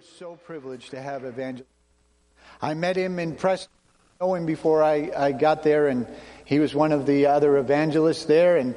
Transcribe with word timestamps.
are 0.00 0.18
so 0.18 0.36
privileged 0.46 0.92
to 0.92 1.02
have 1.02 1.26
Evangelist. 1.26 1.68
I 2.62 2.72
met 2.72 2.96
him 2.96 3.18
in 3.18 3.34
Prescott, 3.34 3.68
know 4.18 4.34
him 4.34 4.46
before 4.46 4.82
I, 4.82 5.10
I 5.14 5.32
got 5.32 5.62
there, 5.62 5.88
and 5.88 6.06
he 6.46 6.58
was 6.58 6.74
one 6.74 6.92
of 6.92 7.04
the 7.04 7.26
other 7.26 7.58
evangelists 7.58 8.24
there. 8.24 8.56
And 8.56 8.76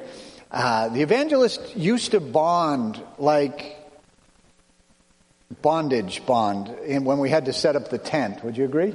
uh, 0.50 0.90
the 0.90 1.00
evangelist 1.00 1.76
used 1.76 2.10
to 2.10 2.20
bond 2.20 3.02
like 3.16 3.83
bondage 5.64 6.26
bond 6.26 6.68
when 6.86 7.18
we 7.18 7.30
had 7.30 7.46
to 7.46 7.52
set 7.54 7.74
up 7.74 7.88
the 7.88 7.96
tent. 7.96 8.44
Would 8.44 8.58
you 8.58 8.66
agree? 8.66 8.94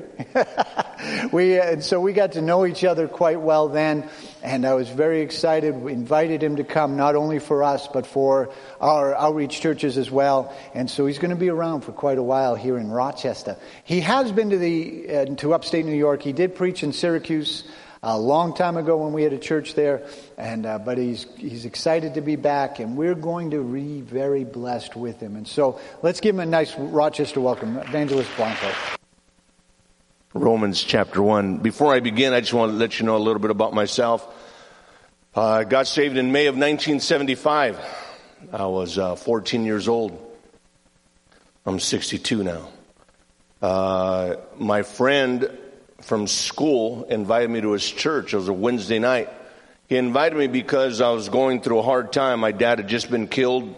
we 1.31 1.59
and 1.59 1.83
so 1.83 1.99
we 1.99 2.13
got 2.13 2.33
to 2.33 2.43
know 2.43 2.63
each 2.67 2.83
other 2.83 3.07
quite 3.07 3.41
well 3.41 3.69
then, 3.69 4.07
and 4.43 4.67
I 4.67 4.75
was 4.75 4.87
very 4.87 5.21
excited. 5.21 5.73
We 5.73 5.93
invited 5.93 6.43
him 6.43 6.57
to 6.57 6.63
come 6.63 6.95
not 6.95 7.15
only 7.15 7.39
for 7.39 7.63
us 7.63 7.87
but 7.87 8.05
for 8.05 8.51
our 8.79 9.15
outreach 9.15 9.59
churches 9.61 9.97
as 9.97 10.11
well. 10.11 10.55
And 10.75 10.87
so 10.91 11.07
he's 11.07 11.17
going 11.17 11.31
to 11.31 11.35
be 11.35 11.49
around 11.49 11.81
for 11.81 11.91
quite 11.91 12.19
a 12.19 12.23
while 12.23 12.53
here 12.53 12.77
in 12.77 12.91
Rochester. 12.91 13.57
He 13.83 14.01
has 14.01 14.31
been 14.31 14.51
to 14.51 14.59
the 14.59 15.09
uh, 15.09 15.25
to 15.37 15.55
upstate 15.55 15.85
New 15.85 15.97
York. 15.97 16.21
He 16.21 16.33
did 16.33 16.53
preach 16.53 16.83
in 16.83 16.93
Syracuse 16.93 17.63
a 18.01 18.17
long 18.17 18.53
time 18.53 18.77
ago 18.77 18.97
when 18.97 19.13
we 19.13 19.23
had 19.23 19.33
a 19.33 19.37
church 19.37 19.75
there, 19.75 20.05
and 20.37 20.65
uh, 20.65 20.79
but 20.79 20.97
he's 20.97 21.25
he's 21.37 21.65
excited 21.65 22.13
to 22.13 22.21
be 22.21 22.35
back, 22.35 22.79
and 22.79 22.95
we're 22.95 23.15
going 23.15 23.51
to 23.51 23.63
be 23.63 24.01
very 24.01 24.45
blessed 24.45 24.95
with 24.95 25.19
him. 25.19 25.35
And 25.35 25.47
so 25.47 25.79
let's 26.01 26.19
give 26.19 26.35
him 26.35 26.39
a 26.39 26.45
nice 26.45 26.77
Rochester 26.77 27.41
welcome, 27.41 27.77
Evangelist 27.77 28.29
Blanco. 28.37 28.71
Romans 30.33 30.83
chapter 30.83 31.21
one. 31.21 31.57
Before 31.57 31.93
I 31.93 31.99
begin, 31.99 32.33
I 32.33 32.39
just 32.39 32.53
want 32.53 32.71
to 32.71 32.77
let 32.77 32.99
you 32.99 33.05
know 33.05 33.17
a 33.17 33.19
little 33.19 33.41
bit 33.41 33.51
about 33.51 33.73
myself. 33.73 34.25
Uh, 35.35 35.45
I 35.45 35.63
got 35.63 35.87
saved 35.87 36.17
in 36.17 36.31
May 36.31 36.47
of 36.47 36.55
1975. 36.55 37.79
I 38.53 38.65
was 38.65 38.97
uh, 38.97 39.15
14 39.15 39.65
years 39.65 39.87
old. 39.87 40.17
I'm 41.65 41.79
62 41.79 42.43
now. 42.43 42.69
Uh, 43.61 44.35
my 44.57 44.83
friend 44.83 45.58
from 46.01 46.27
school 46.27 47.03
invited 47.03 47.49
me 47.49 47.61
to 47.61 47.71
his 47.71 47.89
church. 47.89 48.33
It 48.33 48.37
was 48.37 48.47
a 48.47 48.53
Wednesday 48.53 48.99
night. 48.99 49.29
He 49.87 49.97
invited 49.97 50.37
me 50.37 50.47
because 50.47 51.01
I 51.01 51.09
was 51.09 51.29
going 51.29 51.61
through 51.61 51.79
a 51.79 51.83
hard 51.83 52.13
time. 52.13 52.39
My 52.39 52.51
dad 52.51 52.79
had 52.79 52.87
just 52.87 53.09
been 53.09 53.27
killed. 53.27 53.75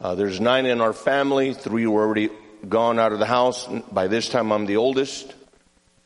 Uh, 0.00 0.14
there's 0.14 0.40
nine 0.40 0.66
in 0.66 0.80
our 0.80 0.92
family. 0.92 1.52
Three 1.54 1.86
were 1.86 2.02
already 2.02 2.30
gone 2.68 2.98
out 2.98 3.12
of 3.12 3.18
the 3.18 3.26
house. 3.26 3.66
By 3.90 4.06
this 4.06 4.28
time, 4.28 4.52
I'm 4.52 4.66
the 4.66 4.76
oldest. 4.76 5.34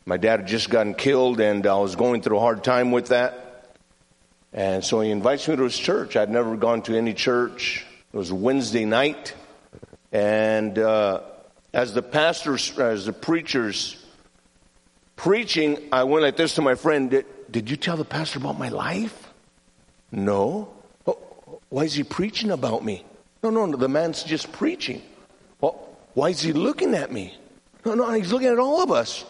My 0.07 0.17
dad 0.17 0.41
had 0.41 0.49
just 0.49 0.71
gotten 0.71 0.95
killed, 0.95 1.41
and 1.41 1.67
I 1.67 1.77
was 1.79 1.97
going 1.97 2.23
through 2.23 2.39
a 2.39 2.41
hard 2.41 2.65
time 2.65 2.93
with 2.93 3.09
that. 3.09 3.77
And 4.53 4.85
so 4.85 5.01
he 5.01 5.11
invites 5.11 5.47
me 5.47 5.57
to 5.57 5.63
his 5.63 5.79
church. 5.79 6.17
I'd 6.17 6.31
never 6.31 6.57
gone 6.57 6.83
to 6.83 6.97
any 6.97 7.15
church. 7.15 7.85
It 8.13 8.17
was 8.17 8.33
Wednesday 8.33 8.85
night. 8.85 9.35
And 10.13 10.79
uh, 10.79 11.21
as 11.73 11.95
the 11.95 12.03
pastors, 12.03 12.77
as 12.79 13.07
the 13.07 13.13
preachers 13.13 13.97
preaching, 15.21 15.77
I 15.93 16.05
went 16.05 16.23
like 16.23 16.39
this 16.39 16.55
to 16.55 16.63
my 16.63 16.75
friend, 16.75 17.11
did, 17.11 17.27
did 17.51 17.69
you 17.69 17.77
tell 17.77 17.99
the 17.99 18.07
pastor 18.07 18.39
about 18.39 18.59
my 18.59 18.71
life? 18.71 19.29
No. 20.11 20.73
Oh, 21.07 21.19
why 21.69 21.85
is 21.85 21.93
he 21.93 22.05
preaching 22.05 22.51
about 22.51 22.83
me? 22.83 23.05
No, 23.43 23.51
no, 23.51 23.67
no, 23.67 23.77
the 23.77 23.89
man's 23.89 24.23
just 24.23 24.51
preaching. 24.51 25.03
Well, 25.61 25.95
why 26.15 26.31
is 26.31 26.41
he 26.41 26.55
looking 26.55 26.95
at 26.95 27.13
me? 27.13 27.37
No, 27.85 27.95
no, 27.95 28.11
he's 28.13 28.33
looking 28.33 28.49
at 28.49 28.59
all 28.59 28.83
of 28.83 28.91
us. 28.91 29.27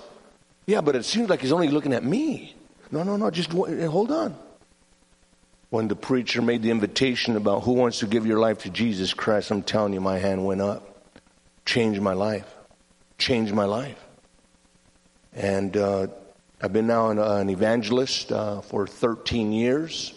Yeah, 0.64 0.80
but 0.80 0.94
it 0.94 1.04
seems 1.04 1.28
like 1.28 1.40
he's 1.40 1.50
only 1.50 1.68
looking 1.68 1.92
at 1.92 2.04
me. 2.04 2.54
No, 2.92 3.02
no, 3.02 3.16
no, 3.16 3.28
just 3.32 3.52
eh, 3.52 3.86
hold 3.86 4.12
on. 4.12 4.36
When 5.70 5.88
the 5.88 5.96
preacher 5.96 6.40
made 6.40 6.62
the 6.62 6.70
invitation 6.70 7.34
about 7.34 7.64
who 7.64 7.72
wants 7.72 7.98
to 7.98 8.06
give 8.06 8.26
your 8.26 8.38
life 8.38 8.58
to 8.58 8.70
Jesus 8.70 9.12
Christ, 9.12 9.50
I'm 9.50 9.64
telling 9.64 9.92
you, 9.92 10.00
my 10.00 10.18
hand 10.18 10.46
went 10.46 10.60
up. 10.60 11.04
Changed 11.66 12.00
my 12.00 12.12
life. 12.12 12.46
Changed 13.18 13.52
my 13.52 13.64
life. 13.64 13.98
And 15.34 15.76
uh, 15.76 16.08
I've 16.60 16.72
been 16.72 16.88
now 16.88 17.10
an, 17.10 17.18
uh, 17.18 17.36
an 17.36 17.50
evangelist 17.50 18.32
uh, 18.32 18.60
for 18.62 18.86
13 18.86 19.52
years. 19.52 20.12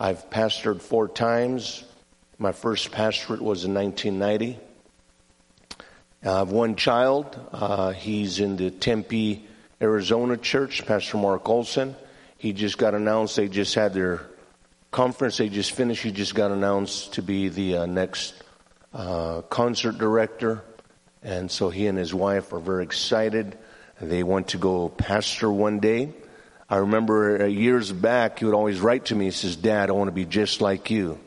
I've 0.00 0.30
pastored 0.30 0.80
four 0.80 1.08
times. 1.08 1.84
My 2.38 2.52
first 2.52 2.90
pastorate 2.90 3.42
was 3.42 3.64
in 3.64 3.74
1990. 3.74 4.58
I 6.24 6.38
have 6.38 6.50
one 6.50 6.76
child. 6.76 7.38
Uh, 7.52 7.92
he's 7.92 8.40
in 8.40 8.56
the 8.56 8.70
Tempe, 8.70 9.46
Arizona 9.82 10.36
church, 10.36 10.86
Pastor 10.86 11.18
Mark 11.18 11.48
Olson. 11.48 11.94
He 12.38 12.52
just 12.52 12.78
got 12.78 12.94
announced. 12.94 13.36
They 13.36 13.48
just 13.48 13.74
had 13.74 13.92
their 13.92 14.22
conference. 14.90 15.36
They 15.36 15.48
just 15.48 15.72
finished. 15.72 16.02
He 16.02 16.12
just 16.12 16.34
got 16.34 16.52
announced 16.52 17.14
to 17.14 17.22
be 17.22 17.48
the 17.48 17.78
uh, 17.78 17.86
next 17.86 18.34
concert 18.92 19.98
director. 19.98 20.62
And 21.22 21.50
so 21.50 21.68
he 21.68 21.86
and 21.88 21.98
his 21.98 22.14
wife 22.14 22.52
are 22.52 22.60
very 22.60 22.84
excited. 22.84 23.58
They 24.00 24.22
want 24.22 24.48
to 24.48 24.58
go 24.58 24.88
pastor 24.88 25.50
one 25.50 25.80
day. 25.80 26.12
I 26.70 26.76
remember 26.76 27.42
uh, 27.42 27.46
years 27.46 27.90
back, 27.90 28.38
he 28.38 28.44
would 28.44 28.54
always 28.54 28.80
write 28.80 29.06
to 29.06 29.14
me. 29.14 29.26
He 29.26 29.30
says, 29.32 29.56
Dad, 29.56 29.90
I 29.90 29.92
want 29.92 30.08
to 30.08 30.12
be 30.12 30.24
just 30.24 30.60
like 30.60 30.90
you. 30.90 31.18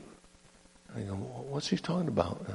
I 0.96 1.02
go, 1.02 1.16
what's 1.16 1.68
he 1.68 1.78
talking 1.78 2.08
about? 2.08 2.46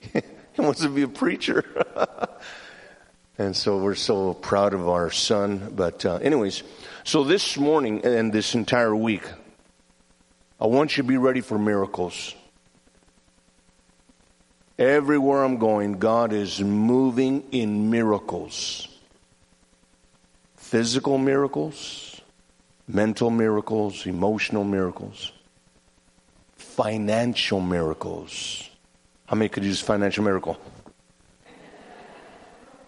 he 0.12 0.22
wants 0.60 0.80
to 0.80 0.88
be 0.88 1.02
a 1.02 1.08
preacher. 1.08 1.64
and 3.38 3.54
so 3.54 3.78
we're 3.78 3.94
so 3.94 4.34
proud 4.34 4.72
of 4.72 4.88
our 4.88 5.10
son. 5.10 5.72
But, 5.74 6.06
uh, 6.06 6.16
anyways, 6.16 6.62
so 7.04 7.24
this 7.24 7.58
morning 7.58 8.04
and 8.04 8.32
this 8.32 8.54
entire 8.54 8.94
week, 8.94 9.24
I 10.60 10.66
want 10.66 10.96
you 10.96 11.02
to 11.02 11.08
be 11.08 11.18
ready 11.18 11.42
for 11.42 11.58
miracles. 11.58 12.34
Everywhere 14.78 15.42
I'm 15.42 15.58
going, 15.58 15.98
God 15.98 16.32
is 16.32 16.60
moving 16.60 17.44
in 17.50 17.90
miracles 17.90 18.88
physical 20.66 21.16
miracles, 21.16 22.20
mental 22.88 23.30
miracles, 23.30 24.04
emotional 24.04 24.64
miracles, 24.64 25.30
financial 26.56 27.60
miracles. 27.60 28.68
How 29.26 29.36
many 29.36 29.48
could 29.48 29.64
use 29.64 29.80
financial 29.80 30.24
miracle? 30.24 30.58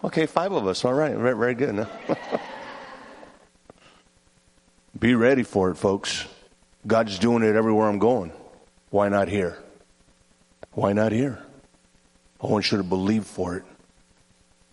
Okay, 0.03 0.25
five 0.25 0.51
of 0.51 0.67
us. 0.67 0.83
All 0.83 0.93
right, 0.93 1.15
very, 1.15 1.37
very 1.37 1.55
good. 1.55 1.79
Be 4.99 5.15
ready 5.15 5.43
for 5.43 5.71
it, 5.71 5.75
folks. 5.75 6.27
God's 6.85 7.17
doing 7.17 7.43
it 7.43 7.55
everywhere 7.55 7.87
I'm 7.87 7.99
going. 7.99 8.33
Why 8.89 9.07
not 9.07 9.29
here? 9.29 9.57
Why 10.73 10.91
not 10.91 11.13
here? 11.13 11.41
I 12.41 12.47
want 12.47 12.71
you 12.71 12.77
to 12.77 12.83
believe 12.83 13.23
for 13.23 13.55
it. 13.55 13.63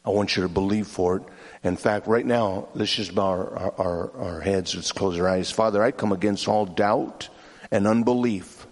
I 0.05 0.11
want 0.11 0.37
you 0.37 0.43
to 0.43 0.49
believe 0.49 0.89
for 0.89 1.19
it. 1.19 1.23
In 1.65 1.77
fact, 1.77 2.07
right 2.07 2.25
now, 2.25 2.69
let's 2.75 2.95
just 2.95 3.15
bow 3.15 3.31
our, 3.31 3.75
our, 3.79 4.11
our 4.17 4.41
heads, 4.41 4.75
let's 4.75 4.93
close 4.93 5.19
our 5.19 5.29
eyes. 5.29 5.51
Father, 5.51 5.83
I 5.83 5.91
come 5.91 6.13
against 6.13 6.49
all 6.49 6.67
doubt 6.67 7.29
and 7.71 7.87
unbelief. 7.87 8.67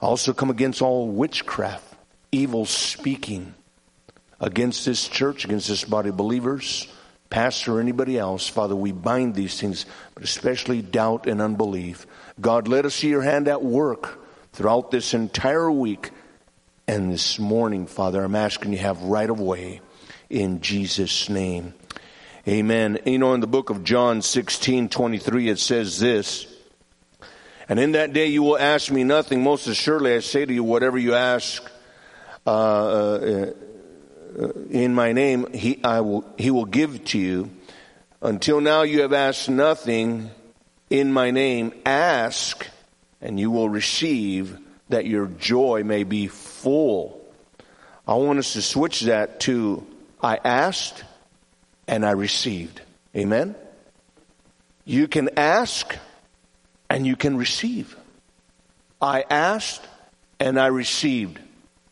I 0.00 0.06
also 0.06 0.32
come 0.32 0.50
against 0.50 0.82
all 0.82 1.08
witchcraft, 1.08 1.84
evil 2.32 2.66
speaking 2.66 3.54
against 4.40 4.84
this 4.84 5.08
church, 5.08 5.44
against 5.44 5.68
this 5.68 5.84
body 5.84 6.10
of 6.10 6.16
believers, 6.16 6.88
pastor, 7.30 7.76
or 7.76 7.80
anybody 7.80 8.18
else. 8.18 8.48
Father, 8.48 8.76
we 8.76 8.92
bind 8.92 9.34
these 9.34 9.60
things, 9.60 9.86
but 10.14 10.24
especially 10.24 10.82
doubt 10.82 11.26
and 11.26 11.40
unbelief. 11.40 12.06
God, 12.40 12.68
let 12.68 12.84
us 12.84 12.94
see 12.94 13.08
your 13.08 13.22
hand 13.22 13.48
at 13.48 13.62
work 13.62 14.20
throughout 14.52 14.90
this 14.90 15.14
entire 15.14 15.70
week. 15.70 16.10
And 16.86 17.10
this 17.10 17.38
morning, 17.38 17.86
Father, 17.86 18.22
I'm 18.22 18.34
asking 18.34 18.72
you 18.72 18.78
have 18.78 19.00
right 19.02 19.30
of 19.30 19.40
way 19.40 19.80
in 20.28 20.60
Jesus' 20.60 21.28
name. 21.30 21.72
Amen. 22.46 22.98
You 23.06 23.18
know, 23.18 23.32
in 23.32 23.40
the 23.40 23.46
book 23.46 23.70
of 23.70 23.84
John 23.84 24.20
16, 24.20 24.90
23, 24.90 25.48
it 25.48 25.58
says 25.58 25.98
this, 25.98 26.46
and 27.70 27.80
in 27.80 27.92
that 27.92 28.12
day 28.12 28.26
you 28.26 28.42
will 28.42 28.58
ask 28.58 28.90
me 28.90 29.02
nothing. 29.02 29.42
Most 29.42 29.66
assuredly 29.66 30.14
I 30.14 30.18
say 30.18 30.44
to 30.44 30.52
you, 30.52 30.62
whatever 30.62 30.98
you 30.98 31.14
ask, 31.14 31.66
uh, 32.46 32.50
uh, 32.50 33.52
uh, 34.38 34.48
in 34.68 34.94
my 34.94 35.12
name, 35.12 35.50
he, 35.54 35.82
I 35.82 36.02
will, 36.02 36.26
he 36.36 36.50
will 36.50 36.66
give 36.66 37.02
to 37.06 37.18
you. 37.18 37.48
Until 38.20 38.60
now 38.60 38.82
you 38.82 39.00
have 39.00 39.14
asked 39.14 39.48
nothing 39.48 40.30
in 40.90 41.14
my 41.14 41.30
name. 41.30 41.72
Ask 41.86 42.68
and 43.22 43.40
you 43.40 43.50
will 43.50 43.70
receive 43.70 44.58
that 44.90 45.06
your 45.06 45.28
joy 45.28 45.82
may 45.82 46.04
be 46.04 46.26
full. 46.26 47.26
I 48.06 48.14
want 48.16 48.38
us 48.38 48.52
to 48.52 48.60
switch 48.60 49.00
that 49.02 49.40
to 49.40 49.86
I 50.20 50.38
asked 50.44 51.04
and 51.86 52.04
I 52.04 52.12
received. 52.12 52.80
Amen? 53.16 53.54
You 54.84 55.08
can 55.08 55.30
ask 55.38 55.96
and 56.90 57.06
you 57.06 57.16
can 57.16 57.36
receive. 57.36 57.96
I 59.00 59.24
asked 59.28 59.86
and 60.40 60.60
I 60.60 60.66
received. 60.66 61.38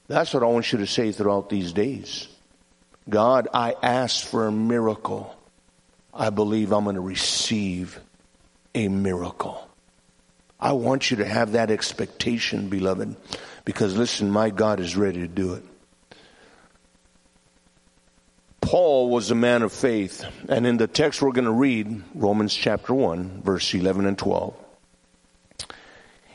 That's 0.09 0.35
what 0.35 0.43
I 0.43 0.47
want 0.47 0.73
you 0.73 0.79
to 0.79 0.87
say 0.87 1.13
throughout 1.13 1.49
these 1.49 1.73
days. 1.73 2.29
God, 3.09 3.49
I 3.53 3.75
asked 3.83 4.27
for 4.27 4.47
a 4.47 4.53
miracle. 4.53 5.35
I 6.15 6.31
believe 6.31 6.73
I'm 6.73 6.85
going 6.85 6.97
to 6.97 7.03
receive 7.03 7.99
a 8.75 8.89
miracle. 8.89 9.69
I 10.61 10.73
want 10.73 11.11
you 11.11 11.17
to 11.19 11.25
have 11.25 11.53
that 11.53 11.71
expectation, 11.71 12.69
beloved, 12.69 13.17
because 13.65 13.97
listen, 13.97 14.31
my 14.31 14.51
God 14.51 14.79
is 14.79 14.97
ready 14.97 15.21
to 15.21 15.29
do 15.29 15.55
it. 15.55 15.65
Paul 18.63 19.11
was 19.11 19.31
a 19.31 19.35
man 19.35 19.63
of 19.63 19.73
faith, 19.73 20.25
and 20.49 20.67
in 20.67 20.79
the 20.79 20.87
text 20.87 21.21
we're 21.21 21.33
going 21.33 21.45
to 21.45 21.51
read, 21.51 22.03
Romans 22.15 22.55
chapter 22.55 22.95
1, 22.95 23.43
verse 23.43 23.75
11 23.75 24.07
and 24.07 24.17
12. 24.17 24.55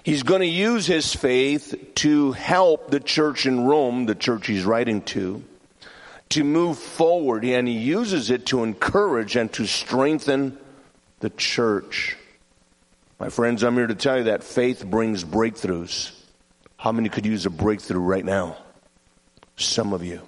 He's 0.04 0.24
going 0.24 0.42
to 0.42 0.48
use 0.48 0.86
his 0.86 1.16
faith 1.16 1.74
to 1.96 2.34
help 2.34 2.92
the 2.92 3.00
church 3.00 3.46
in 3.46 3.66
Rome, 3.66 4.06
the 4.06 4.14
church 4.14 4.46
he's 4.46 4.66
writing 4.66 5.02
to, 5.04 5.44
to 6.30 6.44
move 6.44 6.78
forward, 6.78 7.46
and 7.46 7.68
he 7.68 7.74
uses 7.74 8.30
it 8.30 8.46
to 8.48 8.64
encourage 8.64 9.38
and 9.38 9.52
to 9.54 9.66
strengthen 9.66 10.58
the 11.22 11.30
church. 11.30 12.18
My 13.20 13.30
friends, 13.30 13.64
I'm 13.64 13.76
here 13.76 13.88
to 13.88 13.96
tell 13.96 14.18
you 14.18 14.24
that 14.26 14.44
faith 14.44 14.86
brings 14.86 15.24
breakthroughs. 15.24 16.12
How 16.76 16.92
many 16.92 17.08
could 17.10 17.26
use 17.26 17.46
a 17.46 17.50
breakthrough 17.50 18.00
right 18.00 18.26
now? 18.26 18.58
Some 19.56 19.94
of 19.94 20.04
you. 20.04 20.22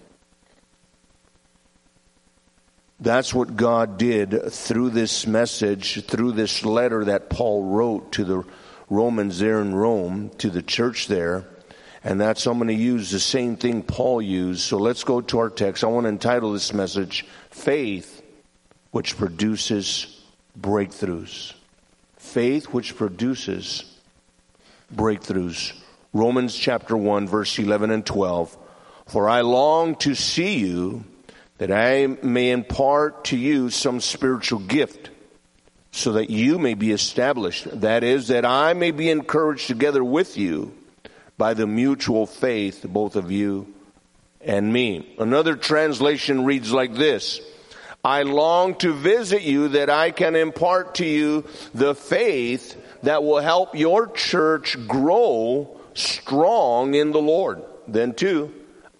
That's 3.01 3.33
what 3.33 3.55
God 3.55 3.97
did 3.97 4.51
through 4.51 4.89
this 4.89 5.25
message, 5.25 6.05
through 6.05 6.33
this 6.33 6.65
letter 6.65 7.05
that 7.05 7.29
Paul 7.29 7.63
wrote 7.63 8.11
to 8.13 8.25
the 8.25 8.43
Romans 8.89 9.39
there 9.39 9.61
in 9.61 9.73
Rome, 9.73 10.31
to 10.39 10.49
the 10.49 10.61
church 10.61 11.07
there. 11.07 11.47
And 12.03 12.19
that's, 12.19 12.45
I'm 12.45 12.57
going 12.57 12.67
to 12.67 12.73
use 12.73 13.11
the 13.11 13.19
same 13.19 13.55
thing 13.55 13.83
Paul 13.83 14.21
used. 14.21 14.61
So 14.61 14.77
let's 14.77 15.03
go 15.03 15.21
to 15.21 15.39
our 15.39 15.49
text. 15.49 15.83
I 15.83 15.87
want 15.87 16.05
to 16.05 16.09
entitle 16.09 16.51
this 16.51 16.73
message, 16.73 17.25
Faith 17.51 18.21
which 18.91 19.17
produces 19.17 20.21
breakthroughs. 20.59 21.53
Faith 22.17 22.65
which 22.67 22.97
produces 22.97 23.97
breakthroughs. 24.93 25.73
Romans 26.11 26.55
chapter 26.55 26.97
1, 26.97 27.27
verse 27.27 27.57
11 27.59 27.91
and 27.91 28.05
12. 28.05 28.57
For 29.07 29.29
I 29.29 29.41
long 29.41 29.95
to 29.97 30.15
see 30.15 30.57
you 30.57 31.05
that 31.59 31.71
I 31.71 32.07
may 32.07 32.51
impart 32.51 33.25
to 33.25 33.37
you 33.37 33.69
some 33.69 33.99
spiritual 33.99 34.59
gift 34.59 35.09
so 35.91 36.13
that 36.13 36.29
you 36.29 36.57
may 36.57 36.73
be 36.73 36.91
established. 36.91 37.67
That 37.81 38.03
is, 38.03 38.29
that 38.29 38.45
I 38.45 38.73
may 38.73 38.91
be 38.91 39.09
encouraged 39.09 39.67
together 39.67 40.03
with 40.03 40.37
you 40.37 40.73
by 41.37 41.53
the 41.53 41.67
mutual 41.67 42.25
faith, 42.25 42.85
both 42.87 43.15
of 43.15 43.31
you 43.31 43.73
and 44.41 44.71
me. 44.71 45.15
Another 45.19 45.55
translation 45.55 46.45
reads 46.45 46.71
like 46.71 46.93
this. 46.93 47.41
I 48.03 48.23
long 48.23 48.75
to 48.75 48.93
visit 48.93 49.41
you 49.41 49.69
that 49.69 49.89
I 49.89 50.11
can 50.11 50.35
impart 50.35 50.95
to 50.95 51.05
you 51.05 51.43
the 51.73 51.93
faith 51.93 52.81
that 53.03 53.23
will 53.23 53.41
help 53.41 53.75
your 53.75 54.07
church 54.07 54.77
grow 54.87 55.77
strong 55.93 56.93
in 56.93 57.11
the 57.11 57.21
Lord. 57.21 57.61
Then 57.87 58.13
two, 58.13 58.53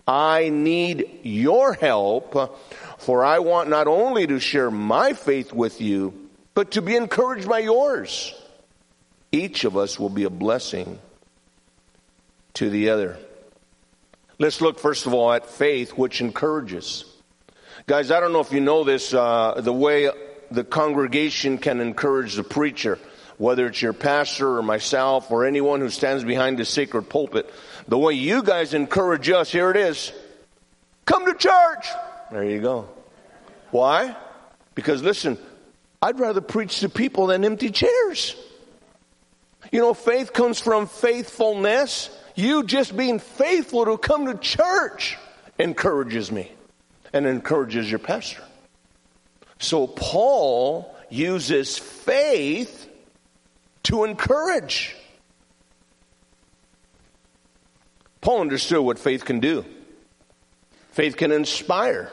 I 0.10 0.50
need 0.50 1.20
your 1.22 1.74
help, 1.74 2.60
for 2.98 3.24
I 3.24 3.38
want 3.40 3.70
not 3.70 3.86
only 3.86 4.26
to 4.26 4.40
share 4.40 4.72
my 4.72 5.14
faith 5.14 5.54
with 5.54 5.82
you, 5.82 6.30
but 6.56 6.72
to 6.72 6.82
be 6.82 6.96
encouraged 6.96 7.48
by 7.48 7.60
yours. 7.60 8.34
Each 9.32 9.66
of 9.66 9.78
us 9.78 10.00
will 10.00 10.10
be 10.10 10.24
a 10.24 10.32
blessing 10.32 10.98
to 12.56 12.72
the 12.72 12.90
other. 12.90 13.20
Let's 14.40 14.62
look 14.62 14.80
first 14.80 15.06
of 15.06 15.14
all 15.14 15.32
at 15.32 15.46
faith, 15.46 15.92
which 15.92 16.22
encourages. 16.22 17.06
Guys, 17.86 18.10
I 18.10 18.20
don't 18.20 18.34
know 18.34 18.40
if 18.40 18.52
you 18.52 18.62
know 18.62 18.84
this, 18.84 19.14
uh, 19.14 19.62
the 19.62 19.72
way 19.72 20.10
the 20.50 20.64
congregation 20.64 21.60
can 21.60 21.80
encourage 21.82 22.34
the 22.34 22.44
preacher, 22.44 22.98
whether 23.38 23.68
it's 23.68 23.80
your 23.80 23.94
pastor 23.94 24.58
or 24.58 24.64
myself 24.64 25.30
or 25.30 25.46
anyone 25.46 25.82
who 25.82 25.92
stands 25.92 26.24
behind 26.24 26.58
the 26.58 26.66
sacred 26.66 27.10
pulpit. 27.10 27.48
The 27.89 27.97
way 27.97 28.13
you 28.13 28.44
guys 28.44 28.75
encourage 28.75 29.31
us, 29.31 29.51
here 29.51 29.71
it 29.71 29.77
is. 29.77 30.13
Come 31.06 31.25
to 31.25 31.33
church. 31.33 31.88
There 32.31 32.44
you 32.44 32.62
go. 32.62 32.88
Why? 33.71 34.15
Because 34.75 35.01
listen, 35.01 35.39
I'd 36.00 36.19
rather 36.19 36.39
preach 36.39 36.81
to 36.81 36.89
people 36.89 37.27
than 37.27 37.44
empty 37.44 37.71
chairs. 37.71 38.36
You 39.71 39.80
know, 39.80 39.95
faith 39.95 40.33
comes 40.33 40.59
from 40.59 40.86
faithfulness. 40.86 42.12
You 42.36 42.63
just 42.63 42.95
being 42.95 43.18
faithful 43.18 43.86
to 43.86 43.97
come 43.97 44.27
to 44.27 44.36
church 44.36 45.18
encourages 45.57 46.31
me 46.31 46.51
and 47.12 47.25
encourages 47.25 47.89
your 47.89 48.00
pastor. 48.00 48.44
So 49.57 49.88
Paul 49.88 50.95
uses 51.09 51.80
faith 51.80 52.88
to 53.83 54.03
encourage. 54.03 54.95
Paul 58.21 58.42
understood 58.42 58.83
what 58.83 59.00
faith 59.00 59.25
can 59.25 59.39
do. 59.39 59.66
Faith 60.92 61.16
can 61.16 61.31
inspire. 61.31 62.12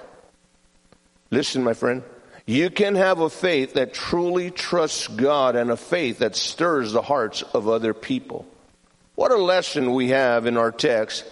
Listen, 1.30 1.64
my 1.64 1.74
friend, 1.74 2.02
you 2.46 2.70
can 2.70 2.94
have 2.94 3.18
a 3.20 3.28
faith 3.28 3.74
that 3.74 3.92
truly 3.92 4.50
trusts 4.50 5.08
God 5.08 5.56
and 5.56 5.70
a 5.70 5.76
faith 5.76 6.20
that 6.20 6.36
stirs 6.36 6.92
the 6.92 7.02
hearts 7.02 7.42
of 7.42 7.68
other 7.68 7.92
people. 7.92 8.46
What 9.16 9.32
a 9.32 9.36
lesson 9.36 9.94
we 9.94 10.10
have 10.10 10.46
in 10.46 10.56
our 10.56 10.70
text. 10.70 11.24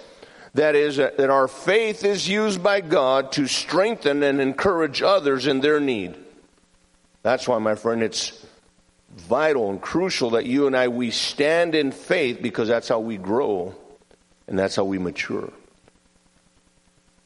That 0.55 0.75
is, 0.75 0.99
uh, 0.99 1.11
that 1.19 1.31
our 1.31 1.47
faith 1.47 2.05
is 2.05 2.29
used 2.29 2.63
by 2.63 2.81
God 2.81 3.33
to 3.33 3.47
strengthen 3.47 4.23
and 4.23 4.41
encourage 4.41 5.03
others 5.03 5.47
in 5.47 5.61
their 5.61 5.81
need. 5.81 6.17
That's 7.23 7.47
why, 7.47 7.59
my 7.59 7.75
friend, 7.75 8.03
it's 8.03 8.45
vital 9.17 9.71
and 9.71 9.81
crucial 9.81 10.31
that 10.31 10.47
you 10.47 10.67
and 10.67 10.77
I, 10.77 10.89
we 10.89 11.11
stand 11.11 11.75
in 11.75 11.93
faith 11.93 12.41
because 12.43 12.69
that's 12.69 12.89
how 12.89 13.01
we 13.01 13.17
grow 13.17 13.75
and 14.47 14.59
that's 14.59 14.77
how 14.77 14.85
we 14.85 14.99
mature. 14.99 15.53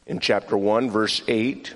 In 0.06 0.20
chapter 0.20 0.56
1, 0.56 0.90
verse 0.90 1.22
8 1.28 1.74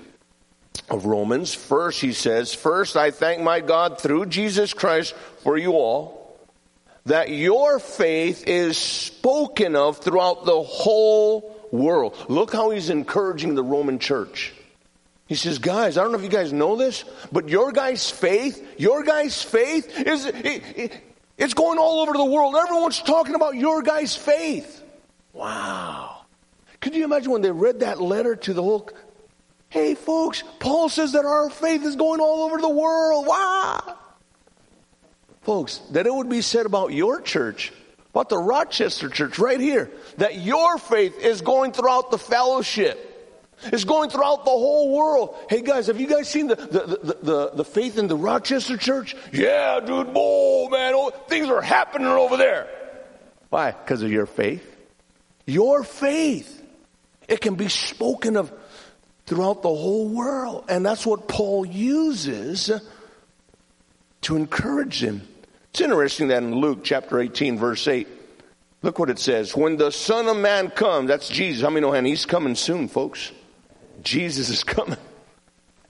of 0.88 1.04
Romans, 1.04 1.54
first 1.54 2.00
he 2.00 2.12
says, 2.12 2.54
First 2.54 2.96
I 2.96 3.10
thank 3.10 3.42
my 3.42 3.60
God 3.60 4.00
through 4.00 4.26
Jesus 4.26 4.72
Christ 4.72 5.14
for 5.42 5.58
you 5.58 5.72
all, 5.72 6.38
that 7.06 7.30
your 7.30 7.78
faith 7.78 8.46
is 8.46 8.78
spoken 8.78 9.76
of 9.76 9.98
throughout 9.98 10.44
the 10.44 10.62
whole 10.62 11.68
world. 11.72 12.16
Look 12.28 12.52
how 12.52 12.70
he's 12.70 12.90
encouraging 12.90 13.54
the 13.54 13.64
Roman 13.64 13.98
church. 13.98 14.52
He 15.26 15.34
says, 15.34 15.58
guys, 15.58 15.96
I 15.96 16.02
don't 16.02 16.12
know 16.12 16.18
if 16.18 16.24
you 16.24 16.30
guys 16.30 16.52
know 16.52 16.76
this, 16.76 17.04
but 17.30 17.48
your 17.48 17.72
guys' 17.72 18.10
faith, 18.10 18.78
your 18.78 19.02
guys' 19.02 19.42
faith 19.42 19.98
is, 19.98 20.26
it, 20.26 20.62
it, 20.76 21.00
it's 21.38 21.54
going 21.54 21.78
all 21.78 22.00
over 22.00 22.12
the 22.12 22.24
world. 22.24 22.54
Everyone's 22.54 23.00
talking 23.00 23.34
about 23.34 23.56
your 23.56 23.82
guys' 23.82 24.14
faith. 24.14 24.81
Wow. 25.32 26.23
Could 26.81 26.94
you 26.94 27.05
imagine 27.05 27.32
when 27.32 27.43
they 27.43 27.50
read 27.50 27.81
that 27.81 28.00
letter 28.00 28.37
to 28.37 28.52
the 28.52 28.62
whole, 28.62 28.90
hey 29.69 29.94
folks, 29.94 30.43
Paul 30.58 30.88
says 30.88 31.12
that 31.12 31.25
our 31.25 31.49
faith 31.49 31.85
is 31.85 31.97
going 31.97 32.21
all 32.21 32.42
over 32.42 32.59
the 32.59 32.68
world. 32.68 33.26
Wow. 33.26 33.97
Folks, 35.42 35.78
that 35.92 36.06
it 36.06 36.14
would 36.14 36.28
be 36.28 36.40
said 36.40 36.66
about 36.66 36.92
your 36.92 37.21
church, 37.21 37.73
about 38.11 38.28
the 38.28 38.38
Rochester 38.38 39.09
church 39.09 39.38
right 39.38 39.61
here, 39.61 39.90
that 40.18 40.37
your 40.37 40.78
faith 40.78 41.18
is 41.18 41.40
going 41.40 41.73
throughout 41.73 42.11
the 42.11 42.18
fellowship. 42.18 43.09
It's 43.64 43.85
going 43.85 44.11
throughout 44.11 44.45
the 44.45 44.50
whole 44.50 44.92
world. 44.92 45.37
Hey 45.49 45.62
guys, 45.62 45.87
have 45.87 46.00
you 46.00 46.09
guys 46.09 46.28
seen 46.28 46.49
the, 46.49 46.56
the, 46.56 47.16
the, 47.23 47.50
the, 47.54 47.64
faith 47.64 47.97
in 47.97 48.09
the 48.09 48.16
Rochester 48.16 48.76
church? 48.76 49.14
Yeah, 49.33 49.78
dude, 49.78 50.11
oh 50.16 50.68
man, 50.68 50.95
things 51.28 51.49
are 51.49 51.62
happening 51.62 52.09
over 52.09 52.37
there. 52.37 52.68
Why? 53.50 53.71
Because 53.71 54.02
of 54.02 54.11
your 54.11 54.26
faith? 54.26 54.72
Your 55.46 55.84
faith. 55.84 56.61
It 57.28 57.40
can 57.40 57.54
be 57.54 57.68
spoken 57.68 58.37
of 58.37 58.52
throughout 59.26 59.62
the 59.62 59.68
whole 59.68 60.08
world. 60.08 60.64
And 60.68 60.84
that's 60.84 61.06
what 61.06 61.28
Paul 61.28 61.64
uses 61.64 62.70
to 64.22 64.37
encourage 64.37 65.00
them. 65.00 65.22
It's 65.70 65.80
interesting 65.80 66.28
that 66.28 66.42
in 66.42 66.54
Luke 66.54 66.80
chapter 66.82 67.18
18, 67.20 67.58
verse 67.58 67.88
8, 67.88 68.06
look 68.82 68.99
what 68.99 69.08
it 69.08 69.18
says. 69.18 69.56
When 69.56 69.76
the 69.76 69.90
Son 69.90 70.28
of 70.28 70.37
Man 70.37 70.70
comes, 70.70 71.08
that's 71.08 71.28
Jesus. 71.28 71.62
How 71.62 71.70
many 71.70 71.87
know, 71.87 71.94
and 71.94 72.06
he's 72.06 72.26
coming 72.26 72.54
soon, 72.54 72.88
folks? 72.88 73.32
Jesus 74.02 74.49
is 74.50 74.64
coming. 74.64 74.99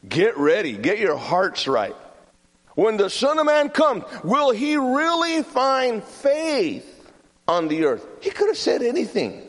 Get 0.08 0.36
ready. 0.38 0.74
Get 0.74 0.98
your 0.98 1.16
hearts 1.16 1.66
right. 1.66 1.96
When 2.74 2.96
the 2.96 3.10
Son 3.10 3.38
of 3.38 3.46
Man 3.46 3.68
comes, 3.68 4.04
will 4.24 4.50
he 4.50 4.76
really 4.76 5.42
find 5.42 6.02
faith 6.02 6.91
on 7.48 7.68
the 7.68 7.84
earth. 7.84 8.06
He 8.20 8.30
could 8.30 8.48
have 8.48 8.58
said 8.58 8.82
anything. 8.82 9.42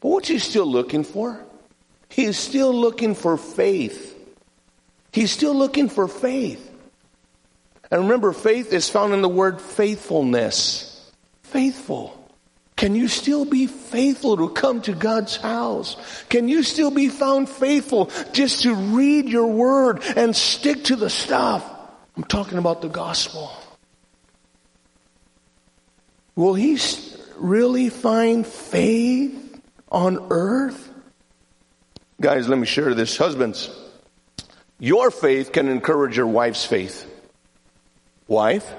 But 0.00 0.08
what's 0.08 0.28
he 0.28 0.38
still 0.38 0.66
looking 0.66 1.04
for? 1.04 1.40
He's 2.08 2.38
still 2.38 2.72
looking 2.72 3.14
for 3.14 3.36
faith. 3.36 4.14
He's 5.12 5.30
still 5.30 5.54
looking 5.54 5.88
for 5.88 6.08
faith. 6.08 6.62
And 7.90 8.02
remember, 8.02 8.32
faith 8.32 8.72
is 8.72 8.88
found 8.88 9.14
in 9.14 9.22
the 9.22 9.28
word 9.28 9.60
faithfulness. 9.60 11.10
Faithful. 11.42 12.12
Can 12.76 12.94
you 12.94 13.08
still 13.08 13.46
be 13.46 13.66
faithful 13.66 14.36
to 14.36 14.50
come 14.50 14.82
to 14.82 14.92
God's 14.92 15.36
house? 15.36 15.96
Can 16.28 16.48
you 16.48 16.62
still 16.62 16.90
be 16.90 17.08
found 17.08 17.48
faithful 17.48 18.10
just 18.32 18.64
to 18.64 18.74
read 18.74 19.28
your 19.28 19.46
word 19.46 20.02
and 20.14 20.36
stick 20.36 20.84
to 20.84 20.96
the 20.96 21.08
stuff? 21.08 21.64
I'm 22.16 22.24
talking 22.24 22.58
about 22.58 22.82
the 22.82 22.88
gospel. 22.88 23.50
Will 26.36 26.54
he 26.54 26.78
really 27.36 27.88
find 27.88 28.46
faith 28.46 29.60
on 29.90 30.26
earth? 30.30 30.90
Guys, 32.20 32.48
let 32.48 32.58
me 32.58 32.66
share 32.66 32.94
this. 32.94 33.16
Husbands, 33.16 33.70
your 34.78 35.10
faith 35.10 35.52
can 35.52 35.68
encourage 35.68 36.16
your 36.16 36.26
wife's 36.26 36.64
faith. 36.64 37.10
Wife, 38.28 38.70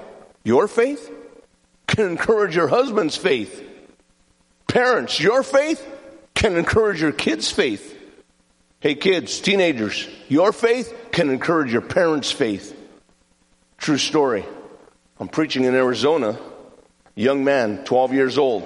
your 0.44 0.68
faith 0.68 1.12
can 1.88 2.06
encourage 2.06 2.54
your 2.54 2.68
husband's 2.68 3.16
faith. 3.16 3.64
Parents, 4.68 5.18
your 5.18 5.42
faith 5.42 5.84
can 6.34 6.56
encourage 6.56 7.00
your 7.00 7.12
kids' 7.12 7.50
faith. 7.50 7.96
Hey 8.80 8.94
kids, 8.94 9.40
teenagers, 9.40 10.08
your 10.28 10.52
faith 10.52 10.94
can 11.10 11.30
encourage 11.30 11.72
your 11.72 11.82
parents' 11.82 12.30
faith. 12.30 12.78
True 13.78 13.98
story. 13.98 14.44
I'm 15.18 15.28
preaching 15.28 15.64
in 15.64 15.74
Arizona. 15.74 16.38
Young 17.18 17.42
man, 17.42 17.82
12 17.82 18.12
years 18.12 18.38
old. 18.38 18.62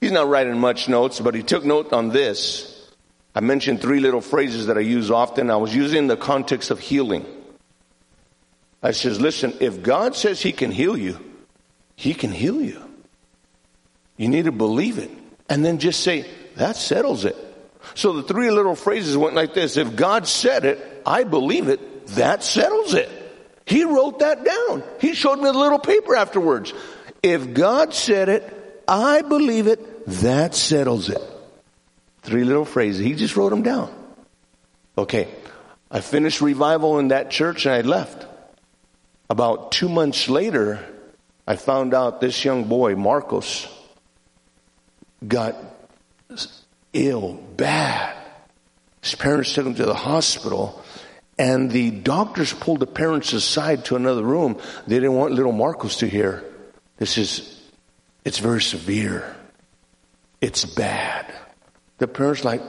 He's 0.00 0.12
not 0.12 0.28
writing 0.28 0.60
much 0.60 0.88
notes, 0.88 1.18
but 1.18 1.34
he 1.34 1.42
took 1.42 1.64
note 1.64 1.92
on 1.92 2.10
this. 2.10 2.88
I 3.34 3.40
mentioned 3.40 3.80
three 3.80 3.98
little 3.98 4.20
phrases 4.20 4.68
that 4.68 4.78
I 4.78 4.82
use 4.82 5.10
often. 5.10 5.50
I 5.50 5.56
was 5.56 5.74
using 5.74 5.98
in 5.98 6.06
the 6.06 6.16
context 6.16 6.70
of 6.70 6.78
healing. 6.78 7.26
I 8.80 8.92
says, 8.92 9.20
listen, 9.20 9.54
if 9.58 9.82
God 9.82 10.14
says 10.14 10.40
he 10.40 10.52
can 10.52 10.70
heal 10.70 10.96
you, 10.96 11.18
he 11.96 12.14
can 12.14 12.30
heal 12.30 12.62
you. 12.62 12.80
You 14.16 14.28
need 14.28 14.44
to 14.44 14.52
believe 14.52 14.98
it. 14.98 15.10
And 15.48 15.64
then 15.64 15.80
just 15.80 16.04
say, 16.04 16.30
that 16.54 16.76
settles 16.76 17.24
it. 17.24 17.36
So 17.94 18.12
the 18.12 18.22
three 18.22 18.52
little 18.52 18.76
phrases 18.76 19.16
went 19.16 19.34
like 19.34 19.52
this. 19.52 19.76
If 19.76 19.96
God 19.96 20.28
said 20.28 20.64
it, 20.64 21.02
I 21.04 21.24
believe 21.24 21.66
it, 21.66 22.06
that 22.14 22.44
settles 22.44 22.94
it. 22.94 23.21
He 23.66 23.84
wrote 23.84 24.18
that 24.20 24.44
down. 24.44 24.82
He 25.00 25.14
showed 25.14 25.36
me 25.36 25.44
the 25.44 25.52
little 25.52 25.78
paper 25.78 26.16
afterwards. 26.16 26.72
If 27.22 27.54
God 27.54 27.94
said 27.94 28.28
it, 28.28 28.82
I 28.88 29.22
believe 29.22 29.66
it, 29.66 30.06
that 30.20 30.54
settles 30.54 31.08
it. 31.08 31.22
Three 32.22 32.44
little 32.44 32.64
phrases. 32.64 33.04
He 33.04 33.14
just 33.14 33.36
wrote 33.36 33.50
them 33.50 33.62
down. 33.62 33.92
Okay. 34.98 35.28
I 35.90 36.00
finished 36.00 36.40
revival 36.40 36.98
in 36.98 37.08
that 37.08 37.30
church 37.30 37.66
and 37.66 37.74
I 37.74 37.80
left. 37.82 38.26
About 39.28 39.72
two 39.72 39.88
months 39.88 40.28
later, 40.28 40.84
I 41.46 41.56
found 41.56 41.94
out 41.94 42.20
this 42.20 42.44
young 42.44 42.64
boy, 42.64 42.96
Marcos, 42.96 43.66
got 45.26 45.56
ill, 46.92 47.34
bad. 47.56 48.16
His 49.02 49.14
parents 49.14 49.52
took 49.52 49.66
him 49.66 49.74
to 49.74 49.86
the 49.86 49.94
hospital 49.94 50.82
and 51.38 51.70
the 51.70 51.90
doctors 51.90 52.52
pulled 52.52 52.80
the 52.80 52.86
parents 52.86 53.32
aside 53.32 53.86
to 53.86 53.96
another 53.96 54.22
room. 54.22 54.58
They 54.86 54.96
didn't 54.96 55.14
want 55.14 55.32
little 55.32 55.52
Marcos 55.52 55.98
to 55.98 56.06
hear. 56.06 56.44
This 56.98 57.18
is, 57.18 57.60
it's 58.24 58.38
very 58.38 58.60
severe. 58.60 59.36
It's 60.40 60.64
bad. 60.64 61.32
The 61.98 62.06
parents 62.06 62.44
like, 62.44 62.62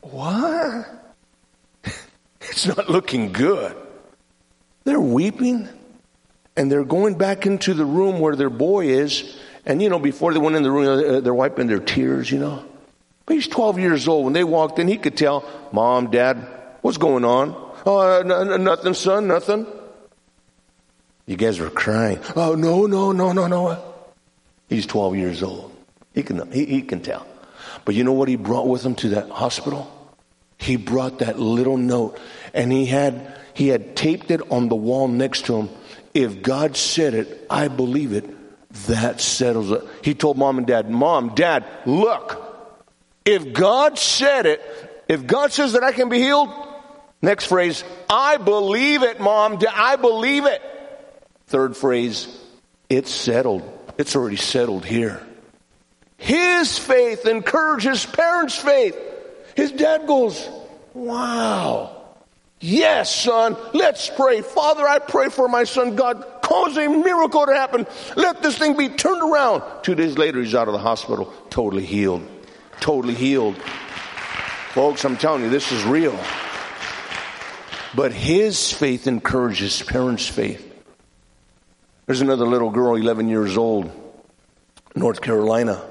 what? 0.00 0.88
it's 2.40 2.66
not 2.66 2.88
looking 2.88 3.32
good. 3.32 3.76
They're 4.84 5.00
weeping 5.00 5.68
and 6.56 6.72
they're 6.72 6.84
going 6.84 7.14
back 7.16 7.46
into 7.46 7.74
the 7.74 7.84
room 7.84 8.20
where 8.20 8.36
their 8.36 8.50
boy 8.50 8.86
is. 8.86 9.38
And 9.66 9.82
you 9.82 9.88
know, 9.88 9.98
before 9.98 10.32
they 10.32 10.38
went 10.38 10.56
in 10.56 10.62
the 10.62 10.70
room, 10.70 11.16
uh, 11.16 11.20
they're 11.20 11.34
wiping 11.34 11.66
their 11.66 11.80
tears, 11.80 12.30
you 12.30 12.38
know. 12.38 12.64
But 13.26 13.34
he's 13.34 13.46
12 13.46 13.78
years 13.78 14.08
old. 14.08 14.24
When 14.24 14.32
they 14.32 14.44
walked 14.44 14.78
in, 14.78 14.88
he 14.88 14.96
could 14.96 15.16
tell, 15.16 15.44
Mom, 15.72 16.10
Dad, 16.10 16.59
what's 16.82 16.98
going 16.98 17.24
on? 17.24 17.54
Oh, 17.86 17.98
uh, 17.98 18.20
n- 18.20 18.64
nothing, 18.64 18.94
son, 18.94 19.26
nothing. 19.28 19.66
You 21.26 21.36
guys 21.36 21.58
were 21.60 21.70
crying. 21.70 22.18
Oh, 22.36 22.54
no, 22.54 22.86
no, 22.86 23.12
no, 23.12 23.32
no, 23.32 23.46
no. 23.46 23.94
He's 24.68 24.86
12 24.86 25.16
years 25.16 25.42
old. 25.42 25.72
He 26.14 26.22
can, 26.22 26.50
he, 26.50 26.64
he 26.64 26.82
can 26.82 27.00
tell. 27.00 27.26
But 27.84 27.94
you 27.94 28.04
know 28.04 28.12
what 28.12 28.28
he 28.28 28.36
brought 28.36 28.66
with 28.66 28.84
him 28.84 28.94
to 28.96 29.10
that 29.10 29.30
hospital? 29.30 29.90
He 30.58 30.76
brought 30.76 31.20
that 31.20 31.38
little 31.38 31.76
note 31.76 32.18
and 32.52 32.70
he 32.70 32.86
had, 32.86 33.38
he 33.54 33.68
had 33.68 33.96
taped 33.96 34.30
it 34.30 34.50
on 34.50 34.68
the 34.68 34.76
wall 34.76 35.08
next 35.08 35.46
to 35.46 35.56
him. 35.56 35.68
If 36.12 36.42
God 36.42 36.76
said 36.76 37.14
it, 37.14 37.46
I 37.48 37.68
believe 37.68 38.12
it. 38.12 38.24
That 38.86 39.20
settles 39.20 39.70
it. 39.70 39.82
He 40.02 40.14
told 40.14 40.36
mom 40.36 40.58
and 40.58 40.66
dad, 40.66 40.90
mom, 40.90 41.34
dad, 41.34 41.64
look, 41.86 42.40
if 43.24 43.52
God 43.52 43.98
said 43.98 44.46
it, 44.46 45.04
if 45.08 45.26
God 45.26 45.52
says 45.52 45.72
that 45.72 45.82
I 45.82 45.92
can 45.92 46.08
be 46.08 46.18
healed, 46.18 46.48
next 47.22 47.46
phrase, 47.46 47.84
I 48.08 48.36
believe 48.36 49.02
it, 49.02 49.20
mom, 49.20 49.60
I 49.72 49.96
believe 49.96 50.46
it. 50.46 50.62
Third 51.46 51.76
phrase, 51.76 52.28
it's 52.88 53.10
settled. 53.10 53.62
It's 53.98 54.16
already 54.16 54.36
settled 54.36 54.84
here. 54.84 55.26
His 56.16 56.78
faith 56.78 57.26
encourages 57.26 58.06
parents' 58.06 58.56
faith. 58.56 58.96
His 59.56 59.72
dad 59.72 60.06
goes, 60.06 60.48
Wow. 60.94 61.96
Yes, 62.60 63.14
son, 63.14 63.56
let's 63.72 64.10
pray. 64.10 64.42
Father, 64.42 64.86
I 64.86 64.98
pray 64.98 65.30
for 65.30 65.48
my 65.48 65.64
son. 65.64 65.96
God, 65.96 66.22
cause 66.42 66.76
a 66.76 66.88
miracle 66.88 67.46
to 67.46 67.54
happen. 67.54 67.86
Let 68.16 68.42
this 68.42 68.58
thing 68.58 68.76
be 68.76 68.90
turned 68.90 69.22
around. 69.22 69.62
Two 69.82 69.94
days 69.94 70.18
later, 70.18 70.42
he's 70.42 70.54
out 70.54 70.68
of 70.68 70.74
the 70.74 70.78
hospital, 70.78 71.32
totally 71.48 71.86
healed. 71.86 72.26
Totally 72.80 73.14
healed. 73.14 73.56
Folks, 74.72 75.04
I'm 75.06 75.16
telling 75.16 75.42
you, 75.42 75.48
this 75.48 75.72
is 75.72 75.82
real. 75.84 76.18
But 77.94 78.12
his 78.12 78.72
faith 78.72 79.06
encourages 79.06 79.82
parents' 79.82 80.26
faith. 80.26 80.66
There's 82.06 82.20
another 82.20 82.46
little 82.46 82.70
girl, 82.70 82.96
11 82.96 83.28
years 83.28 83.56
old, 83.56 83.90
North 84.94 85.20
Carolina. 85.20 85.82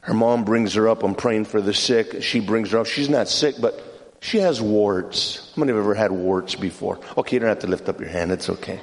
Her 0.00 0.14
mom 0.14 0.44
brings 0.44 0.74
her 0.74 0.88
up. 0.88 1.02
I'm 1.02 1.14
praying 1.14 1.46
for 1.46 1.60
the 1.60 1.74
sick. 1.74 2.22
She 2.22 2.40
brings 2.40 2.70
her 2.70 2.78
up. 2.78 2.86
She's 2.86 3.08
not 3.08 3.28
sick, 3.28 3.56
but 3.60 4.18
she 4.20 4.38
has 4.38 4.60
warts. 4.60 5.52
How 5.54 5.60
many 5.60 5.72
have 5.72 5.80
ever 5.80 5.94
had 5.94 6.12
warts 6.12 6.54
before? 6.54 7.00
Okay, 7.16 7.36
you 7.36 7.40
don't 7.40 7.48
have 7.48 7.60
to 7.60 7.66
lift 7.66 7.88
up 7.88 8.00
your 8.00 8.08
hand. 8.08 8.30
It's 8.30 8.48
okay. 8.48 8.80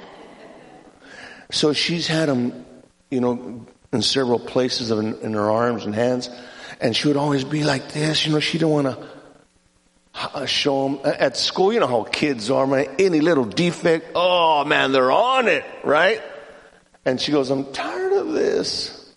So 1.50 1.72
she's 1.72 2.06
had 2.06 2.28
them, 2.28 2.66
you 3.10 3.20
know, 3.20 3.66
in 3.92 4.02
several 4.02 4.38
places 4.38 4.90
in, 4.90 5.14
in 5.20 5.32
her 5.34 5.50
arms 5.50 5.86
and 5.86 5.94
hands. 5.94 6.28
And 6.80 6.94
she 6.94 7.08
would 7.08 7.16
always 7.16 7.44
be 7.44 7.64
like 7.64 7.92
this. 7.92 8.26
You 8.26 8.32
know, 8.32 8.40
she 8.40 8.58
didn't 8.58 8.72
want 8.72 8.86
to 8.86 9.13
show 10.46 10.88
them 10.88 11.00
uh, 11.04 11.14
at 11.18 11.36
school. 11.36 11.72
You 11.72 11.80
know 11.80 11.86
how 11.86 12.04
kids 12.04 12.50
are, 12.50 12.66
man. 12.66 12.86
Any 12.98 13.20
little 13.20 13.44
defect, 13.44 14.12
oh 14.14 14.64
man, 14.64 14.92
they're 14.92 15.12
on 15.12 15.48
it, 15.48 15.64
right? 15.82 16.22
And 17.04 17.20
she 17.20 17.32
goes, 17.32 17.50
I'm 17.50 17.72
tired 17.72 18.12
of 18.12 18.32
this. 18.32 19.12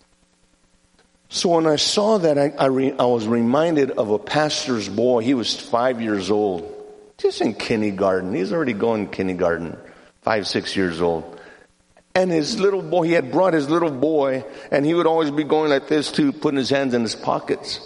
So 1.30 1.50
when 1.50 1.66
I 1.66 1.76
saw 1.76 2.18
that, 2.18 2.38
I, 2.38 2.52
I, 2.58 2.66
re, 2.66 2.92
I, 2.98 3.04
was 3.04 3.26
reminded 3.26 3.90
of 3.92 4.10
a 4.10 4.18
pastor's 4.18 4.88
boy. 4.88 5.22
He 5.22 5.34
was 5.34 5.58
five 5.58 6.00
years 6.00 6.30
old, 6.30 6.74
just 7.18 7.40
in 7.40 7.54
kindergarten. 7.54 8.34
He's 8.34 8.52
already 8.52 8.72
going 8.72 9.08
kindergarten, 9.08 9.76
five, 10.22 10.46
six 10.46 10.74
years 10.74 11.00
old. 11.02 11.38
And 12.14 12.30
his 12.30 12.58
little 12.58 12.82
boy, 12.82 13.04
he 13.04 13.12
had 13.12 13.30
brought 13.30 13.52
his 13.52 13.68
little 13.68 13.90
boy, 13.90 14.44
and 14.70 14.84
he 14.86 14.94
would 14.94 15.06
always 15.06 15.30
be 15.30 15.44
going 15.44 15.70
like 15.70 15.86
this 15.86 16.10
too, 16.10 16.32
putting 16.32 16.58
his 16.58 16.70
hands 16.70 16.94
in 16.94 17.02
his 17.02 17.14
pockets. 17.14 17.80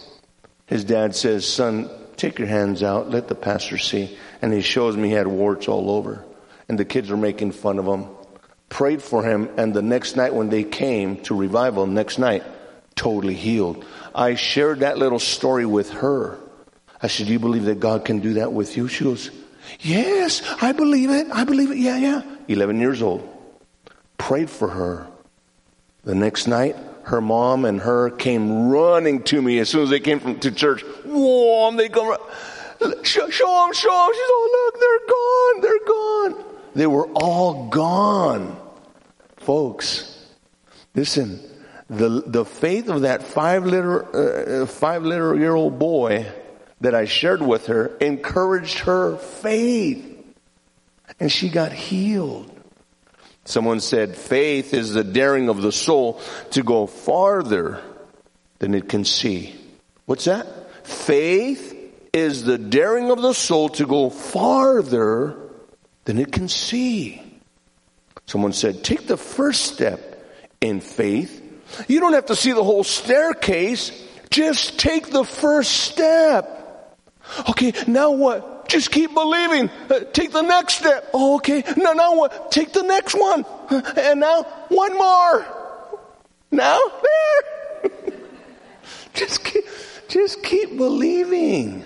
His 0.66 0.85
dad 0.85 1.14
says, 1.14 1.47
son, 1.47 1.90
take 2.16 2.38
your 2.38 2.49
hands 2.49 2.83
out, 2.83 3.11
let 3.11 3.28
the 3.28 3.35
pastor 3.35 3.78
see. 3.78 4.16
And 4.40 4.52
he 4.52 4.61
shows 4.61 4.97
me 4.97 5.09
he 5.09 5.14
had 5.14 5.26
warts 5.26 5.69
all 5.69 5.90
over. 5.90 6.25
And 6.69 6.78
the 6.78 6.85
kids 6.85 7.11
were 7.11 7.16
making 7.16 7.52
fun 7.52 7.78
of 7.78 7.87
him. 7.87 8.07
Prayed 8.69 9.02
for 9.02 9.23
him, 9.23 9.50
and 9.59 9.75
the 9.75 9.83
next 9.83 10.16
night 10.16 10.35
when 10.35 10.49
they 10.49 10.64
came 10.64 11.16
to 11.25 11.35
revival, 11.35 11.87
next 11.87 12.19
night, 12.19 12.42
totally 12.95 13.35
healed. 13.35 13.85
I 14.14 14.35
shared 14.35 14.81
that 14.81 14.97
little 14.97 15.19
story 15.19 15.66
with 15.66 15.90
her. 15.90 16.38
I 17.02 17.09
said, 17.09 17.26
Do 17.26 17.33
you 17.33 17.38
believe 17.38 17.64
that 17.64 17.81
God 17.81 18.04
can 18.04 18.21
do 18.21 18.35
that 18.35 18.52
with 18.52 18.76
you? 18.76 18.88
She 18.88 19.04
goes, 19.04 19.31
Yes, 19.81 20.42
I 20.61 20.73
believe 20.73 21.11
it. 21.11 21.26
I 21.31 21.45
believe 21.45 21.71
it. 21.71 21.78
Yeah, 21.78 21.99
yeah. 21.99 22.23
11 22.49 22.81
years 22.81 23.02
old. 23.02 23.28
Prayed 24.19 24.49
for 24.49 24.69
her. 24.69 25.07
The 26.04 26.14
next 26.14 26.47
night, 26.47 26.76
her 27.04 27.21
mom 27.21 27.64
and 27.64 27.80
her 27.80 28.11
came 28.11 28.68
running 28.68 29.23
to 29.25 29.42
me 29.42 29.59
as 29.59 29.68
soon 29.68 29.82
as 29.82 29.90
they 29.90 30.00
came 30.00 30.21
from, 30.21 30.38
to 30.40 30.50
church. 30.50 30.82
Whoa, 31.04 31.75
they 31.76 31.88
come, 31.88 32.16
show, 33.02 33.28
show 33.28 33.64
them, 33.64 33.73
show 33.73 33.88
them. 33.88 34.12
She's, 34.12 34.28
oh, 34.28 34.71
look, 34.73 34.80
they're 34.80 35.06
gone, 35.09 35.61
they're 35.62 35.87
gone. 35.87 36.54
They 36.75 36.87
were 36.87 37.09
all 37.09 37.68
gone. 37.68 38.56
Folks, 39.38 40.26
listen, 40.94 41.40
the, 41.90 42.23
the 42.26 42.44
faith 42.44 42.88
of 42.88 43.02
that 43.02 43.23
five 43.23 43.66
liter, 43.66 44.62
uh, 44.62 44.66
five 44.66 45.02
liter 45.02 45.35
year 45.35 45.54
old 45.54 45.78
boy 45.78 46.26
that 46.80 46.94
I 46.94 47.04
shared 47.04 47.42
with 47.42 47.66
her 47.66 47.97
encouraged 47.99 48.80
her 48.80 49.16
faith. 49.16 50.09
And 51.21 51.30
she 51.30 51.49
got 51.49 51.73
healed. 51.73 52.51
Someone 53.45 53.81
said 53.81 54.17
faith 54.17 54.73
is 54.73 54.93
the 54.93 55.05
daring 55.05 55.49
of 55.49 55.63
the 55.63 55.73
soul 55.73 56.21
to 56.51 56.63
go 56.63 56.87
farther 56.87 57.83
than 58.59 58.75
it 58.75 58.89
can 58.89 59.05
see. 59.05 59.55
What's 60.07 60.27
that? 60.27 60.47
Faith 60.87 61.77
is 62.13 62.45
the 62.45 62.59
daring 62.59 63.11
of 63.11 63.21
the 63.21 63.33
soul 63.33 63.69
to 63.71 63.87
go 63.87 64.11
farther 64.11 65.37
than 66.05 66.19
it 66.19 66.31
can 66.31 66.49
see. 66.49 67.21
Someone 68.27 68.53
said, 68.53 68.85
take 68.85 69.07
the 69.07 69.17
first 69.17 69.73
step 69.73 70.01
in 70.61 70.81
faith 70.81 71.43
you 71.89 72.01
don't 72.01 72.13
have 72.13 72.27
to 72.27 72.37
see 72.37 72.53
the 72.53 72.65
whole 72.65 72.85
staircase. 72.85 73.91
Just 74.31 74.79
take 74.79 75.11
the 75.11 75.25
first 75.25 75.73
step. 75.73 76.59
Okay, 77.51 77.73
now 77.87 78.13
what? 78.13 78.49
Just 78.69 78.90
keep 78.90 79.12
believing. 79.14 79.71
Uh, 79.90 80.00
take 80.12 80.33
the 80.33 80.42
next 80.42 80.75
step. 80.75 81.11
Oh, 81.12 81.37
okay. 81.37 81.62
Now, 81.76 81.92
now? 81.92 82.26
Take 82.50 82.73
the 82.73 82.83
next 82.83 83.14
one. 83.14 83.45
Uh, 83.69 83.83
and 83.97 84.21
now 84.21 84.42
one 84.69 84.97
more. 84.97 85.47
Now 86.50 86.78
there. 87.02 87.90
just 89.14 89.45
keep, 89.45 89.64
just 90.09 90.42
keep 90.42 90.76
believing. 90.76 91.85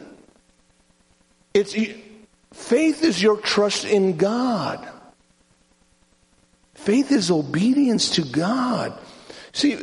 It's 1.55 1.75
faith 2.53 3.03
is 3.03 3.23
your 3.23 3.39
trust 3.39 3.85
in 3.85 4.17
God. 4.17 4.87
Faith 6.75 7.11
is 7.11 7.31
obedience 7.31 8.11
to 8.11 8.23
God. 8.23 8.97
See, 9.53 9.79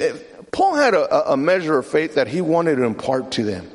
Paul 0.52 0.76
had 0.76 0.94
a, 0.94 1.32
a 1.32 1.38
measure 1.38 1.78
of 1.78 1.88
faith 1.88 2.16
that 2.16 2.28
he 2.28 2.42
wanted 2.42 2.76
to 2.76 2.84
impart 2.84 3.32
to 3.32 3.44
them. 3.44 3.70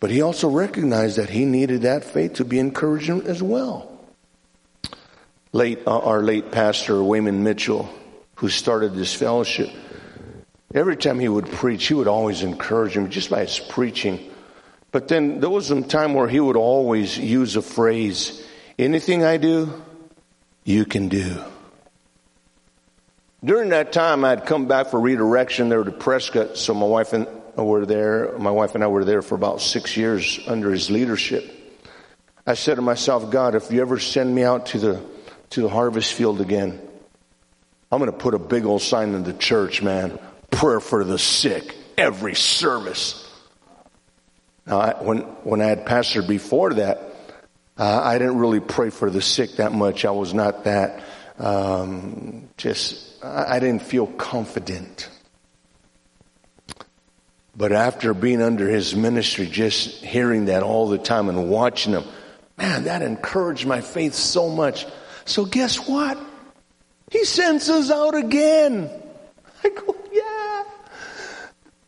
But 0.00 0.10
he 0.10 0.22
also 0.22 0.48
recognized 0.48 1.16
that 1.18 1.30
he 1.30 1.44
needed 1.44 1.82
that 1.82 2.04
faith 2.04 2.34
to 2.34 2.44
be 2.44 2.58
encouraging 2.58 3.26
as 3.26 3.42
well. 3.42 3.90
Late, 5.52 5.80
uh, 5.86 5.98
our 5.98 6.22
late 6.22 6.52
pastor, 6.52 7.02
Wayman 7.02 7.42
Mitchell, 7.42 7.88
who 8.36 8.48
started 8.48 8.94
this 8.94 9.14
fellowship, 9.14 9.70
every 10.72 10.96
time 10.96 11.18
he 11.18 11.28
would 11.28 11.50
preach, 11.50 11.86
he 11.86 11.94
would 11.94 12.06
always 12.06 12.42
encourage 12.42 12.96
him 12.96 13.10
just 13.10 13.30
by 13.30 13.40
his 13.40 13.58
preaching. 13.58 14.30
But 14.92 15.08
then 15.08 15.40
there 15.40 15.50
was 15.50 15.66
some 15.66 15.84
time 15.84 16.14
where 16.14 16.28
he 16.28 16.38
would 16.38 16.56
always 16.56 17.18
use 17.18 17.56
a 17.56 17.62
phrase, 17.62 18.46
anything 18.78 19.24
I 19.24 19.36
do, 19.36 19.82
you 20.64 20.84
can 20.84 21.08
do. 21.08 21.42
During 23.44 23.70
that 23.70 23.92
time, 23.92 24.24
I'd 24.24 24.46
come 24.46 24.66
back 24.66 24.88
for 24.88 25.00
redirection 25.00 25.68
there 25.68 25.82
to 25.82 25.92
Prescott, 25.92 26.56
so 26.56 26.74
my 26.74 26.86
wife 26.86 27.12
and 27.12 27.26
were 27.62 27.86
there, 27.86 28.36
my 28.38 28.50
wife 28.50 28.74
and 28.74 28.84
I 28.84 28.86
were 28.86 29.04
there 29.04 29.22
for 29.22 29.34
about 29.34 29.60
six 29.60 29.96
years 29.96 30.40
under 30.46 30.70
his 30.70 30.90
leadership. 30.90 31.54
I 32.46 32.54
said 32.54 32.76
to 32.76 32.82
myself, 32.82 33.30
God, 33.30 33.54
if 33.54 33.70
you 33.70 33.80
ever 33.80 33.98
send 33.98 34.34
me 34.34 34.44
out 34.44 34.66
to 34.66 34.78
the, 34.78 35.04
to 35.50 35.62
the 35.62 35.68
harvest 35.68 36.12
field 36.14 36.40
again, 36.40 36.80
I'm 37.90 37.98
going 37.98 38.10
to 38.10 38.16
put 38.16 38.34
a 38.34 38.38
big 38.38 38.64
old 38.64 38.82
sign 38.82 39.14
in 39.14 39.24
the 39.24 39.32
church, 39.32 39.82
man. 39.82 40.18
Prayer 40.50 40.80
for 40.80 41.04
the 41.04 41.18
sick, 41.18 41.74
every 41.96 42.34
service. 42.34 43.30
Now, 44.66 44.80
I, 44.80 45.02
when, 45.02 45.18
when 45.44 45.60
I 45.60 45.66
had 45.66 45.86
pastored 45.86 46.28
before 46.28 46.74
that, 46.74 47.14
uh, 47.78 48.00
I 48.02 48.18
didn't 48.18 48.38
really 48.38 48.60
pray 48.60 48.90
for 48.90 49.10
the 49.10 49.22
sick 49.22 49.56
that 49.56 49.72
much. 49.72 50.04
I 50.04 50.10
was 50.10 50.34
not 50.34 50.64
that, 50.64 51.02
um, 51.38 52.48
just, 52.56 53.24
I, 53.24 53.56
I 53.56 53.60
didn't 53.60 53.82
feel 53.82 54.06
confident. 54.06 55.08
But 57.58 57.72
after 57.72 58.14
being 58.14 58.40
under 58.40 58.68
his 58.68 58.94
ministry, 58.94 59.46
just 59.46 60.04
hearing 60.04 60.44
that 60.44 60.62
all 60.62 60.88
the 60.88 60.96
time 60.96 61.28
and 61.28 61.50
watching 61.50 61.92
him, 61.92 62.04
man, 62.56 62.84
that 62.84 63.02
encouraged 63.02 63.66
my 63.66 63.80
faith 63.80 64.14
so 64.14 64.48
much. 64.48 64.86
So 65.24 65.44
guess 65.44 65.88
what? 65.88 66.16
He 67.10 67.24
sends 67.24 67.68
us 67.68 67.90
out 67.90 68.14
again. 68.14 68.88
I 69.64 69.70
go, 69.70 69.96
yeah. 70.12 70.62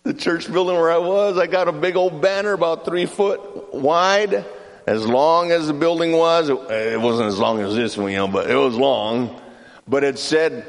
The 0.03 0.15
church 0.15 0.53
building 0.53 0.75
where 0.75 0.91
I 0.91 0.99
was, 0.99 1.39
I 1.39 1.47
got 1.47 1.69
a 1.69 1.73
big 1.73 1.95
old 1.95 2.21
banner 2.21 2.53
about 2.53 2.85
three 2.85 3.07
foot 3.07 3.73
wide. 3.73 4.45
As 4.89 5.07
long 5.07 5.53
as 5.53 5.69
the 5.69 5.73
building 5.73 6.11
was, 6.11 6.49
it 6.49 7.01
wasn't 7.01 7.29
as 7.29 7.39
long 7.39 7.61
as 7.61 7.77
this 7.77 7.97
one, 7.97 8.11
you 8.11 8.17
know, 8.17 8.27
but 8.27 8.51
it 8.51 8.57
was 8.57 8.75
long. 8.75 9.41
But 9.87 10.03
it 10.03 10.19
said 10.19 10.67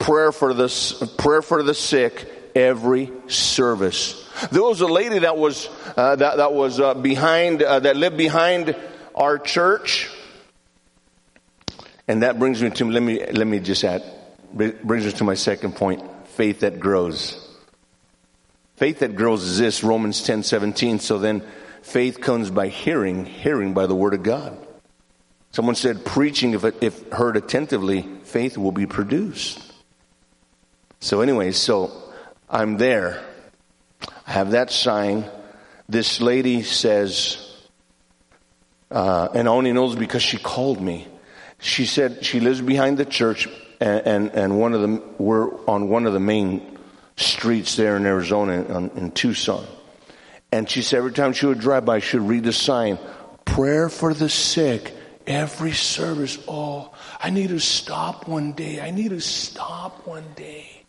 prayer 0.00 0.32
for 0.32 0.52
the, 0.52 1.12
prayer 1.18 1.40
for 1.40 1.62
the 1.62 1.74
sick 1.74 2.39
every 2.54 3.10
service. 3.26 4.28
There 4.50 4.62
was 4.62 4.80
a 4.80 4.86
lady 4.86 5.20
that 5.20 5.36
was 5.36 5.68
uh, 5.96 6.16
that 6.16 6.36
that 6.36 6.52
was 6.52 6.80
uh, 6.80 6.94
behind 6.94 7.62
uh, 7.62 7.80
that 7.80 7.96
lived 7.96 8.16
behind 8.16 8.76
our 9.14 9.38
church, 9.38 10.08
and 12.08 12.22
that 12.22 12.38
brings 12.38 12.62
me 12.62 12.70
to 12.70 12.90
let 12.90 13.02
me 13.02 13.24
let 13.32 13.46
me 13.46 13.58
just 13.60 13.84
add 13.84 14.02
brings 14.52 15.06
us 15.06 15.14
to 15.14 15.24
my 15.24 15.34
second 15.34 15.76
point: 15.76 16.02
faith 16.28 16.60
that 16.60 16.80
grows. 16.80 17.46
Faith 18.76 19.00
that 19.00 19.14
grows 19.14 19.44
is 19.44 19.58
this 19.58 19.84
Romans 19.84 20.22
ten 20.22 20.42
seventeen. 20.42 20.98
So 21.00 21.18
then, 21.18 21.42
faith 21.82 22.20
comes 22.20 22.50
by 22.50 22.68
hearing, 22.68 23.26
hearing 23.26 23.74
by 23.74 23.86
the 23.86 23.94
word 23.94 24.14
of 24.14 24.22
God. 24.22 24.56
Someone 25.52 25.74
said, 25.74 26.04
preaching, 26.04 26.54
if, 26.54 26.64
if 26.80 27.10
heard 27.10 27.36
attentively, 27.36 28.06
faith 28.22 28.56
will 28.56 28.70
be 28.70 28.86
produced. 28.86 29.60
So, 31.00 31.22
anyway, 31.22 31.50
so 31.50 31.90
I'm 32.50 32.76
there 32.76 33.22
I 34.30 34.32
have 34.32 34.52
that 34.52 34.70
sign. 34.70 35.24
This 35.88 36.20
lady 36.20 36.62
says, 36.62 37.52
uh, 38.90 39.28
and 39.34 39.48
only 39.48 39.72
knows 39.72 39.96
because 39.96 40.22
she 40.22 40.38
called 40.38 40.80
me. 40.80 41.08
She 41.58 41.84
said 41.84 42.24
she 42.24 42.38
lives 42.38 42.60
behind 42.60 42.96
the 42.96 43.04
church, 43.04 43.48
and, 43.80 44.06
and, 44.06 44.30
and 44.30 44.60
one 44.60 44.72
of 44.72 44.82
the 44.82 45.02
we're 45.18 45.52
on 45.66 45.88
one 45.88 46.06
of 46.06 46.12
the 46.12 46.20
main 46.20 46.78
streets 47.16 47.74
there 47.74 47.96
in 47.96 48.06
Arizona, 48.06 48.62
in, 48.62 48.90
in 48.90 49.10
Tucson. 49.10 49.66
And 50.52 50.70
she 50.70 50.82
said 50.82 50.98
every 50.98 51.12
time 51.12 51.32
she 51.32 51.46
would 51.46 51.58
drive 51.58 51.84
by, 51.84 51.98
she 51.98 52.16
would 52.18 52.28
read 52.28 52.44
the 52.44 52.52
sign, 52.52 52.98
"Prayer 53.44 53.88
for 53.88 54.14
the 54.14 54.28
sick." 54.28 54.94
Every 55.26 55.72
service. 55.72 56.38
Oh, 56.48 56.92
I 57.20 57.30
need 57.30 57.50
to 57.50 57.60
stop 57.60 58.26
one 58.26 58.52
day. 58.52 58.80
I 58.80 58.90
need 58.90 59.10
to 59.10 59.20
stop 59.20 60.06
one 60.06 60.24
day. 60.34 60.79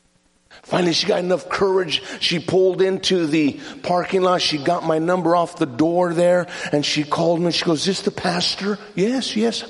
Finally, 0.64 0.94
she 0.94 1.08
got 1.08 1.20
enough 1.20 1.50
courage. 1.50 2.02
She 2.20 2.40
pulled 2.40 2.82
into 2.82 3.26
the 3.28 3.60
parking 3.84 4.22
lot. 4.22 4.42
She 4.42 4.58
got 4.64 4.86
my 4.86 5.00
number 5.00 5.36
off 5.36 5.58
the 5.58 5.66
door 5.66 6.14
there 6.14 6.48
and 6.72 6.86
she 6.86 7.04
called 7.04 7.42
me. 7.42 7.52
She 7.52 7.66
goes, 7.66 7.82
is 7.82 7.86
this 7.86 8.02
the 8.02 8.12
pastor? 8.12 8.78
Yes, 8.96 9.36
yes. 9.36 9.64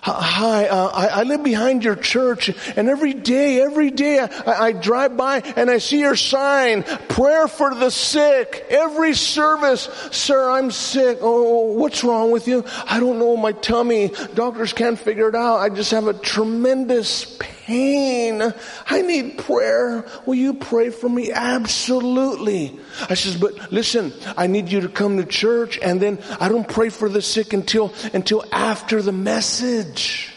Hi, 0.00 0.68
uh, 0.68 0.90
I, 0.94 1.06
I, 1.08 1.22
live 1.24 1.42
behind 1.42 1.82
your 1.82 1.96
church, 1.96 2.50
and 2.76 2.88
every 2.88 3.14
day, 3.14 3.60
every 3.60 3.90
day, 3.90 4.20
I, 4.20 4.28
I, 4.66 4.72
drive 4.72 5.16
by 5.16 5.40
and 5.40 5.68
I 5.68 5.78
see 5.78 5.98
your 5.98 6.14
sign, 6.14 6.84
prayer 6.84 7.48
for 7.48 7.74
the 7.74 7.90
sick. 7.90 8.64
Every 8.70 9.12
service, 9.14 9.82
sir, 10.12 10.50
I'm 10.50 10.70
sick. 10.70 11.18
Oh, 11.20 11.72
what's 11.72 12.04
wrong 12.04 12.30
with 12.30 12.46
you? 12.46 12.64
I 12.86 13.00
don't 13.00 13.18
know 13.18 13.36
my 13.36 13.52
tummy. 13.52 14.12
Doctors 14.34 14.72
can't 14.72 14.98
figure 14.98 15.28
it 15.28 15.34
out. 15.34 15.56
I 15.56 15.68
just 15.68 15.90
have 15.90 16.06
a 16.06 16.14
tremendous 16.14 17.24
pain. 17.24 17.57
I 17.70 19.02
need 19.02 19.38
prayer. 19.38 20.06
Will 20.24 20.34
you 20.34 20.54
pray 20.54 20.90
for 20.90 21.08
me? 21.08 21.30
Absolutely. 21.32 22.78
I 23.08 23.14
says, 23.14 23.36
but 23.36 23.70
listen, 23.70 24.12
I 24.36 24.46
need 24.46 24.70
you 24.70 24.80
to 24.80 24.88
come 24.88 25.18
to 25.18 25.24
church, 25.24 25.78
and 25.82 26.00
then 26.00 26.18
I 26.40 26.48
don't 26.48 26.68
pray 26.68 26.88
for 26.88 27.08
the 27.08 27.20
sick 27.20 27.52
until 27.52 27.92
until 28.14 28.44
after 28.52 29.02
the 29.02 29.12
message. 29.12 30.34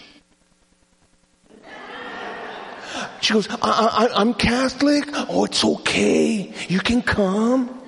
She 3.22 3.34
goes, 3.34 3.48
I, 3.62 4.10
am 4.16 4.34
Catholic. 4.34 5.06
Oh, 5.14 5.46
it's 5.46 5.64
okay. 5.64 6.52
You 6.68 6.80
can 6.80 7.04
come. 7.04 7.80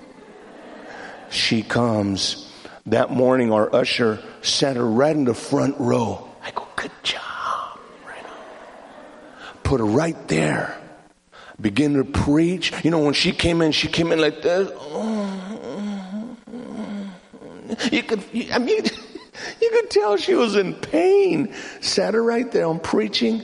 She 1.30 1.64
comes. 1.64 2.52
That 2.86 3.10
morning, 3.10 3.52
our 3.52 3.74
usher 3.74 4.20
sat 4.44 4.76
her 4.76 4.86
right 4.86 5.16
in 5.16 5.24
the 5.24 5.34
front 5.34 5.80
row. 5.80 6.30
I 6.44 6.52
go, 6.52 6.68
good 6.76 6.92
job. 7.02 7.80
Right 8.06 8.24
Put 9.74 9.80
her 9.80 9.88
right 9.88 10.28
there. 10.28 10.78
Begin 11.60 11.96
to 11.96 12.04
preach. 12.04 12.72
You 12.86 12.92
know, 12.92 13.00
when 13.00 13.16
she 13.16 13.32
came 13.32 13.60
in, 13.60 13.72
she 13.72 13.88
came 13.88 14.12
in 14.12 14.22
like 14.22 14.44
this. 14.44 14.70
You 17.92 18.04
could, 18.04 18.24
I 18.52 18.60
mean, 18.60 18.84
you 19.62 19.72
could 19.72 19.90
tell 19.90 20.18
she 20.18 20.36
was 20.36 20.56
in 20.56 20.76
pain. 20.76 21.56
Sat 21.82 22.14
her 22.14 22.22
right 22.22 22.52
there. 22.52 22.68
I'm 22.68 22.80
preaching, 22.80 23.42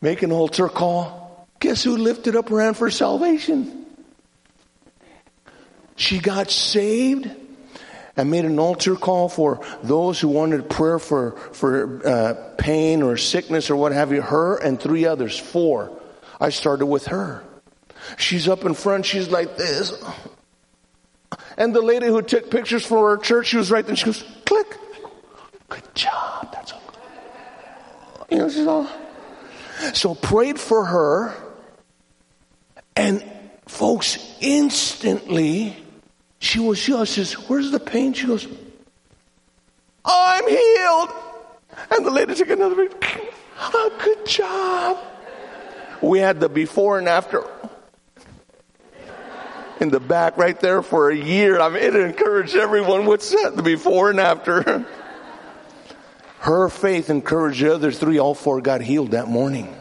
making 0.00 0.30
an 0.30 0.36
altar 0.36 0.68
call. 0.68 1.48
Guess 1.58 1.82
who 1.82 1.96
lifted 1.96 2.36
up 2.36 2.48
her 2.48 2.60
hand 2.60 2.76
for 2.76 2.88
salvation? 2.88 3.86
She 5.96 6.20
got 6.20 6.52
saved 6.52 7.28
and 8.20 8.30
made 8.30 8.44
an 8.44 8.58
altar 8.58 8.96
call 8.96 9.30
for 9.30 9.64
those 9.82 10.20
who 10.20 10.28
wanted 10.28 10.68
prayer 10.68 10.98
for, 10.98 11.32
for 11.52 12.06
uh, 12.06 12.34
pain 12.58 13.02
or 13.02 13.16
sickness 13.16 13.70
or 13.70 13.76
what 13.76 13.92
have 13.92 14.12
you. 14.12 14.20
Her 14.20 14.58
and 14.58 14.78
three 14.78 15.06
others, 15.06 15.38
four. 15.38 15.98
I 16.38 16.50
started 16.50 16.84
with 16.84 17.06
her. 17.06 17.42
She's 18.18 18.46
up 18.46 18.66
in 18.66 18.74
front. 18.74 19.06
She's 19.06 19.30
like 19.30 19.56
this. 19.56 19.94
And 21.56 21.74
the 21.74 21.80
lady 21.80 22.08
who 22.08 22.20
took 22.20 22.50
pictures 22.50 22.84
for 22.84 23.08
her 23.08 23.16
church, 23.16 23.46
she 23.46 23.56
was 23.56 23.70
right 23.70 23.86
there. 23.86 23.96
She 23.96 24.04
goes, 24.04 24.22
click. 24.44 24.66
Good 25.70 25.94
job. 25.94 26.52
That's 26.52 26.72
all. 26.72 26.82
You 28.30 28.36
know, 28.36 28.50
she's 28.50 28.66
all. 28.66 28.86
So 29.94 30.14
prayed 30.14 30.60
for 30.60 30.84
her, 30.84 31.34
and 32.94 33.24
folks, 33.66 34.18
instantly, 34.42 35.74
she 36.40 36.58
was, 36.58 36.78
she 36.78 36.92
says, 37.04 37.34
Where's 37.34 37.70
the 37.70 37.78
pain? 37.78 38.14
She 38.14 38.26
goes, 38.26 38.48
I'm 40.04 40.48
healed. 40.48 41.10
And 41.92 42.04
the 42.04 42.10
lady 42.10 42.34
took 42.34 42.48
another 42.48 42.88
picture. 42.88 43.20
Oh, 43.62 43.90
ah, 43.92 44.04
good 44.04 44.26
job. 44.26 44.98
We 46.02 46.18
had 46.18 46.40
the 46.40 46.48
before 46.48 46.98
and 46.98 47.08
after. 47.08 47.44
in 49.80 49.90
the 49.90 50.00
back 50.00 50.38
right 50.38 50.58
there 50.60 50.82
for 50.82 51.10
a 51.10 51.16
year. 51.16 51.60
I 51.60 51.68
mean, 51.68 51.82
it 51.82 51.94
encouraged 51.94 52.56
everyone. 52.56 53.04
What's 53.04 53.30
that? 53.30 53.54
The 53.54 53.62
before 53.62 54.10
and 54.10 54.18
after. 54.18 54.86
Her 56.38 56.70
faith 56.70 57.10
encouraged 57.10 57.62
the 57.62 57.74
other 57.74 57.92
three. 57.92 58.18
All 58.18 58.34
four 58.34 58.62
got 58.62 58.80
healed 58.80 59.10
that 59.10 59.28
morning. 59.28 59.76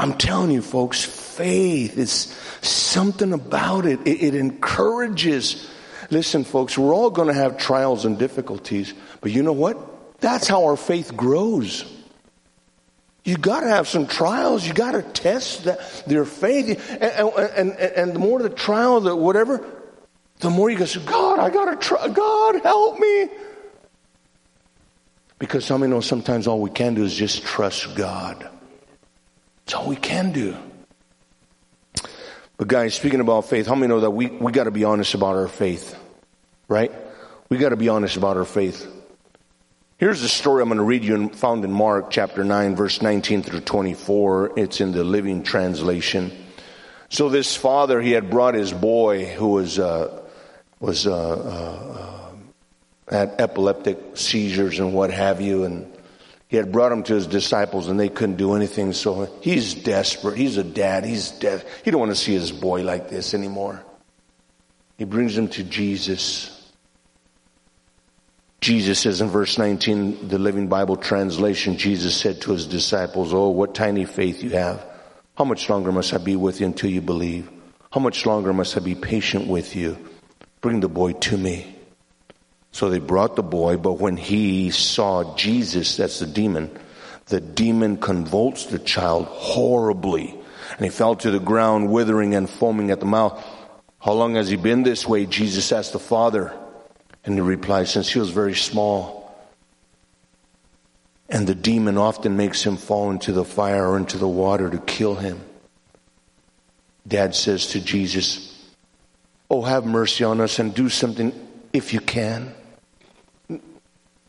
I'm 0.00 0.14
telling 0.14 0.50
you, 0.50 0.62
folks, 0.62 1.04
faith 1.04 1.98
is 1.98 2.34
something 2.62 3.34
about 3.34 3.84
it. 3.84 4.00
It, 4.06 4.22
it 4.22 4.34
encourages. 4.34 5.70
Listen, 6.08 6.42
folks, 6.42 6.78
we're 6.78 6.94
all 6.94 7.10
going 7.10 7.28
to 7.28 7.34
have 7.34 7.58
trials 7.58 8.06
and 8.06 8.18
difficulties, 8.18 8.94
but 9.20 9.30
you 9.30 9.42
know 9.42 9.52
what? 9.52 10.20
That's 10.22 10.48
how 10.48 10.64
our 10.64 10.78
faith 10.78 11.14
grows. 11.14 11.84
You 13.24 13.36
got 13.36 13.60
to 13.60 13.68
have 13.68 13.88
some 13.88 14.06
trials. 14.06 14.66
You 14.66 14.72
got 14.72 14.92
to 14.92 15.02
test 15.02 15.68
their 16.06 16.24
faith. 16.24 16.90
And, 16.92 17.02
and, 17.02 17.70
and, 17.72 17.72
and, 17.72 18.14
the 18.14 18.18
more 18.18 18.40
the 18.40 18.48
trial, 18.48 19.02
the 19.02 19.14
whatever, 19.14 19.62
the 20.38 20.48
more 20.48 20.70
you 20.70 20.78
go, 20.78 20.86
God, 21.04 21.38
I 21.40 21.50
got 21.50 21.66
to 21.66 21.76
try. 21.76 22.08
God, 22.08 22.62
help 22.62 22.98
me. 22.98 23.28
Because 25.38 25.66
some 25.66 25.82
of 25.82 25.88
you 25.90 25.94
know 25.94 26.00
sometimes 26.00 26.46
all 26.46 26.62
we 26.62 26.70
can 26.70 26.94
do 26.94 27.04
is 27.04 27.14
just 27.14 27.42
trust 27.42 27.94
God. 27.94 28.48
That's 29.70 29.82
all 29.82 29.88
we 29.88 29.94
can 29.94 30.32
do. 30.32 30.56
But 32.56 32.66
guys, 32.66 32.92
speaking 32.92 33.20
about 33.20 33.48
faith, 33.48 33.68
how 33.68 33.76
many 33.76 33.86
know 33.86 34.00
that 34.00 34.10
we, 34.10 34.26
we 34.26 34.50
got 34.50 34.64
to 34.64 34.72
be 34.72 34.82
honest 34.82 35.14
about 35.14 35.36
our 35.36 35.46
faith? 35.46 35.96
Right? 36.66 36.90
We 37.48 37.56
got 37.56 37.68
to 37.68 37.76
be 37.76 37.88
honest 37.88 38.16
about 38.16 38.36
our 38.36 38.44
faith. 38.44 38.84
Here's 39.96 40.22
the 40.22 40.28
story 40.28 40.60
I'm 40.60 40.70
going 40.70 40.78
to 40.78 40.84
read 40.84 41.04
you 41.04 41.28
found 41.28 41.64
in 41.64 41.70
Mark 41.70 42.10
chapter 42.10 42.42
9 42.42 42.74
verse 42.74 43.00
19 43.00 43.44
through 43.44 43.60
24. 43.60 44.58
It's 44.58 44.80
in 44.80 44.90
the 44.90 45.04
Living 45.04 45.44
Translation. 45.44 46.32
So 47.08 47.28
this 47.28 47.54
father, 47.54 48.00
he 48.00 48.10
had 48.10 48.28
brought 48.28 48.54
his 48.54 48.72
boy 48.72 49.26
who 49.26 49.50
was, 49.50 49.78
uh, 49.78 50.20
was, 50.80 51.06
uh, 51.06 51.14
uh, 51.14 52.32
had 53.08 53.40
epileptic 53.40 54.16
seizures 54.16 54.80
and 54.80 54.92
what 54.92 55.12
have 55.12 55.40
you 55.40 55.62
and 55.62 55.92
he 56.50 56.56
had 56.56 56.72
brought 56.72 56.90
him 56.90 57.04
to 57.04 57.14
his 57.14 57.28
disciples 57.28 57.88
and 57.88 57.98
they 57.98 58.08
couldn't 58.08 58.34
do 58.34 58.54
anything. 58.54 58.92
So 58.92 59.32
he's 59.40 59.72
desperate. 59.72 60.36
He's 60.36 60.56
a 60.56 60.64
dad. 60.64 61.04
He's 61.04 61.30
dead. 61.30 61.64
He 61.84 61.92
don't 61.92 62.00
want 62.00 62.10
to 62.10 62.16
see 62.16 62.32
his 62.32 62.50
boy 62.50 62.82
like 62.82 63.08
this 63.08 63.34
anymore. 63.34 63.84
He 64.98 65.04
brings 65.04 65.38
him 65.38 65.46
to 65.50 65.62
Jesus. 65.62 66.72
Jesus 68.60 68.98
says 68.98 69.20
in 69.20 69.28
verse 69.28 69.58
19, 69.58 70.26
the 70.26 70.40
Living 70.40 70.66
Bible 70.66 70.96
translation, 70.96 71.76
Jesus 71.76 72.16
said 72.16 72.40
to 72.42 72.50
his 72.50 72.66
disciples, 72.66 73.32
Oh, 73.32 73.50
what 73.50 73.76
tiny 73.76 74.04
faith 74.04 74.42
you 74.42 74.50
have. 74.50 74.84
How 75.36 75.44
much 75.44 75.70
longer 75.70 75.92
must 75.92 76.12
I 76.12 76.18
be 76.18 76.34
with 76.34 76.58
you 76.58 76.66
until 76.66 76.90
you 76.90 77.00
believe? 77.00 77.48
How 77.92 78.00
much 78.00 78.26
longer 78.26 78.52
must 78.52 78.76
I 78.76 78.80
be 78.80 78.96
patient 78.96 79.46
with 79.46 79.76
you? 79.76 79.96
Bring 80.62 80.80
the 80.80 80.88
boy 80.88 81.12
to 81.12 81.38
me. 81.38 81.76
So 82.72 82.88
they 82.88 82.98
brought 82.98 83.36
the 83.36 83.42
boy, 83.42 83.76
but 83.76 83.94
when 83.94 84.16
he 84.16 84.70
saw 84.70 85.36
Jesus, 85.36 85.96
that's 85.96 86.20
the 86.20 86.26
demon, 86.26 86.70
the 87.26 87.40
demon 87.40 87.96
convulsed 87.96 88.70
the 88.70 88.78
child 88.78 89.26
horribly. 89.26 90.36
And 90.76 90.84
he 90.84 90.90
fell 90.90 91.16
to 91.16 91.30
the 91.30 91.40
ground, 91.40 91.90
withering 91.90 92.34
and 92.34 92.48
foaming 92.48 92.90
at 92.90 93.00
the 93.00 93.06
mouth. 93.06 93.44
How 93.98 94.12
long 94.12 94.36
has 94.36 94.48
he 94.48 94.56
been 94.56 94.82
this 94.82 95.06
way? 95.06 95.26
Jesus 95.26 95.72
asked 95.72 95.92
the 95.92 95.98
father. 95.98 96.56
And 97.24 97.34
he 97.34 97.40
replied, 97.40 97.88
since 97.88 98.08
he 98.08 98.18
was 98.18 98.30
very 98.30 98.54
small. 98.54 99.20
And 101.28 101.46
the 101.46 101.54
demon 101.54 101.98
often 101.98 102.36
makes 102.36 102.62
him 102.62 102.76
fall 102.76 103.10
into 103.10 103.32
the 103.32 103.44
fire 103.44 103.88
or 103.88 103.96
into 103.96 104.18
the 104.18 104.28
water 104.28 104.70
to 104.70 104.78
kill 104.78 105.14
him. 105.14 105.40
Dad 107.06 107.34
says 107.34 107.68
to 107.68 107.80
Jesus, 107.80 108.56
Oh, 109.48 109.62
have 109.62 109.84
mercy 109.84 110.24
on 110.24 110.40
us 110.40 110.58
and 110.58 110.74
do 110.74 110.88
something 110.88 111.32
if 111.72 111.92
you 111.92 112.00
can. 112.00 112.54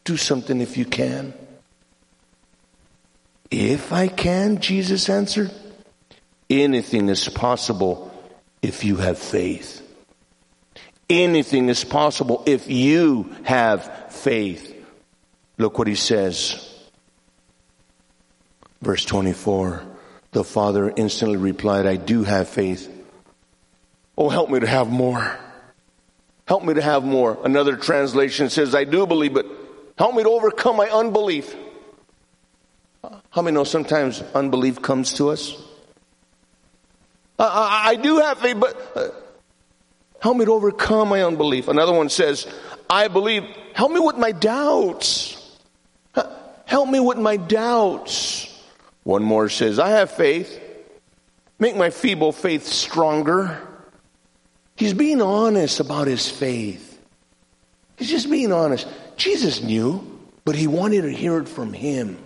Do 0.04 0.18
something 0.18 0.62
if 0.62 0.78
you 0.78 0.86
can. 0.86 1.34
If 3.50 3.92
I 3.92 4.08
can, 4.08 4.60
Jesus 4.60 5.10
answered, 5.10 5.52
anything 6.50 7.10
is 7.10 7.28
possible 7.30 8.12
if 8.62 8.84
you 8.84 8.96
have 8.96 9.20
faith. 9.20 9.80
Anything 11.10 11.68
is 11.68 11.84
possible 11.84 12.44
if 12.46 12.70
you 12.70 13.36
have 13.44 14.14
faith. 14.14 14.74
Look 15.58 15.78
what 15.78 15.88
he 15.88 15.96
says. 15.96 16.68
Verse 18.82 19.04
24. 19.06 19.84
The 20.32 20.46
father 20.46 20.94
instantly 20.96 21.38
replied, 21.38 21.86
I 21.86 21.98
do 21.98 22.24
have 22.24 22.48
faith. 22.48 22.90
Oh, 24.18 24.30
help 24.30 24.50
me 24.50 24.62
to 24.62 24.68
have 24.68 24.90
more. 24.90 25.38
Help 26.48 26.64
me 26.64 26.74
to 26.74 26.82
have 26.82 27.04
more. 27.04 27.38
Another 27.44 27.76
translation 27.76 28.50
says, 28.50 28.74
I 28.74 28.86
do 28.86 29.06
believe, 29.06 29.34
but 29.34 29.46
Help 30.02 30.16
me 30.16 30.24
to 30.24 30.30
overcome 30.30 30.78
my 30.78 30.90
unbelief. 30.90 31.56
How 33.30 33.44
many 33.44 33.54
know 33.54 33.64
sometimes 33.64 34.24
unbelief 34.34 34.82
comes 34.82 35.14
to 35.14 35.30
us? 35.30 35.56
I, 37.38 37.46
I, 37.46 37.90
I 37.92 37.96
do 37.98 38.18
have 38.18 38.40
faith, 38.40 38.58
but 38.60 38.92
uh, 38.96 39.10
help 40.20 40.38
me 40.38 40.46
to 40.46 40.54
overcome 40.54 41.10
my 41.10 41.22
unbelief. 41.22 41.68
Another 41.68 41.94
one 41.94 42.10
says, 42.10 42.48
I 42.90 43.10
believe. 43.10 43.44
Help 43.74 43.92
me 43.92 44.00
with 44.00 44.18
my 44.18 44.32
doubts. 44.32 45.60
Help 46.66 46.90
me 46.90 47.00
with 47.00 47.20
my 47.20 47.38
doubts. 47.38 48.60
One 49.04 49.22
more 49.22 49.50
says, 49.50 49.78
I 49.78 49.90
have 49.90 50.10
faith. 50.10 50.60
Make 51.60 51.76
my 51.76 51.92
feeble 51.92 52.32
faith 52.32 52.66
stronger. 52.66 53.56
He's 54.76 54.96
being 54.96 55.22
honest 55.22 55.80
about 55.80 56.08
his 56.08 56.28
faith. 56.28 56.91
He's 58.02 58.10
just 58.10 58.32
being 58.32 58.52
honest. 58.52 58.88
Jesus 59.16 59.62
knew, 59.62 60.02
but 60.44 60.56
he 60.56 60.66
wanted 60.66 61.04
to 61.04 61.12
hear 61.12 61.38
it 61.38 61.48
from 61.48 61.72
him. 61.72 62.18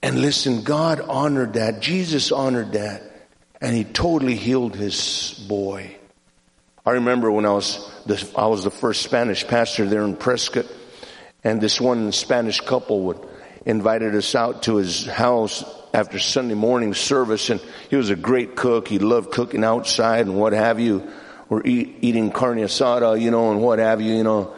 And 0.00 0.22
listen, 0.22 0.62
God 0.62 1.02
honored 1.02 1.52
that. 1.52 1.82
Jesus 1.82 2.32
honored 2.32 2.72
that. 2.72 3.02
And 3.60 3.76
he 3.76 3.84
totally 3.84 4.34
healed 4.34 4.74
his 4.74 5.44
boy. 5.46 5.98
I 6.86 6.92
remember 6.92 7.30
when 7.30 7.44
I 7.44 7.52
was 7.52 7.92
the, 8.06 8.26
I 8.34 8.46
was 8.46 8.64
the 8.64 8.70
first 8.70 9.02
Spanish 9.02 9.46
pastor 9.46 9.86
there 9.86 10.04
in 10.04 10.16
Prescott, 10.16 10.64
and 11.44 11.60
this 11.60 11.78
one 11.78 12.10
Spanish 12.10 12.62
couple 12.62 13.02
would 13.02 13.18
invited 13.66 14.14
us 14.14 14.34
out 14.34 14.62
to 14.62 14.76
his 14.76 15.04
house 15.04 15.62
after 15.92 16.18
Sunday 16.18 16.54
morning 16.54 16.94
service, 16.94 17.50
and 17.50 17.60
he 17.90 17.96
was 17.96 18.08
a 18.08 18.16
great 18.16 18.56
cook. 18.56 18.88
He 18.88 18.98
loved 18.98 19.30
cooking 19.30 19.62
outside 19.62 20.24
and 20.24 20.38
what 20.38 20.54
have 20.54 20.80
you. 20.80 21.06
We're 21.48 21.62
eat, 21.64 21.96
eating 22.00 22.30
carne 22.30 22.58
asada, 22.58 23.20
you 23.20 23.30
know, 23.30 23.52
and 23.52 23.60
what 23.60 23.78
have 23.78 24.00
you, 24.00 24.14
you 24.14 24.24
know 24.24 24.54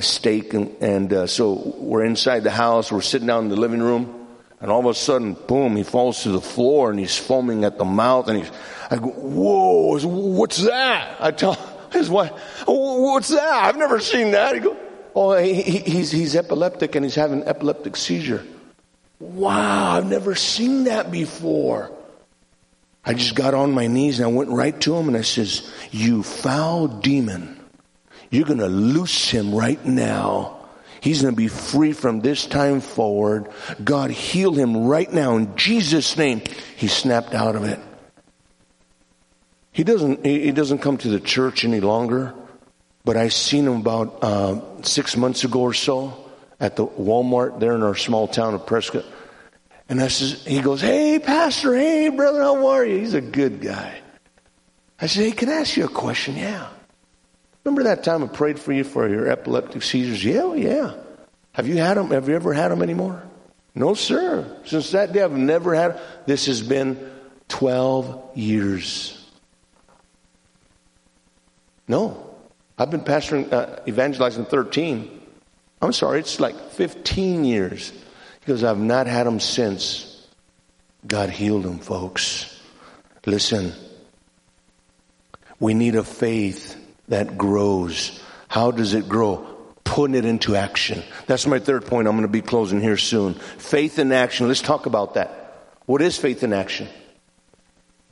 steak, 0.00 0.54
and, 0.54 0.74
and 0.80 1.12
uh, 1.12 1.26
so 1.26 1.74
we're 1.76 2.04
inside 2.04 2.44
the 2.44 2.50
house. 2.50 2.90
We're 2.90 3.02
sitting 3.02 3.26
down 3.26 3.44
in 3.44 3.50
the 3.50 3.56
living 3.56 3.82
room, 3.82 4.26
and 4.60 4.70
all 4.70 4.80
of 4.80 4.86
a 4.86 4.94
sudden, 4.94 5.34
boom! 5.34 5.76
He 5.76 5.82
falls 5.82 6.22
to 6.22 6.30
the 6.30 6.40
floor, 6.40 6.90
and 6.90 6.98
he's 6.98 7.16
foaming 7.16 7.64
at 7.64 7.78
the 7.78 7.84
mouth, 7.84 8.28
and 8.28 8.38
he's. 8.38 8.50
I 8.90 8.96
go, 8.96 9.08
whoa! 9.08 9.98
What's 10.06 10.62
that? 10.64 11.16
I 11.20 11.30
tell 11.30 11.54
his 11.92 12.08
wife, 12.08 12.32
what's 12.66 13.28
that? 13.28 13.64
I've 13.64 13.76
never 13.76 14.00
seen 14.00 14.32
that. 14.32 14.54
He 14.54 14.60
goes, 14.60 14.76
oh, 15.14 15.36
he, 15.36 15.54
he's 15.62 16.10
he's 16.10 16.34
epileptic, 16.34 16.94
and 16.94 17.04
he's 17.04 17.14
having 17.14 17.42
epileptic 17.44 17.96
seizure. 17.96 18.44
Wow! 19.20 19.98
I've 19.98 20.06
never 20.06 20.34
seen 20.34 20.84
that 20.84 21.10
before. 21.10 21.90
I 23.06 23.14
just 23.14 23.34
got 23.34 23.54
on 23.54 23.72
my 23.72 23.86
knees 23.86 24.18
and 24.18 24.26
I 24.26 24.32
went 24.32 24.50
right 24.50 24.78
to 24.82 24.96
him 24.96 25.08
and 25.08 25.16
I 25.16 25.22
says, 25.22 25.70
"You 25.90 26.22
foul 26.22 26.88
demon, 26.88 27.60
You're 28.30 28.46
going 28.46 28.58
to 28.58 28.66
loose 28.66 29.30
him 29.30 29.54
right 29.54 29.84
now. 29.84 30.66
He's 31.00 31.22
going 31.22 31.34
to 31.34 31.36
be 31.36 31.48
free 31.48 31.92
from 31.92 32.20
this 32.20 32.46
time 32.46 32.80
forward. 32.80 33.48
God 33.84 34.10
heal 34.10 34.52
him 34.52 34.86
right 34.86 35.12
now 35.12 35.36
in 35.36 35.54
Jesus' 35.54 36.16
name. 36.16 36.42
He 36.76 36.88
snapped 36.88 37.34
out 37.34 37.56
of 37.56 37.64
it. 37.64 37.78
He 39.70 39.84
doesn't, 39.84 40.24
he 40.24 40.50
doesn't 40.50 40.78
come 40.78 40.96
to 40.98 41.08
the 41.08 41.20
church 41.20 41.64
any 41.64 41.80
longer, 41.80 42.34
but 43.04 43.16
I 43.16 43.28
seen 43.28 43.66
him 43.66 43.80
about 43.80 44.18
uh, 44.22 44.82
six 44.82 45.16
months 45.16 45.44
ago 45.44 45.60
or 45.60 45.74
so 45.74 46.16
at 46.58 46.76
the 46.76 46.86
Walmart 46.86 47.60
there 47.60 47.74
in 47.74 47.82
our 47.82 47.94
small 47.94 48.26
town 48.26 48.54
of 48.54 48.66
Prescott. 48.66 49.04
And 49.88 50.00
I 50.00 50.08
says, 50.08 50.44
he 50.44 50.60
goes, 50.60 50.80
Hey, 50.80 51.18
pastor, 51.18 51.74
hey, 51.74 52.08
brother, 52.08 52.42
how 52.42 52.66
are 52.68 52.84
you? 52.84 52.98
He's 52.98 53.14
a 53.14 53.20
good 53.20 53.60
guy. 53.60 54.00
I 55.00 55.06
said, 55.06 55.24
Hey, 55.24 55.32
can 55.32 55.48
I 55.48 55.54
ask 55.54 55.76
you 55.76 55.84
a 55.84 55.88
question? 55.88 56.36
Yeah. 56.36 56.68
Remember 57.64 57.84
that 57.84 58.04
time 58.04 58.22
I 58.22 58.26
prayed 58.26 58.58
for 58.58 58.72
you 58.72 58.84
for 58.84 59.08
your 59.08 59.28
epileptic 59.28 59.82
seizures? 59.82 60.24
Yeah, 60.24 60.54
yeah. 60.54 60.94
Have 61.52 61.66
you 61.66 61.78
had 61.78 61.96
them? 61.96 62.10
Have 62.10 62.28
you 62.28 62.34
ever 62.34 62.52
had 62.52 62.70
them 62.70 62.82
anymore? 62.82 63.22
No, 63.74 63.94
sir. 63.94 64.58
Since 64.64 64.90
that 64.92 65.12
day, 65.12 65.22
I've 65.22 65.32
never 65.32 65.74
had. 65.74 66.00
This 66.26 66.46
has 66.46 66.62
been 66.62 67.10
12 67.48 68.36
years. 68.36 69.20
No, 71.88 72.34
I've 72.78 72.90
been 72.90 73.00
pastoring, 73.02 73.52
uh, 73.52 73.80
evangelizing 73.86 74.46
13. 74.46 75.20
I'm 75.82 75.92
sorry, 75.92 76.20
it's 76.20 76.40
like 76.40 76.70
15 76.70 77.44
years 77.44 77.92
because 78.44 78.62
I've 78.62 78.78
not 78.78 79.06
had 79.06 79.26
them 79.26 79.40
since. 79.40 80.10
God 81.06 81.30
healed 81.30 81.62
them, 81.62 81.78
folks. 81.78 82.60
Listen, 83.24 83.72
We 85.64 85.72
need 85.72 85.94
a 85.94 86.04
faith 86.04 86.76
that 87.08 87.38
grows. 87.38 88.20
How 88.48 88.70
does 88.70 88.92
it 88.92 89.08
grow? 89.08 89.46
Putting 89.84 90.14
it 90.14 90.24
into 90.24 90.56
action. 90.56 91.02
That's 91.26 91.46
my 91.46 91.58
third 91.58 91.86
point. 91.86 92.08
I'm 92.08 92.14
going 92.14 92.22
to 92.22 92.28
be 92.28 92.42
closing 92.42 92.80
here 92.80 92.96
soon. 92.96 93.34
Faith 93.34 93.98
in 93.98 94.12
action. 94.12 94.48
Let's 94.48 94.60
talk 94.62 94.86
about 94.86 95.14
that. 95.14 95.70
What 95.86 96.02
is 96.02 96.18
faith 96.18 96.42
in 96.42 96.52
action? 96.52 96.88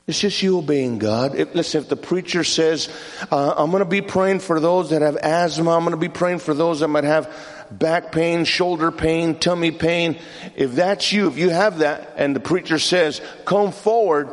It's 0.05 0.19
just 0.19 0.41
you 0.41 0.57
obeying 0.57 0.99
God. 0.99 1.35
If, 1.35 1.55
listen, 1.55 1.81
if 1.81 1.89
the 1.89 1.95
preacher 1.95 2.43
says, 2.43 2.89
uh, 3.31 3.53
I'm 3.55 3.71
going 3.71 3.83
to 3.83 3.89
be 3.89 4.01
praying 4.01 4.39
for 4.39 4.59
those 4.59 4.89
that 4.89 5.01
have 5.01 5.15
asthma, 5.17 5.71
I'm 5.71 5.83
going 5.83 5.91
to 5.91 5.97
be 5.97 6.09
praying 6.09 6.39
for 6.39 6.53
those 6.53 6.81
that 6.81 6.89
might 6.89 7.05
have 7.05 7.33
back 7.71 8.11
pain, 8.11 8.45
shoulder 8.45 8.91
pain, 8.91 9.39
tummy 9.39 9.71
pain. 9.71 10.19
If 10.55 10.75
that's 10.75 11.11
you, 11.11 11.27
if 11.27 11.37
you 11.37 11.49
have 11.49 11.79
that, 11.79 12.13
and 12.17 12.35
the 12.35 12.39
preacher 12.39 12.79
says, 12.79 13.21
come 13.45 13.71
forward, 13.71 14.29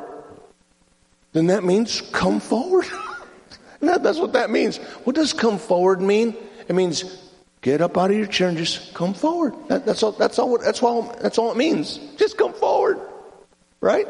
then 1.33 1.49
that 1.49 1.65
means 1.65 2.01
come 2.13 2.41
forward. 2.41 2.87
that's 3.81 4.19
what 4.19 4.35
that 4.35 4.51
means. 4.51 4.79
What 5.05 5.17
does 5.17 5.33
come 5.33 5.59
forward 5.59 6.01
mean? 6.01 6.37
It 6.69 6.75
means 6.75 7.31
get 7.63 7.81
up 7.81 7.97
out 7.97 8.11
of 8.11 8.17
your 8.17 8.27
chair 8.27 8.49
and 8.49 8.59
just 8.59 8.95
come 8.95 9.15
forward. 9.15 9.55
That, 9.69 9.87
that's 9.87 10.03
all. 10.03 10.13
That's 10.13 10.39
all. 10.39 10.59
That's 10.59 10.83
all. 10.83 11.03
That's 11.21 11.39
all 11.39 11.51
it 11.53 11.57
means. 11.57 11.99
Just 12.17 12.37
come 12.37 12.53
forward, 12.53 13.01
right? 13.81 14.09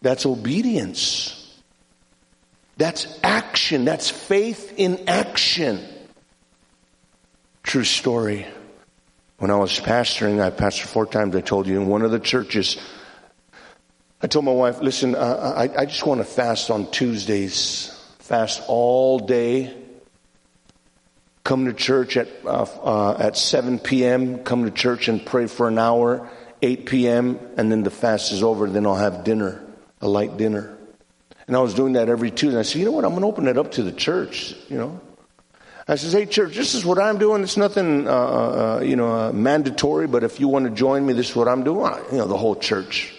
That's 0.00 0.26
obedience. 0.26 1.38
That's 2.76 3.18
action. 3.22 3.84
That's 3.84 4.10
faith 4.10 4.74
in 4.76 5.08
action. 5.08 5.80
True 7.62 7.84
story. 7.84 8.46
When 9.38 9.50
I 9.50 9.56
was 9.56 9.80
pastoring, 9.80 10.40
I 10.40 10.50
pastored 10.50 10.86
four 10.86 11.06
times, 11.06 11.34
I 11.34 11.40
told 11.40 11.66
you, 11.66 11.80
in 11.80 11.86
one 11.86 12.02
of 12.02 12.10
the 12.10 12.20
churches, 12.20 12.76
I 14.20 14.28
told 14.28 14.44
my 14.44 14.52
wife, 14.52 14.80
listen, 14.80 15.16
uh, 15.16 15.54
I, 15.56 15.82
I 15.82 15.86
just 15.86 16.06
want 16.06 16.20
to 16.20 16.24
fast 16.24 16.70
on 16.70 16.90
Tuesdays, 16.92 17.88
fast 18.20 18.62
all 18.68 19.18
day. 19.18 19.76
Come 21.42 21.64
to 21.66 21.72
church 21.72 22.16
at, 22.16 22.28
uh, 22.44 22.66
uh, 22.84 23.16
at 23.18 23.36
7 23.36 23.80
p.m., 23.80 24.44
come 24.44 24.64
to 24.64 24.70
church 24.70 25.08
and 25.08 25.24
pray 25.26 25.48
for 25.48 25.66
an 25.66 25.76
hour, 25.76 26.30
8 26.62 26.86
p.m., 26.86 27.40
and 27.56 27.72
then 27.72 27.82
the 27.82 27.90
fast 27.90 28.30
is 28.30 28.44
over, 28.44 28.68
then 28.68 28.86
I'll 28.86 28.94
have 28.94 29.24
dinner, 29.24 29.60
a 30.00 30.06
light 30.06 30.36
dinner. 30.36 30.78
And 31.48 31.56
I 31.56 31.60
was 31.60 31.74
doing 31.74 31.94
that 31.94 32.08
every 32.08 32.30
Tuesday. 32.30 32.60
I 32.60 32.62
said, 32.62 32.78
you 32.78 32.84
know 32.84 32.92
what, 32.92 33.04
I'm 33.04 33.10
going 33.10 33.22
to 33.22 33.26
open 33.26 33.48
it 33.48 33.58
up 33.58 33.72
to 33.72 33.82
the 33.82 33.90
church, 33.90 34.54
you 34.68 34.78
know. 34.78 35.00
I 35.88 35.96
says, 35.96 36.12
hey, 36.12 36.26
church, 36.26 36.54
this 36.54 36.74
is 36.74 36.84
what 36.84 37.00
I'm 37.00 37.18
doing. 37.18 37.42
It's 37.42 37.56
nothing, 37.56 38.06
uh, 38.06 38.10
uh, 38.10 38.80
you 38.84 38.94
know, 38.94 39.12
uh, 39.12 39.32
mandatory, 39.32 40.06
but 40.06 40.22
if 40.22 40.38
you 40.38 40.46
want 40.46 40.66
to 40.66 40.70
join 40.70 41.04
me, 41.04 41.12
this 41.12 41.30
is 41.30 41.36
what 41.36 41.48
I'm 41.48 41.64
doing. 41.64 41.92
You 42.12 42.18
know, 42.18 42.26
the 42.28 42.36
whole 42.36 42.54
church 42.54 43.12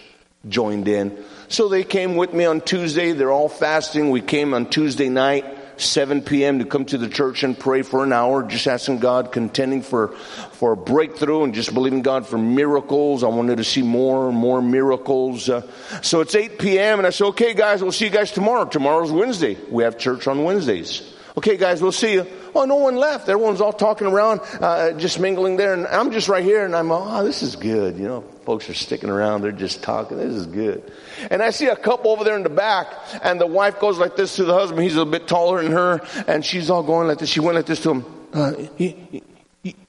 joined 0.48 0.88
in. 0.88 1.22
So 1.48 1.68
they 1.68 1.84
came 1.84 2.16
with 2.16 2.32
me 2.32 2.46
on 2.46 2.62
Tuesday. 2.62 3.12
They're 3.12 3.30
all 3.32 3.50
fasting. 3.50 4.10
We 4.10 4.22
came 4.22 4.54
on 4.54 4.70
Tuesday 4.70 5.10
night, 5.10 5.44
7 5.76 6.22
p.m. 6.22 6.60
to 6.60 6.64
come 6.64 6.86
to 6.86 6.96
the 6.96 7.08
church 7.08 7.42
and 7.42 7.58
pray 7.58 7.82
for 7.82 8.02
an 8.02 8.14
hour, 8.14 8.42
just 8.42 8.66
asking 8.66 9.00
God, 9.00 9.30
contending 9.30 9.82
for, 9.82 10.08
for 10.52 10.72
a 10.72 10.76
breakthrough 10.76 11.44
and 11.44 11.52
just 11.52 11.74
believing 11.74 12.00
God 12.00 12.26
for 12.26 12.38
miracles. 12.38 13.22
I 13.22 13.28
wanted 13.28 13.58
to 13.58 13.64
see 13.64 13.82
more 13.82 14.28
and 14.30 14.36
more 14.38 14.62
miracles. 14.62 15.50
Uh, 15.50 15.70
so 16.00 16.22
it's 16.22 16.34
8 16.34 16.58
p.m. 16.58 16.98
and 16.98 17.06
I 17.06 17.10
said, 17.10 17.26
okay, 17.26 17.52
guys, 17.52 17.82
we'll 17.82 17.92
see 17.92 18.06
you 18.06 18.10
guys 18.10 18.30
tomorrow. 18.32 18.64
Tomorrow's 18.64 19.12
Wednesday. 19.12 19.58
We 19.70 19.82
have 19.84 19.98
church 19.98 20.26
on 20.26 20.44
Wednesdays. 20.44 21.13
Okay, 21.36 21.56
guys, 21.56 21.82
we'll 21.82 21.90
see 21.90 22.12
you. 22.12 22.26
Oh, 22.54 22.64
no 22.64 22.76
one 22.76 22.94
left. 22.94 23.28
Everyone's 23.28 23.60
all 23.60 23.72
talking 23.72 24.06
around, 24.06 24.40
uh, 24.60 24.92
just 24.92 25.18
mingling 25.18 25.56
there. 25.56 25.74
And 25.74 25.84
I'm 25.88 26.12
just 26.12 26.28
right 26.28 26.44
here 26.44 26.64
and 26.64 26.76
I'm, 26.76 26.92
oh, 26.92 27.24
this 27.24 27.42
is 27.42 27.56
good. 27.56 27.98
You 27.98 28.06
know, 28.06 28.20
folks 28.44 28.70
are 28.70 28.74
sticking 28.74 29.10
around. 29.10 29.42
They're 29.42 29.50
just 29.50 29.82
talking. 29.82 30.16
This 30.16 30.32
is 30.32 30.46
good. 30.46 30.92
And 31.32 31.42
I 31.42 31.50
see 31.50 31.66
a 31.66 31.74
couple 31.74 32.12
over 32.12 32.22
there 32.22 32.36
in 32.36 32.44
the 32.44 32.50
back 32.50 32.86
and 33.24 33.40
the 33.40 33.48
wife 33.48 33.80
goes 33.80 33.98
like 33.98 34.14
this 34.14 34.36
to 34.36 34.44
the 34.44 34.54
husband. 34.54 34.84
He's 34.84 34.96
a 34.96 35.04
bit 35.04 35.26
taller 35.26 35.60
than 35.60 35.72
her 35.72 36.06
and 36.28 36.44
she's 36.44 36.70
all 36.70 36.84
going 36.84 37.08
like 37.08 37.18
this. 37.18 37.30
She 37.30 37.40
went 37.40 37.56
like 37.56 37.66
this 37.66 37.82
to 37.82 37.90
him. 37.90 38.04
Uh, 38.32 38.52
he, 38.76 39.22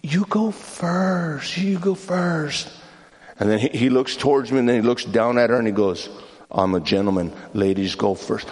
you 0.02 0.26
go 0.28 0.50
first. 0.50 1.58
You 1.58 1.78
go 1.78 1.94
first. 1.94 2.72
And 3.38 3.52
then 3.52 3.60
he, 3.60 3.68
he 3.68 3.90
looks 3.92 4.16
towards 4.16 4.52
me 4.52 4.58
and 4.58 4.68
then 4.68 4.82
he 4.82 4.82
looks 4.82 5.06
down 5.06 5.38
at 5.38 5.52
her 5.52 5.58
and 5.58 5.68
he 5.68 5.74
goes, 5.74 6.10
I'm 6.52 6.74
a 6.74 6.80
gentleman. 6.80 7.34
Ladies 7.54 7.94
go 7.94 8.16
first. 8.16 8.50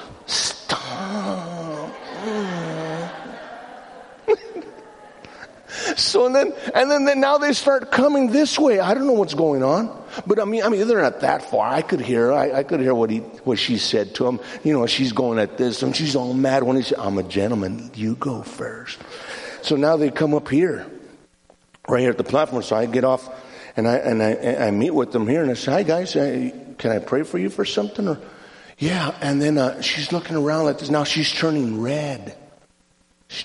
So 5.96 6.26
and 6.26 6.36
then, 6.36 6.54
and 6.74 6.90
then, 6.90 7.06
then 7.06 7.20
now 7.20 7.38
they 7.38 7.54
start 7.54 7.92
coming 7.92 8.32
this 8.32 8.58
way. 8.58 8.80
I 8.80 8.94
don't 8.94 9.08
know 9.08 9.14
what's 9.14 9.34
going 9.34 9.64
on. 9.64 10.04
But 10.28 10.40
I 10.40 10.46
mean, 10.46 10.64
I 10.64 10.70
mean, 10.70 10.88
they're 10.88 11.02
not 11.02 11.22
that 11.22 11.50
far. 11.50 11.68
I 11.68 11.82
could 11.82 12.00
hear, 12.00 12.32
I, 12.32 12.60
I 12.60 12.64
could 12.64 12.80
hear 12.80 12.94
what 12.94 13.10
he, 13.10 13.20
what 13.20 13.58
she 13.58 13.78
said 13.78 14.16
to 14.16 14.28
him. 14.28 14.40
You 14.64 14.74
know, 14.74 14.86
she's 14.86 15.12
going 15.12 15.40
at 15.40 15.58
this 15.58 15.82
and 15.82 15.96
she's 15.96 16.16
all 16.16 16.34
mad 16.34 16.64
when 16.64 16.76
he 16.76 16.84
said, 16.84 17.00
I'm 17.00 17.18
a 17.18 17.24
gentleman. 17.24 17.92
You 17.96 18.16
go 18.16 18.44
first. 18.44 19.00
So 19.62 19.76
now 19.76 19.98
they 19.98 20.12
come 20.12 20.34
up 20.34 20.50
here, 20.50 20.86
right 21.88 22.02
here 22.02 22.12
at 22.12 22.18
the 22.18 22.24
platform. 22.24 22.62
So 22.64 22.76
I 22.76 22.86
get 22.86 23.04
off 23.04 23.28
and 23.76 23.88
I, 23.88 23.96
and 23.96 24.22
I, 24.22 24.68
I 24.68 24.72
meet 24.72 24.92
with 24.92 25.12
them 25.12 25.28
here 25.28 25.42
and 25.42 25.50
I 25.50 25.56
say, 25.56 25.72
hi 25.72 25.84
guys, 25.84 26.16
uh, 26.16 26.52
can 26.78 26.92
I 26.92 27.00
pray 27.00 27.24
for 27.24 27.40
you 27.40 27.50
for 27.50 27.66
something? 27.66 28.08
Or, 28.08 28.20
yeah. 28.78 29.16
And 29.22 29.42
then, 29.42 29.58
uh, 29.58 29.82
she's 29.82 30.12
looking 30.12 30.36
around 30.36 30.66
like 30.66 30.80
this. 30.80 30.90
Now 30.90 31.06
she's 31.06 31.32
turning 31.32 31.82
red. 31.82 32.38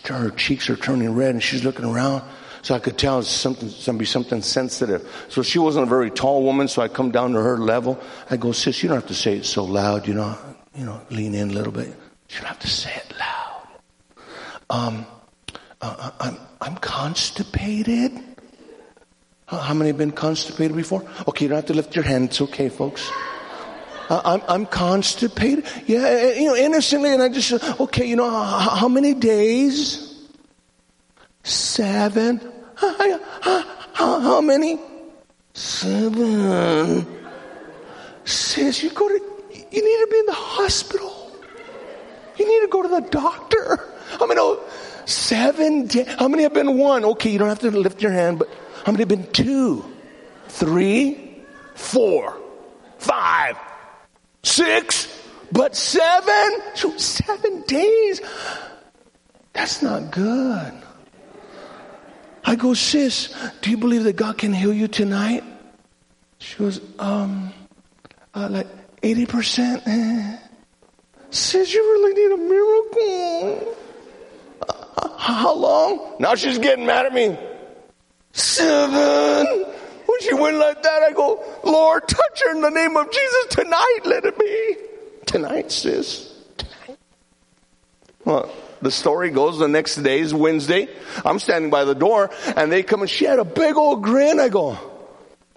Her 0.07 0.31
cheeks 0.31 0.69
are 0.71 0.77
turning 0.77 1.15
red 1.15 1.31
and 1.31 1.43
she's 1.43 1.65
looking 1.65 1.85
around. 1.85 2.23
So 2.63 2.75
I 2.75 2.81
could 2.81 2.99
tell 2.99 3.23
something, 3.23 3.69
something, 3.69 4.07
something 4.07 4.43
sensitive. 4.43 5.09
So 5.29 5.43
she 5.43 5.59
wasn't 5.59 5.87
a 5.87 5.89
very 5.89 6.11
tall 6.11 6.43
woman, 6.43 6.69
so 6.69 6.83
I 6.83 6.89
come 6.89 7.11
down 7.11 7.33
to 7.33 7.41
her 7.41 7.57
level. 7.57 7.99
I 8.31 8.37
go, 8.37 8.53
sis, 8.53 8.83
you 8.83 8.89
don't 8.89 8.99
have 8.99 9.09
to 9.09 9.15
say 9.15 9.37
it 9.37 9.47
so 9.47 9.65
loud, 9.65 10.07
you 10.09 10.15
know, 10.15 10.37
you 10.75 10.85
know, 10.85 11.01
lean 11.11 11.35
in 11.35 11.51
a 11.51 11.53
little 11.53 11.73
bit. 11.73 11.89
You 11.89 12.37
don't 12.39 12.47
have 12.47 12.59
to 12.61 12.69
say 12.69 12.95
it 12.95 13.15
loud. 13.19 13.69
Um, 14.71 15.07
uh, 15.81 15.97
uh 15.99 16.11
I'm, 16.21 16.37
I'm 16.61 16.77
constipated. 16.77 18.13
How 19.47 19.73
many 19.73 19.89
have 19.89 19.97
been 19.97 20.13
constipated 20.13 20.77
before? 20.77 21.09
Okay, 21.27 21.47
you 21.47 21.49
don't 21.49 21.57
have 21.57 21.67
to 21.67 21.75
lift 21.75 21.97
your 21.97 22.05
hand. 22.05 22.27
It's 22.27 22.41
okay, 22.43 22.69
folks. 22.69 23.11
I'm, 24.11 24.43
I'm 24.49 24.67
constipated. 24.67 25.65
Yeah, 25.87 26.01
eh, 26.01 26.33
eh, 26.35 26.41
you 26.41 26.47
know, 26.47 26.57
innocently. 26.57 27.13
And 27.13 27.23
I 27.23 27.29
just, 27.29 27.53
okay, 27.81 28.07
you 28.07 28.17
know, 28.17 28.29
how, 28.29 28.71
how 28.71 28.89
many 28.89 29.15
days? 29.15 30.29
Seven. 31.43 32.41
How, 32.77 33.65
how, 33.93 34.21
how 34.21 34.41
many? 34.41 34.79
Seven. 35.53 37.07
Says 38.25 38.83
you 38.83 38.91
go 38.91 39.09
to, 39.09 39.15
you 39.15 39.85
need 39.85 40.05
to 40.05 40.09
be 40.11 40.19
in 40.19 40.27
the 40.27 40.33
hospital. 40.33 41.33
You 42.39 42.47
need 42.47 42.67
to 42.67 42.69
go 42.71 42.83
to 42.83 42.89
the 42.89 43.01
doctor. 43.01 43.81
How 44.19 44.27
many? 44.27 44.41
Oh, 44.41 44.63
seven. 45.07 45.87
Days. 45.87 46.07
How 46.07 46.29
many 46.29 46.45
have 46.45 46.55
been 46.55 46.79
one? 46.79 47.05
Okay, 47.05 47.31
you 47.31 47.39
don't 47.39 47.49
have 47.49 47.59
to 47.61 47.71
lift 47.71 48.01
your 48.01 48.13
hand, 48.13 48.39
but 48.39 48.49
how 48.85 48.93
many 48.93 49.03
have 49.03 49.09
been 49.09 49.31
two, 49.33 49.85
three, 50.49 51.43
four, 51.75 52.41
five, 52.99 53.57
six, 54.43 55.09
but 55.53 55.77
seven? 55.77 56.61
Seven 56.99 57.63
days. 57.63 58.21
That's 59.53 59.83
not 59.83 60.11
good. 60.11 60.73
I 62.45 62.55
go, 62.57 62.75
sis, 62.75 63.35
do 63.61 63.71
you 63.71 63.77
believe 63.77 64.05
that 64.05 64.17
God 64.17 64.39
can 64.39 64.53
heal 64.53 64.73
you 64.73 64.89
tonight? 64.89 65.45
She 66.39 66.57
goes, 66.57 66.81
um, 66.99 67.53
uh, 68.35 68.49
like 68.51 68.67
80%. 69.03 69.83
Eh. 69.87 70.39
Sis, 71.31 71.75
you 71.75 71.83
really 71.83 72.15
need 72.15 72.33
a 72.33 72.49
miracle. 72.49 73.77
Uh, 74.67 75.09
how 75.19 75.55
long? 75.55 76.15
Now 76.19 76.35
she's 76.35 76.59
getting 76.59 76.87
mad 76.87 77.05
at 77.05 77.13
me. 77.13 77.37
Seven. 78.33 79.67
When 80.09 80.21
she 80.23 80.33
went 80.33 80.57
like 80.57 80.83
that, 80.83 81.03
I 81.03 81.13
go, 81.13 81.45
Lord, 81.65 82.09
touch 82.09 82.43
her 82.47 82.53
in 82.53 82.63
the 82.63 82.71
name 82.71 82.97
of 82.97 83.13
Jesus 83.13 83.47
tonight. 83.51 83.99
Let 84.07 84.25
it 84.25 84.39
be. 84.39 84.77
Tonight, 85.27 85.71
sis. 85.71 86.35
Tonight. 86.57 86.99
Well, 88.25 88.51
the 88.81 88.91
story 88.91 89.29
goes 89.29 89.59
the 89.59 89.69
next 89.69 89.97
day 89.97 90.21
is 90.21 90.33
Wednesday. 90.33 90.89
I'm 91.27 91.39
standing 91.39 91.71
by 91.71 91.85
the 91.85 91.95
door 91.95 92.31
and 92.57 92.73
they 92.73 92.83
come 92.83 93.03
and 93.03 93.11
she 93.11 93.27
had 93.27 93.39
a 93.39 93.45
big 93.45 93.77
old 93.77 94.03
grin. 94.03 94.41
I 94.41 94.49
go, 94.49 94.79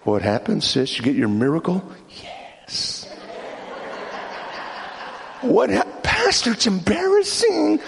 what 0.00 0.20
happened, 0.20 0.62
sis? 0.62 0.98
You 0.98 1.02
get 1.02 1.16
your 1.16 1.28
miracle? 1.28 1.82
Yes. 2.22 3.04
what 5.40 5.70
ha- 5.70 5.86
Pastor, 6.02 6.52
it's 6.52 6.66
embarrassing. 6.66 7.80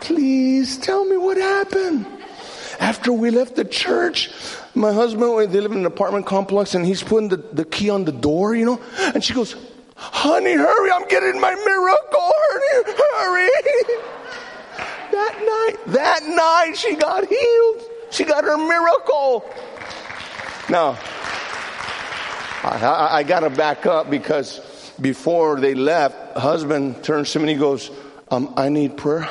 Please 0.00 0.78
tell 0.78 1.04
me 1.04 1.18
what 1.18 1.36
happened. 1.36 2.06
After 2.80 3.12
we 3.12 3.30
left 3.30 3.56
the 3.56 3.64
church, 3.64 4.30
my 4.74 4.92
husband, 4.92 5.52
they 5.52 5.60
live 5.60 5.72
in 5.72 5.78
an 5.78 5.86
apartment 5.86 6.26
complex 6.26 6.74
and 6.74 6.84
he's 6.84 7.02
putting 7.02 7.28
the, 7.28 7.36
the 7.36 7.64
key 7.64 7.90
on 7.90 8.04
the 8.04 8.12
door, 8.12 8.54
you 8.54 8.64
know, 8.64 8.80
and 9.14 9.22
she 9.22 9.32
goes, 9.32 9.56
honey, 9.96 10.52
hurry, 10.52 10.90
I'm 10.90 11.06
getting 11.08 11.40
my 11.40 11.54
miracle, 11.54 12.32
hurry, 12.50 12.94
hurry. 12.96 13.50
That 15.12 15.38
night, 15.38 15.94
that 15.94 16.22
night 16.24 16.76
she 16.76 16.94
got 16.94 17.26
healed. 17.26 17.82
She 18.10 18.24
got 18.24 18.44
her 18.44 18.58
miracle. 18.58 19.48
Now, 20.68 20.98
I, 22.62 22.78
I, 22.82 23.16
I 23.18 23.22
got 23.22 23.40
to 23.40 23.50
back 23.50 23.86
up 23.86 24.10
because 24.10 24.60
before 25.00 25.58
they 25.58 25.74
left, 25.74 26.36
husband 26.36 27.02
turns 27.02 27.32
to 27.32 27.38
me 27.38 27.44
and 27.44 27.50
he 27.50 27.56
goes, 27.56 27.90
Um, 28.30 28.52
I 28.56 28.68
need 28.68 28.96
prayer. 28.96 29.28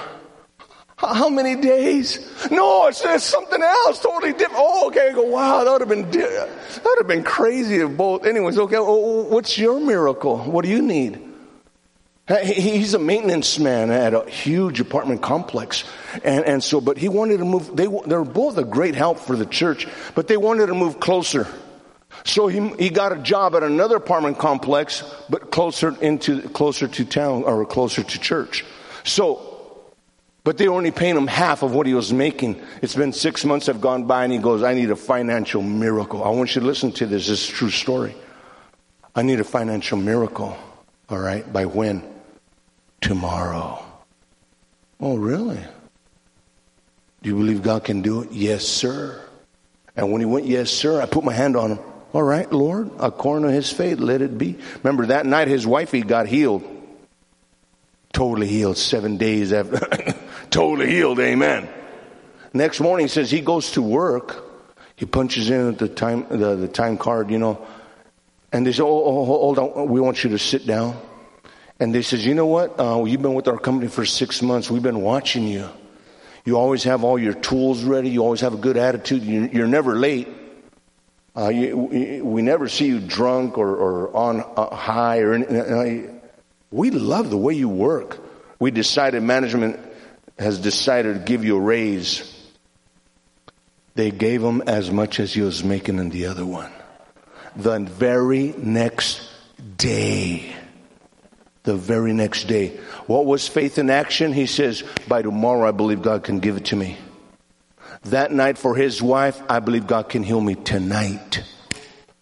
How 1.14 1.30
many 1.30 1.56
days? 1.56 2.20
No, 2.50 2.88
it's, 2.88 3.02
says 3.02 3.24
something 3.24 3.62
else, 3.62 4.00
totally 4.00 4.34
different. 4.34 4.56
Oh, 4.58 4.88
okay. 4.88 5.10
I 5.10 5.14
go, 5.14 5.24
wow, 5.24 5.64
that 5.64 5.72
would 5.72 5.82
have 5.82 5.90
been 5.90 6.10
that 6.12 6.82
would 6.84 6.98
have 6.98 7.08
been 7.08 7.24
crazy 7.24 7.78
if 7.78 7.96
both. 7.96 8.26
Anyways, 8.26 8.58
okay. 8.58 8.78
Oh, 8.78 8.86
oh, 8.88 9.24
what's 9.24 9.58
your 9.58 9.80
miracle? 9.80 10.40
What 10.40 10.64
do 10.64 10.72
you 10.72 10.82
need? 10.82 11.22
He's 12.44 12.96
a 12.96 13.00
maintenance 13.00 13.60
man 13.60 13.92
at 13.92 14.16
a 14.16 14.28
huge 14.28 14.80
apartment 14.80 15.22
complex, 15.22 15.84
and 16.24 16.44
and 16.46 16.64
so, 16.64 16.82
but 16.82 16.98
he 16.98 17.08
wanted 17.08 17.38
to 17.38 17.46
move. 17.46 17.76
They 17.76 17.88
they're 18.08 18.24
both 18.24 18.58
a 18.58 18.64
great 18.64 18.96
help 18.96 19.20
for 19.20 19.36
the 19.36 19.46
church, 19.46 19.88
but 20.16 20.28
they 20.28 20.38
wanted 20.38 20.68
to 20.68 20.74
move 20.74 21.00
closer. 21.00 21.48
So 22.24 22.48
he 22.48 22.70
he 22.80 22.90
got 22.90 23.12
a 23.12 23.18
job 23.18 23.54
at 23.54 23.62
another 23.62 23.98
apartment 23.98 24.40
complex, 24.40 25.04
but 25.30 25.52
closer 25.52 25.96
into 26.02 26.42
closer 26.50 26.88
to 26.88 27.06
town 27.06 27.44
or 27.44 27.64
closer 27.64 28.02
to 28.02 28.20
church. 28.20 28.66
So 29.04 29.55
but 30.46 30.60
they 30.60 30.68
only 30.68 30.92
paying 30.92 31.18
him 31.18 31.26
half 31.26 31.64
of 31.64 31.74
what 31.74 31.88
he 31.88 31.96
was 31.96 32.14
making. 32.14 32.62
It's 32.84 32.94
been 32.94 33.12
six 33.12 33.44
months 33.44 33.66
have 33.66 33.82
gone 33.82 34.06
by 34.06 34.24
and 34.24 34.32
he 34.32 34.38
goes, 34.38 34.62
I 34.62 34.76
need 34.76 34.92
a 34.92 34.96
financial 34.96 35.64
miracle. 35.64 36.24
I 36.24 36.30
want 36.30 36.54
you 36.54 36.62
to 36.62 36.68
listen 36.68 36.92
to 36.94 37.08
this. 37.08 37.28
This 37.28 37.46
is 37.46 37.50
a 37.50 37.54
true 37.54 37.72
story. 37.72 38.16
I 39.16 39.24
need 39.24 39.40
a 39.40 39.44
financial 39.44 39.98
miracle. 39.98 40.56
All 41.10 41.18
right. 41.18 41.52
By 41.52 41.66
when? 41.66 42.04
Tomorrow. 43.02 43.84
Oh, 45.00 45.16
really? 45.18 45.60
Do 47.24 47.30
you 47.30 47.38
believe 47.38 47.64
God 47.64 47.84
can 47.84 48.04
do 48.04 48.22
it? 48.22 48.32
Yes, 48.32 48.68
sir. 48.68 49.20
And 49.96 50.12
when 50.12 50.22
he 50.22 50.26
went, 50.26 50.46
yes, 50.46 50.70
sir, 50.70 51.02
I 51.02 51.08
put 51.08 51.24
my 51.24 51.34
hand 51.34 51.58
on 51.58 51.72
him. 51.72 51.80
All 52.14 52.22
right, 52.22 52.50
Lord, 52.52 52.92
according 53.00 53.48
to 53.48 53.52
his 53.52 53.72
faith, 53.72 53.98
let 53.98 54.22
it 54.22 54.38
be. 54.38 54.58
Remember 54.84 55.08
that 55.08 55.26
night 55.26 55.48
his 55.48 55.66
wife 55.66 55.92
he 55.92 56.02
got 56.02 56.28
healed. 56.28 56.64
Totally 58.14 58.48
healed 58.48 58.78
seven 58.78 59.18
days 59.18 59.52
after. 59.52 60.14
Totally 60.50 60.90
healed. 60.90 61.20
Amen. 61.20 61.70
Next 62.54 62.80
morning, 62.80 63.06
he 63.06 63.10
says 63.10 63.30
he 63.30 63.42
goes 63.42 63.72
to 63.72 63.82
work. 63.82 64.44
He 64.96 65.06
punches 65.06 65.50
in 65.50 65.70
at 65.70 65.78
the 65.78 65.90
time, 65.90 66.26
the, 66.30 66.56
the 66.56 66.68
time 66.68 66.98
card, 66.98 67.30
you 67.30 67.38
know, 67.38 67.66
and 68.52 68.66
they 68.66 68.72
say, 68.72 68.84
oh, 68.84 68.88
oh, 68.88 69.26
hold 69.26 69.60
on, 69.60 69.90
we 69.90 70.00
want 70.00 70.24
you 70.24 70.30
to 70.30 70.40
sit 70.40 70.66
down. 70.66 70.98
And 71.80 71.94
they 71.94 72.02
says, 72.02 72.26
you 72.26 72.34
know 72.34 72.46
what? 72.46 72.80
Uh, 72.80 73.04
you've 73.04 73.22
been 73.22 73.34
with 73.34 73.50
our 73.50 73.60
company 73.60 73.90
for 73.90 74.06
six 74.06 74.42
months. 74.42 74.72
We've 74.72 74.82
been 74.82 75.02
watching 75.02 75.46
you. 75.46 75.70
You 76.46 76.58
always 76.58 76.84
have 76.84 77.04
all 77.04 77.20
your 77.20 77.34
tools 77.34 77.84
ready. 77.84 78.10
You 78.10 78.22
always 78.24 78.42
have 78.42 78.54
a 78.54 78.58
good 78.58 78.78
attitude. 78.78 79.24
You, 79.24 79.64
are 79.64 79.68
never 79.68 79.96
late. 79.98 80.30
Uh, 81.36 81.50
you, 81.50 82.22
we 82.24 82.42
never 82.42 82.70
see 82.70 82.86
you 82.86 83.02
drunk 83.02 83.58
or, 83.58 83.76
or 83.76 84.16
on 84.16 84.42
uh, 84.56 84.74
high 84.74 85.20
or. 85.20 85.34
Uh, 85.34 86.14
we 86.72 86.92
love 86.92 87.30
the 87.30 87.38
way 87.38 87.54
you 87.54 87.68
work. 87.68 88.20
We 88.60 88.72
decided 88.72 89.22
management 89.24 89.80
has 90.38 90.60
decided 90.60 91.14
to 91.14 91.20
give 91.20 91.46
you 91.46 91.58
a 91.58 91.62
raise, 91.62 92.32
they 93.96 94.12
gave 94.12 94.44
him 94.44 94.62
as 94.68 94.92
much 94.92 95.20
as 95.20 95.34
he 95.34 95.42
was 95.42 95.64
making 95.64 96.00
in 96.00 96.10
the 96.10 96.26
other 96.26 96.46
one. 96.46 96.72
The 97.56 97.80
very 97.80 98.54
next 98.58 99.30
day, 99.78 100.54
the 101.64 101.76
very 101.76 102.14
next 102.14 102.46
day. 102.46 102.78
What 103.08 103.26
was 103.26 103.48
faith 103.48 103.78
in 103.78 103.90
action? 103.90 104.34
He 104.34 104.46
says, 104.46 104.84
by 105.08 105.22
tomorrow 105.22 105.68
I 105.68 105.72
believe 105.72 106.02
God 106.02 106.24
can 106.24 106.40
give 106.40 106.58
it 106.58 106.66
to 106.66 106.76
me. 106.76 106.98
That 108.04 108.32
night 108.32 108.58
for 108.58 108.76
his 108.76 109.02
wife, 109.02 109.42
I 109.50 109.60
believe 109.60 109.88
God 109.88 110.10
can 110.10 110.24
heal 110.24 110.42
me 110.42 110.56
tonight. 110.56 111.44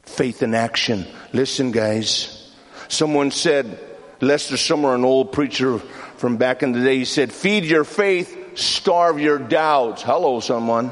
Faith 0.03 0.43
in 0.43 0.53
action. 0.53 1.07
Listen 1.33 1.71
guys, 1.71 2.53
someone 2.87 3.31
said, 3.31 3.79
Lester 4.21 4.55
Sumrall, 4.55 4.95
an 4.95 5.03
old 5.03 5.33
preacher 5.33 5.81
from 6.23 6.37
back 6.37 6.63
in 6.63 6.71
the 6.71 6.79
day. 6.79 6.99
He 6.99 7.03
said, 7.03 7.33
feed 7.33 7.65
your 7.65 7.83
faith, 7.83 8.57
starve 8.57 9.19
your 9.19 9.37
doubts. 9.37 10.03
Hello, 10.03 10.39
someone. 10.39 10.89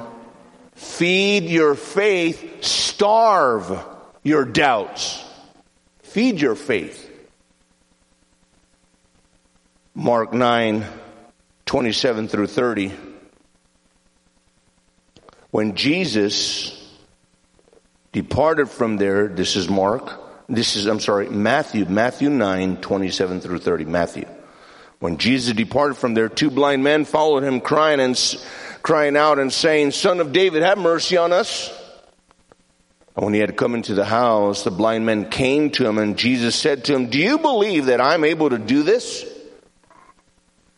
Feed 0.75 1.45
your 1.45 1.75
faith, 1.75 2.65
starve 2.65 3.81
your 4.23 4.43
doubts. 4.43 5.23
Feed 6.03 6.41
your 6.41 6.55
faith. 6.55 7.09
Mark 9.95 10.33
9, 10.33 10.83
27 11.65 12.27
through 12.27 12.47
30. 12.47 12.91
When 15.51 15.75
Jesus 15.77 16.93
departed 18.11 18.69
from 18.69 18.97
there, 18.97 19.29
this 19.29 19.55
is 19.55 19.69
Mark, 19.69 20.11
this 20.49 20.75
is, 20.75 20.87
I'm 20.87 20.99
sorry, 20.99 21.29
Matthew, 21.29 21.85
Matthew 21.85 22.29
9, 22.29 22.81
27 22.81 23.39
through 23.39 23.59
30, 23.59 23.85
Matthew. 23.85 24.25
When 25.01 25.17
Jesus 25.17 25.55
departed 25.55 25.97
from 25.97 26.13
there, 26.13 26.29
two 26.29 26.51
blind 26.51 26.83
men 26.83 27.05
followed 27.05 27.41
him 27.41 27.59
crying 27.59 27.99
and 27.99 28.15
crying 28.83 29.17
out 29.17 29.39
and 29.39 29.51
saying, 29.51 29.91
Son 29.91 30.19
of 30.19 30.31
David, 30.31 30.61
have 30.61 30.77
mercy 30.77 31.17
on 31.17 31.33
us. 31.33 31.75
And 33.15 33.25
when 33.25 33.33
he 33.33 33.39
had 33.39 33.57
come 33.57 33.73
into 33.73 33.95
the 33.95 34.05
house, 34.05 34.63
the 34.63 34.69
blind 34.69 35.07
men 35.07 35.27
came 35.27 35.71
to 35.71 35.87
him 35.87 35.97
and 35.97 36.19
Jesus 36.19 36.55
said 36.55 36.85
to 36.85 36.93
him, 36.93 37.09
Do 37.09 37.17
you 37.17 37.39
believe 37.39 37.87
that 37.87 37.99
I'm 37.99 38.23
able 38.23 38.51
to 38.51 38.59
do 38.59 38.83
this? 38.83 39.25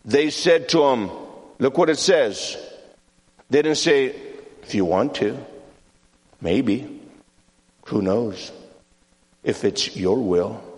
They 0.06 0.30
said 0.30 0.70
to 0.70 0.86
him, 0.86 1.12
Look 1.60 1.78
what 1.78 1.90
it 1.90 2.00
says. 2.00 2.56
They 3.50 3.62
didn't 3.62 3.78
say, 3.78 4.16
If 4.62 4.74
you 4.74 4.86
want 4.86 5.16
to, 5.16 5.38
maybe. 6.40 7.02
Who 7.88 8.02
knows? 8.02 8.54
If 9.44 9.66
it's 9.66 9.98
your 9.98 10.18
will. 10.18 10.73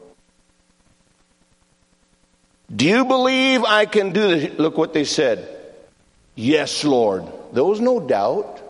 Do 2.74 2.86
you 2.86 3.06
believe 3.06 3.64
I 3.64 3.86
can 3.86 4.12
do 4.12 4.28
this? 4.28 4.60
Look 4.60 4.78
what 4.78 4.94
they 4.94 5.04
said. 5.04 5.48
Yes, 6.36 6.84
Lord. 6.84 7.26
There 7.54 7.64
was 7.64 7.80
no 7.80 8.00
doubt. 8.00 8.62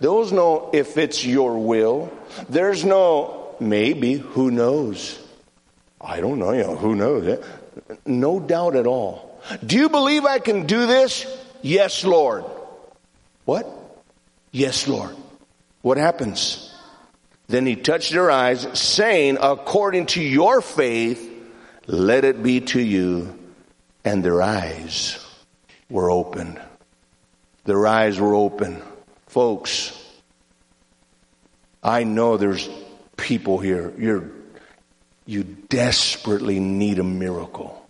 There 0.00 0.12
was 0.12 0.32
no 0.32 0.70
if 0.72 0.98
it's 0.98 1.24
your 1.24 1.58
will. 1.58 2.12
There's 2.48 2.84
no 2.84 3.56
maybe. 3.60 4.14
Who 4.14 4.50
knows? 4.50 5.18
I 6.00 6.20
don't 6.20 6.38
know. 6.38 6.52
You 6.52 6.62
know 6.62 6.76
who 6.76 6.94
knows? 6.94 7.26
Eh? 7.26 7.96
No 8.06 8.40
doubt 8.40 8.76
at 8.76 8.86
all. 8.86 9.40
Do 9.64 9.76
you 9.76 9.88
believe 9.88 10.24
I 10.24 10.38
can 10.38 10.66
do 10.66 10.86
this? 10.86 11.26
Yes, 11.62 12.04
Lord. 12.04 12.44
What? 13.44 13.66
Yes, 14.52 14.86
Lord. 14.86 15.16
What 15.82 15.96
happens? 15.96 16.74
Then 17.46 17.64
he 17.64 17.76
touched 17.76 18.12
their 18.12 18.30
eyes, 18.30 18.66
saying, 18.78 19.38
according 19.40 20.06
to 20.06 20.22
your 20.22 20.60
faith, 20.60 21.27
let 21.88 22.24
it 22.24 22.42
be 22.42 22.60
to 22.60 22.80
you. 22.80 23.36
And 24.04 24.24
their 24.24 24.40
eyes 24.40 25.18
were 25.90 26.10
opened. 26.10 26.60
Their 27.64 27.86
eyes 27.86 28.20
were 28.20 28.34
open. 28.34 28.80
Folks, 29.26 29.92
I 31.82 32.04
know 32.04 32.36
there's 32.36 32.68
people 33.16 33.58
here. 33.58 33.92
You're, 33.98 34.30
you 35.26 35.42
desperately 35.44 36.60
need 36.60 36.98
a 36.98 37.04
miracle. 37.04 37.86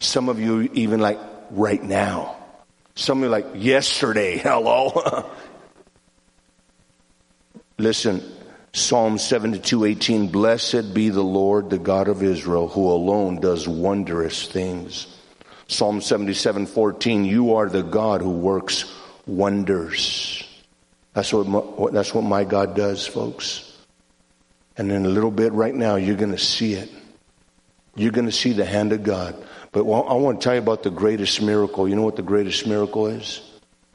Some 0.00 0.28
of 0.28 0.40
you 0.40 0.68
even 0.74 1.00
like 1.00 1.18
right 1.50 1.82
now. 1.82 2.36
Some 2.94 3.18
of 3.18 3.24
you 3.24 3.30
like 3.30 3.46
yesterday. 3.54 4.36
Hello. 4.42 5.30
Listen, 7.78 8.22
Psalm 8.74 9.18
72, 9.18 9.84
18, 9.84 10.28
blessed 10.28 10.94
be 10.94 11.10
the 11.10 11.22
Lord, 11.22 11.68
the 11.68 11.78
God 11.78 12.08
of 12.08 12.22
Israel, 12.22 12.68
who 12.68 12.90
alone 12.90 13.36
does 13.36 13.68
wondrous 13.68 14.46
things. 14.46 15.14
Psalm 15.68 16.00
77, 16.00 16.64
14, 16.66 17.26
you 17.26 17.54
are 17.54 17.68
the 17.68 17.82
God 17.82 18.22
who 18.22 18.30
works 18.30 18.90
wonders. 19.26 20.42
That's 21.12 21.34
what, 21.34 21.46
my, 21.46 21.90
that's 21.90 22.14
what 22.14 22.24
my 22.24 22.44
God 22.44 22.74
does, 22.74 23.06
folks. 23.06 23.76
And 24.78 24.90
in 24.90 25.04
a 25.04 25.10
little 25.10 25.30
bit 25.30 25.52
right 25.52 25.74
now, 25.74 25.96
you're 25.96 26.16
going 26.16 26.30
to 26.30 26.38
see 26.38 26.72
it. 26.72 26.90
You're 27.94 28.10
going 28.10 28.26
to 28.26 28.32
see 28.32 28.54
the 28.54 28.64
hand 28.64 28.94
of 28.94 29.02
God. 29.02 29.36
But 29.72 29.80
I 29.80 30.14
want 30.14 30.40
to 30.40 30.44
tell 30.44 30.54
you 30.54 30.62
about 30.62 30.82
the 30.82 30.90
greatest 30.90 31.42
miracle. 31.42 31.86
You 31.86 31.94
know 31.94 32.02
what 32.02 32.16
the 32.16 32.22
greatest 32.22 32.66
miracle 32.66 33.06
is? 33.06 33.42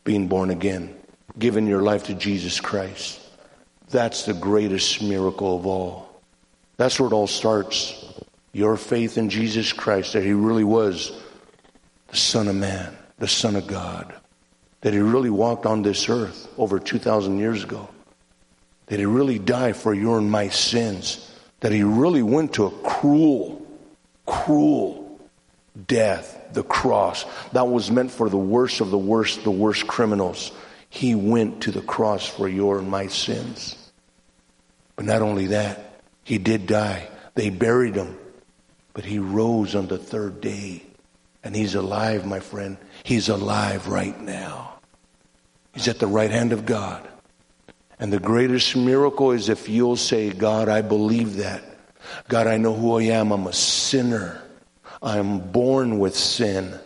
Being 0.04 0.28
born 0.28 0.52
again, 0.52 0.96
giving 1.40 1.66
your 1.66 1.82
life 1.82 2.04
to 2.06 2.14
Jesus 2.14 2.60
Christ. 2.60 3.27
That's 3.90 4.26
the 4.26 4.34
greatest 4.34 5.02
miracle 5.02 5.56
of 5.56 5.66
all. 5.66 6.22
That's 6.78 7.00
where 7.00 7.08
it 7.08 7.14
all 7.14 7.28
starts. 7.28 8.06
Your 8.54 8.78
faith 8.78 9.18
in 9.18 9.30
Jesus 9.30 9.72
Christ, 9.74 10.14
that 10.14 10.24
He 10.24 10.34
really 10.34 10.64
was 10.64 11.12
the 12.08 12.18
Son 12.18 12.48
of 12.48 12.56
Man, 12.56 12.96
the 13.18 13.28
Son 13.28 13.56
of 13.56 13.68
God, 13.68 14.14
that 14.82 14.94
He 14.94 15.00
really 15.00 15.30
walked 15.30 15.66
on 15.66 15.82
this 15.82 16.10
earth 16.10 16.48
over 16.58 16.80
2,000 16.80 17.40
years 17.40 17.64
ago, 17.64 17.88
that 18.88 19.00
He 19.00 19.06
really 19.06 19.40
died 19.40 19.76
for 19.76 19.94
your 19.94 20.18
and 20.18 20.32
my 20.32 20.50
sins, 20.50 21.32
that 21.60 21.72
He 21.72 21.84
really 21.84 22.24
went 22.24 22.54
to 22.54 22.66
a 22.66 22.72
cruel, 22.72 23.66
cruel 24.26 25.20
death, 25.86 26.50
the 26.54 26.64
cross. 26.64 27.26
That 27.52 27.68
was 27.68 27.92
meant 27.92 28.12
for 28.12 28.30
the 28.30 28.38
worst 28.38 28.82
of 28.82 28.90
the 28.90 28.98
worst, 28.98 29.44
the 29.44 29.52
worst 29.52 29.88
criminals. 29.88 30.52
He 30.98 31.14
went 31.14 31.62
to 31.62 31.72
the 31.72 31.82
cross 31.84 32.26
for 32.26 32.50
your 32.50 32.80
and 32.80 32.90
my 32.90 33.06
sins. 33.06 33.76
But 34.96 35.06
not 35.06 35.22
only 35.22 35.48
that, 35.48 36.02
he 36.24 36.40
did 36.40 36.66
die. 36.66 37.08
They 37.36 37.52
buried 37.52 37.94
him, 37.94 38.18
but 38.94 39.06
he 39.06 39.20
rose 39.20 39.76
on 39.76 39.86
the 39.86 40.00
third 40.00 40.42
day 40.42 40.82
And 41.44 41.56
He's 41.56 41.76
alive, 41.76 42.26
my 42.26 42.42
friend. 42.42 42.78
He's 43.04 43.30
alive 43.30 43.88
right 43.88 44.20
now. 44.20 44.80
He's 45.74 45.88
at 45.88 46.00
the 46.00 46.08
right 46.08 46.30
hand 46.30 46.52
of 46.52 46.66
God. 46.66 47.08
And 48.00 48.12
the 48.12 48.20
greatest 48.20 48.76
miracle 48.76 49.32
is 49.32 49.48
if 49.48 49.70
you'll 49.70 49.96
say, 49.96 50.32
God, 50.32 50.68
I 50.68 50.82
believe 50.82 51.38
that. 51.38 51.64
God, 52.28 52.48
I 52.48 52.58
know 52.58 52.74
who 52.74 52.98
I 53.00 53.04
am. 53.04 53.32
I'm 53.32 53.48
a 53.48 53.54
sinner. 53.54 54.42
I'm 55.02 55.40
born 55.40 56.00
with 56.00 56.16
sin. 56.18 56.78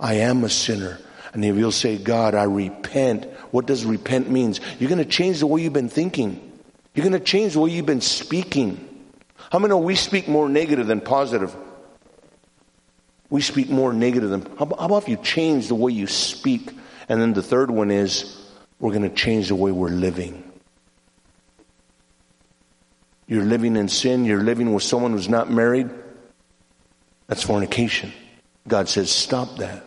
I 0.00 0.14
am 0.14 0.42
a 0.42 0.48
sinner. 0.48 0.98
And 1.32 1.44
if 1.44 1.56
you'll 1.56 1.70
say, 1.70 1.96
God, 1.96 2.34
I 2.34 2.42
repent. 2.42 3.28
What 3.52 3.66
does 3.66 3.84
repent 3.84 4.30
means? 4.30 4.60
You're 4.80 4.88
going 4.88 4.98
to 4.98 5.08
change 5.08 5.38
the 5.40 5.46
way 5.46 5.60
you've 5.62 5.74
been 5.74 5.90
thinking. 5.90 6.52
You're 6.94 7.04
going 7.04 7.18
to 7.18 7.24
change 7.24 7.52
the 7.52 7.60
way 7.60 7.70
you've 7.70 7.86
been 7.86 8.00
speaking. 8.00 8.88
How 9.50 9.58
many 9.58 9.68
know 9.68 9.78
we 9.78 9.94
speak 9.94 10.26
more 10.26 10.48
negative 10.48 10.86
than 10.86 11.02
positive? 11.02 11.54
We 13.28 13.42
speak 13.42 13.68
more 13.68 13.92
negative 13.92 14.30
than. 14.30 14.46
How 14.58 14.64
about 14.64 15.02
if 15.02 15.08
you 15.08 15.16
change 15.18 15.68
the 15.68 15.74
way 15.74 15.92
you 15.92 16.06
speak? 16.06 16.72
And 17.08 17.20
then 17.20 17.34
the 17.34 17.42
third 17.42 17.70
one 17.70 17.90
is 17.90 18.38
we're 18.80 18.92
going 18.92 19.08
to 19.08 19.14
change 19.14 19.48
the 19.48 19.54
way 19.54 19.70
we're 19.70 19.88
living. 19.90 20.50
You're 23.26 23.44
living 23.44 23.76
in 23.76 23.88
sin, 23.88 24.24
you're 24.24 24.42
living 24.42 24.72
with 24.72 24.82
someone 24.82 25.12
who's 25.12 25.28
not 25.28 25.50
married. 25.50 25.90
That's 27.26 27.42
fornication. 27.42 28.12
God 28.66 28.88
says, 28.88 29.10
stop 29.10 29.56
that. 29.56 29.84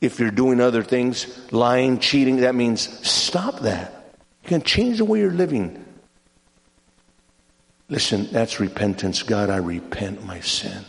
If 0.00 0.18
you're 0.18 0.30
doing 0.30 0.60
other 0.60 0.82
things, 0.82 1.26
lying, 1.52 1.98
cheating, 1.98 2.38
that 2.38 2.54
means 2.54 2.82
stop 3.08 3.60
that. 3.60 3.92
You 4.42 4.48
can 4.48 4.62
change 4.62 4.98
the 4.98 5.04
way 5.04 5.20
you're 5.20 5.30
living. 5.30 5.84
Listen, 7.88 8.28
that's 8.30 8.60
repentance. 8.60 9.22
God, 9.22 9.50
I 9.50 9.56
repent 9.56 10.24
my 10.24 10.40
sin. 10.40 10.84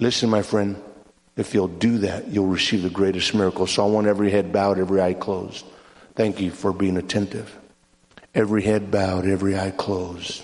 Listen, 0.00 0.30
my 0.30 0.42
friend, 0.42 0.82
if 1.36 1.54
you'll 1.54 1.68
do 1.68 1.98
that, 1.98 2.28
you'll 2.28 2.46
receive 2.46 2.82
the 2.82 2.90
greatest 2.90 3.34
miracle. 3.34 3.66
So 3.66 3.86
I 3.86 3.90
want 3.90 4.06
every 4.06 4.30
head 4.30 4.52
bowed, 4.52 4.78
every 4.78 5.00
eye 5.00 5.14
closed. 5.14 5.64
Thank 6.14 6.40
you 6.40 6.50
for 6.50 6.72
being 6.72 6.96
attentive. 6.96 7.56
Every 8.34 8.62
head 8.62 8.90
bowed, 8.90 9.26
every 9.26 9.58
eye 9.58 9.70
closed. 9.70 10.42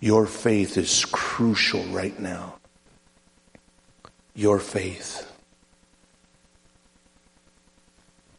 Your 0.00 0.26
faith 0.26 0.76
is 0.76 1.04
crucial 1.04 1.82
right 1.84 2.18
now. 2.18 2.54
Your 4.34 4.58
faith. 4.58 5.27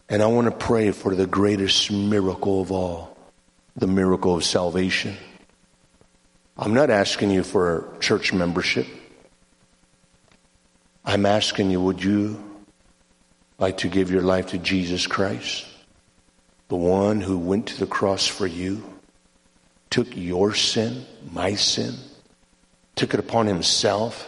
And 0.09 0.23
I 0.23 0.25
want 0.25 0.45
to 0.45 0.51
pray 0.51 0.91
for 0.91 1.13
the 1.13 1.27
greatest 1.27 1.91
miracle 1.91 2.61
of 2.61 2.71
all 2.71 3.15
the 3.75 3.87
miracle 3.87 4.35
of 4.35 4.43
salvation. 4.43 5.15
I'm 6.57 6.73
not 6.73 6.89
asking 6.89 7.29
you 7.29 7.43
for 7.43 7.87
church 8.01 8.33
membership. 8.33 8.87
I'm 11.05 11.25
asking 11.25 11.71
you, 11.71 11.79
would 11.79 12.03
you 12.03 12.43
like 13.57 13.77
to 13.77 13.87
give 13.87 14.11
your 14.11 14.21
life 14.21 14.47
to 14.47 14.57
Jesus 14.57 15.07
Christ, 15.07 15.65
the 16.67 16.75
one 16.75 17.21
who 17.21 17.37
went 17.37 17.67
to 17.67 17.79
the 17.79 17.87
cross 17.87 18.27
for 18.27 18.47
you, 18.47 18.83
took 19.89 20.07
your 20.17 20.53
sin, 20.53 21.05
my 21.31 21.55
sin, 21.55 21.93
took 22.95 23.13
it 23.13 23.19
upon 23.19 23.47
himself? 23.47 24.27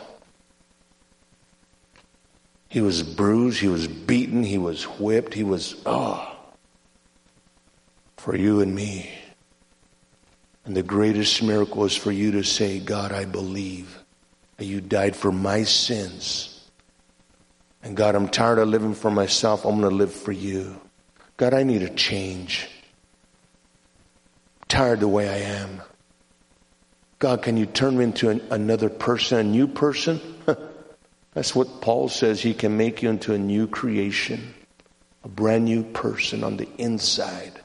He 2.71 2.79
was 2.79 3.03
bruised, 3.03 3.59
he 3.59 3.67
was 3.67 3.85
beaten, 3.89 4.43
he 4.43 4.57
was 4.57 4.85
whipped, 4.85 5.33
he 5.33 5.43
was, 5.43 5.75
oh, 5.85 6.33
for 8.15 8.33
you 8.33 8.61
and 8.61 8.73
me. 8.73 9.11
And 10.63 10.73
the 10.73 10.81
greatest 10.81 11.43
miracle 11.43 11.83
is 11.83 11.97
for 11.97 12.13
you 12.13 12.31
to 12.31 12.43
say, 12.45 12.79
God, 12.79 13.11
I 13.11 13.25
believe 13.25 14.01
that 14.55 14.63
you 14.63 14.79
died 14.79 15.17
for 15.17 15.33
my 15.33 15.63
sins. 15.63 16.65
And 17.83 17.97
God, 17.97 18.15
I'm 18.15 18.29
tired 18.29 18.57
of 18.57 18.69
living 18.69 18.93
for 18.93 19.11
myself. 19.11 19.65
I'm 19.65 19.81
going 19.81 19.89
to 19.89 19.95
live 19.97 20.13
for 20.13 20.31
you. 20.31 20.79
God, 21.35 21.53
I 21.53 21.63
need 21.63 21.81
a 21.81 21.89
change. 21.89 22.69
I'm 24.61 24.67
tired 24.69 25.01
the 25.01 25.09
way 25.09 25.27
I 25.27 25.39
am. 25.59 25.81
God, 27.19 27.41
can 27.41 27.57
you 27.57 27.65
turn 27.65 27.97
me 27.97 28.05
into 28.05 28.29
an, 28.29 28.41
another 28.49 28.87
person, 28.87 29.39
a 29.39 29.43
new 29.43 29.67
person? 29.67 30.21
That's 31.33 31.55
what 31.55 31.81
Paul 31.81 32.09
says. 32.09 32.41
He 32.41 32.53
can 32.53 32.77
make 32.77 33.01
you 33.01 33.09
into 33.09 33.33
a 33.33 33.37
new 33.37 33.67
creation, 33.67 34.53
a 35.23 35.29
brand 35.29 35.65
new 35.65 35.83
person 35.83 36.43
on 36.43 36.57
the 36.57 36.67
inside. 36.77 37.61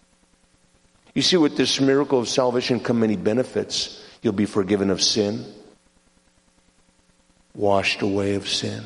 You 1.14 1.23
see, 1.23 1.37
with 1.37 1.57
this 1.57 1.81
miracle 1.81 2.19
of 2.19 2.29
salvation 2.29 2.79
come 2.79 3.01
many 3.01 3.17
benefits. 3.17 4.03
You'll 4.23 4.35
be 4.35 4.47
forgiven 4.47 4.91
of 4.91 5.03
sin, 5.03 5.45
washed 7.55 8.03
away 8.03 8.35
of 8.35 8.49
sin. 8.49 8.85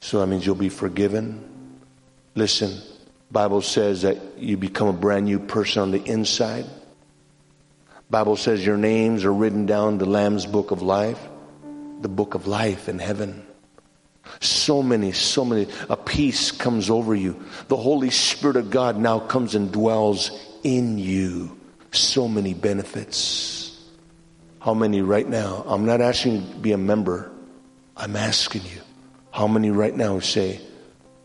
So 0.00 0.20
that 0.20 0.26
means 0.26 0.46
you'll 0.46 0.54
be 0.54 0.68
forgiven. 0.68 1.80
Listen, 2.34 2.80
Bible 3.30 3.60
says 3.60 4.02
that 4.02 4.38
you 4.38 4.56
become 4.56 4.88
a 4.88 4.92
brand 4.92 5.26
new 5.26 5.38
person 5.38 5.82
on 5.82 5.90
the 5.90 6.02
inside. 6.02 6.64
Bible 8.08 8.36
says 8.36 8.64
your 8.64 8.78
names 8.78 9.24
are 9.24 9.32
written 9.32 9.66
down 9.66 9.98
the 9.98 10.06
Lamb's 10.06 10.46
book 10.46 10.70
of 10.70 10.80
life, 10.80 11.18
the 12.02 12.08
book 12.08 12.34
of 12.34 12.46
life 12.46 12.88
in 12.88 12.98
heaven. 12.98 13.44
So 14.40 14.82
many, 14.82 15.12
so 15.12 15.44
many, 15.44 15.66
a 15.88 15.96
peace 15.96 16.52
comes 16.52 16.90
over 16.90 17.14
you. 17.14 17.42
The 17.68 17.76
Holy 17.76 18.10
Spirit 18.10 18.56
of 18.56 18.70
God 18.70 18.98
now 18.98 19.18
comes 19.18 19.54
and 19.54 19.72
dwells 19.72 20.30
in 20.62 20.98
you. 20.98 21.58
So 21.92 22.28
many 22.28 22.54
benefits. 22.54 23.80
How 24.60 24.74
many 24.74 25.00
right 25.00 25.26
now? 25.26 25.64
I'm 25.66 25.86
not 25.86 26.00
asking 26.00 26.34
you 26.34 26.40
to 26.40 26.56
be 26.56 26.72
a 26.72 26.78
member. 26.78 27.30
I'm 27.96 28.16
asking 28.16 28.62
you. 28.62 28.80
How 29.30 29.46
many 29.46 29.70
right 29.70 29.94
now 29.94 30.20
say, 30.20 30.60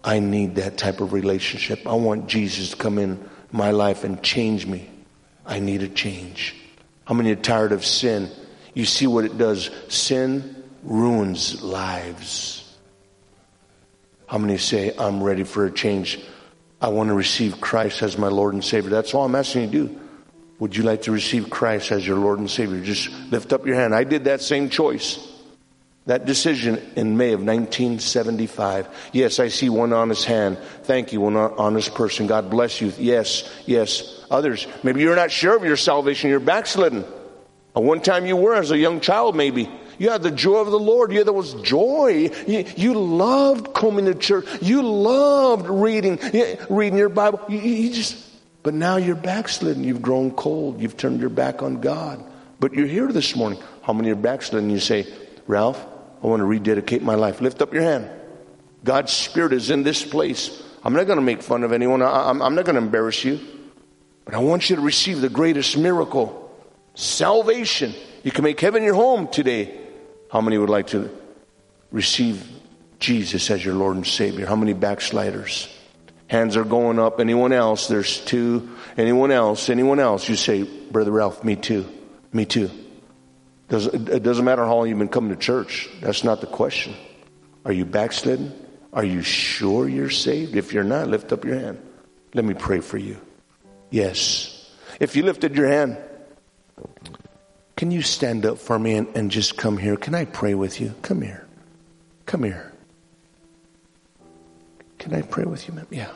I 0.04 0.20
need 0.20 0.56
that 0.56 0.78
type 0.78 1.02
of 1.02 1.14
relationship? 1.14 1.86
I 1.86 1.94
want 1.94 2.28
Jesus 2.28 2.72
to 2.72 2.78
come 2.78 2.98
in 2.98 3.30
my 3.52 3.72
life 3.72 4.04
and 4.04 4.22
change 4.24 4.66
me. 4.66 4.90
I 5.46 5.60
need 5.60 5.84
a 5.84 5.90
change. 5.90 6.56
How 7.06 7.16
many 7.16 7.32
are 7.32 7.36
tired 7.36 7.74
of 7.74 7.86
sin? 7.86 8.30
You 8.74 8.86
see 8.86 9.08
what 9.08 9.26
it 9.26 9.38
does. 9.38 9.70
Sin 9.90 10.63
ruins 10.84 11.62
lives. 11.64 12.60
How 14.28 14.38
many 14.38 14.58
say, 14.58 14.94
I'm 14.98 15.24
ready 15.24 15.44
for 15.44 15.66
a 15.66 15.72
change? 15.72 16.20
I 16.82 16.90
want 16.90 17.10
to 17.10 17.14
receive 17.14 17.62
Christ 17.62 18.02
as 18.02 18.18
my 18.18 18.28
Lord 18.28 18.54
and 18.54 18.64
Savior. 18.64 18.90
That's 18.90 19.14
all 19.14 19.26
I'm 19.26 19.36
asking 19.36 19.62
you 19.62 19.68
to 19.68 19.88
do. 19.88 20.00
Would 20.60 20.76
you 20.76 20.84
like 20.84 21.04
to 21.04 21.12
receive 21.12 21.50
Christ 21.50 21.92
as 21.92 22.06
your 22.06 22.18
Lord 22.18 22.40
and 22.40 22.50
Savior? 22.50 22.82
Just 22.82 23.10
lift 23.32 23.54
up 23.54 23.66
your 23.66 23.76
hand. 23.76 23.94
I 23.94 24.04
did 24.04 24.26
that 24.26 24.42
same 24.42 24.70
choice. 24.70 25.30
That 26.06 26.26
decision 26.26 26.82
in 26.98 27.16
May 27.16 27.32
of 27.32 27.40
1975. 27.40 29.10
Yes, 29.14 29.40
I 29.40 29.48
see 29.48 29.70
one 29.70 29.94
honest 29.94 30.26
hand. 30.26 30.58
Thank 30.84 31.14
you, 31.14 31.22
one 31.22 31.38
honest 31.38 31.96
person. 31.96 32.28
God 32.28 32.50
bless 32.50 32.82
you. 32.82 32.92
Yes, 32.98 33.50
yes. 33.66 34.26
Others, 34.30 34.68
maybe 34.84 35.02
you're 35.02 35.16
not 35.16 35.32
sure 35.32 35.56
of 35.56 35.64
your 35.64 35.78
salvation. 35.78 36.30
You're 36.30 36.42
backslidden. 36.42 37.06
One 37.74 38.02
time 38.02 38.26
you 38.26 38.36
were 38.36 38.56
as 38.56 38.72
a 38.72 38.78
young 38.78 39.00
child, 39.00 39.36
maybe. 39.36 39.70
You 39.98 40.10
had 40.10 40.24
the 40.24 40.32
joy 40.32 40.58
of 40.58 40.72
the 40.72 40.80
Lord. 40.80 41.12
You, 41.12 41.24
there 41.24 41.34
was 41.34 41.54
joy. 41.56 42.32
You, 42.48 42.66
you 42.76 42.94
loved 42.94 43.74
coming 43.74 44.06
to 44.06 44.16
church. 44.16 44.46
You 44.62 44.82
loved 44.82 45.68
reading, 45.68 46.20
reading 46.70 46.98
your 46.98 47.10
Bible. 47.10 47.42
You, 47.50 47.60
you 47.60 47.94
just, 47.94 48.18
but 48.64 48.74
now 48.74 48.98
you're 48.98 49.16
backslidden. 49.16 49.84
You've 49.84 50.02
grown 50.02 50.32
cold. 50.32 50.82
You've 50.82 50.98
turned 50.98 51.20
your 51.20 51.30
back 51.30 51.62
on 51.62 51.82
God. 51.82 52.24
But 52.60 52.74
you're 52.74 52.88
here 52.88 53.08
this 53.08 53.36
morning. 53.36 53.60
How 53.82 53.94
many 53.94 54.12
are 54.12 54.16
backslidden? 54.16 54.70
You 54.70 54.80
say, 54.80 55.06
Ralph, 55.48 55.86
I 56.24 56.28
want 56.28 56.40
to 56.40 56.46
rededicate 56.46 57.02
my 57.02 57.16
life. 57.16 57.42
Lift 57.42 57.62
up 57.62 57.74
your 57.74 57.84
hand. 57.84 58.10
God's 58.84 59.12
Spirit 59.12 59.54
is 59.54 59.70
in 59.70 59.84
this 59.84 60.04
place. 60.06 60.64
I'm 60.84 60.94
not 60.94 61.08
going 61.08 61.20
to 61.20 61.24
make 61.24 61.42
fun 61.42 61.64
of 61.64 61.72
anyone. 61.72 62.02
I, 62.02 62.30
I'm, 62.30 62.42
I'm 62.42 62.56
not 62.56 62.66
going 62.66 62.76
to 62.76 62.82
embarrass 62.82 63.24
you. 63.24 63.40
But 64.26 64.36
I 64.36 64.40
want 64.40 64.70
you 64.70 64.78
to 64.78 64.82
receive 64.82 65.22
the 65.22 65.30
greatest 65.30 65.78
miracle 65.78 66.40
salvation. 66.96 67.94
You 68.24 68.32
can 68.32 68.44
make 68.44 68.60
heaven 68.60 68.84
your 68.84 68.94
home 68.94 69.28
today. 69.28 69.80
How 70.34 70.42
many 70.42 70.58
would 70.58 70.72
like 70.72 70.88
to 70.88 71.12
receive 71.92 72.44
Jesus 73.00 73.52
as 73.52 73.64
your 73.64 73.76
Lord 73.76 73.98
and 73.98 74.08
Savior? 74.08 74.48
How 74.48 74.56
many 74.56 74.74
backsliders? 74.74 75.70
Hands 76.26 76.58
are 76.58 76.64
going 76.64 76.98
up. 76.98 77.20
Anyone 77.20 77.54
else? 77.54 77.88
There's 77.88 78.20
two. 78.20 78.76
Anyone 78.98 79.30
else? 79.30 79.70
Anyone 79.70 80.00
else? 80.00 80.28
You 80.28 80.36
say, 80.36 80.64
Brother 80.64 81.12
Ralph, 81.12 81.44
me 81.44 81.56
too. 81.56 81.88
Me 82.32 82.46
too. 82.46 82.72
It 83.70 84.24
doesn't 84.24 84.44
matter 84.44 84.66
how 84.66 84.78
long 84.78 84.90
you've 84.90 84.98
been 84.98 85.08
coming 85.08 85.30
to 85.30 85.36
church. 85.36 85.88
That's 86.02 86.24
not 86.24 86.42
the 86.42 86.48
question. 86.48 86.96
Are 87.64 87.72
you 87.72 87.86
backslidden? 87.86 88.54
Are 88.92 89.06
you 89.06 89.22
sure 89.22 89.88
you're 89.88 90.10
saved? 90.10 90.56
If 90.56 90.74
you're 90.74 90.84
not, 90.84 91.10
lift 91.10 91.32
up 91.32 91.46
your 91.46 91.60
hand. 91.60 91.80
Let 92.34 92.44
me 92.44 92.56
pray 92.56 92.80
for 92.80 92.98
you. 92.98 93.22
Yes. 93.92 94.68
If 95.00 95.16
you 95.16 95.22
lifted 95.22 95.56
your 95.56 95.68
hand, 95.68 96.00
can 97.84 97.92
you 97.92 98.02
stand 98.02 98.46
up 98.46 98.58
for 98.60 98.80
me 98.80 98.94
and, 98.94 99.10
and 99.14 99.30
just 99.30 99.58
come 99.58 99.78
here? 99.78 99.98
Can 99.98 100.16
I 100.16 100.24
pray 100.24 100.54
with 100.54 100.80
you? 100.80 100.96
Come 101.02 101.22
here. 101.22 101.46
Come 102.26 102.44
here. 102.46 102.72
Can 105.00 105.14
I 105.14 105.22
pray 105.22 105.44
with 105.44 105.68
you, 105.68 105.74
ma'am? 105.74 105.88
Yeah. 105.90 106.10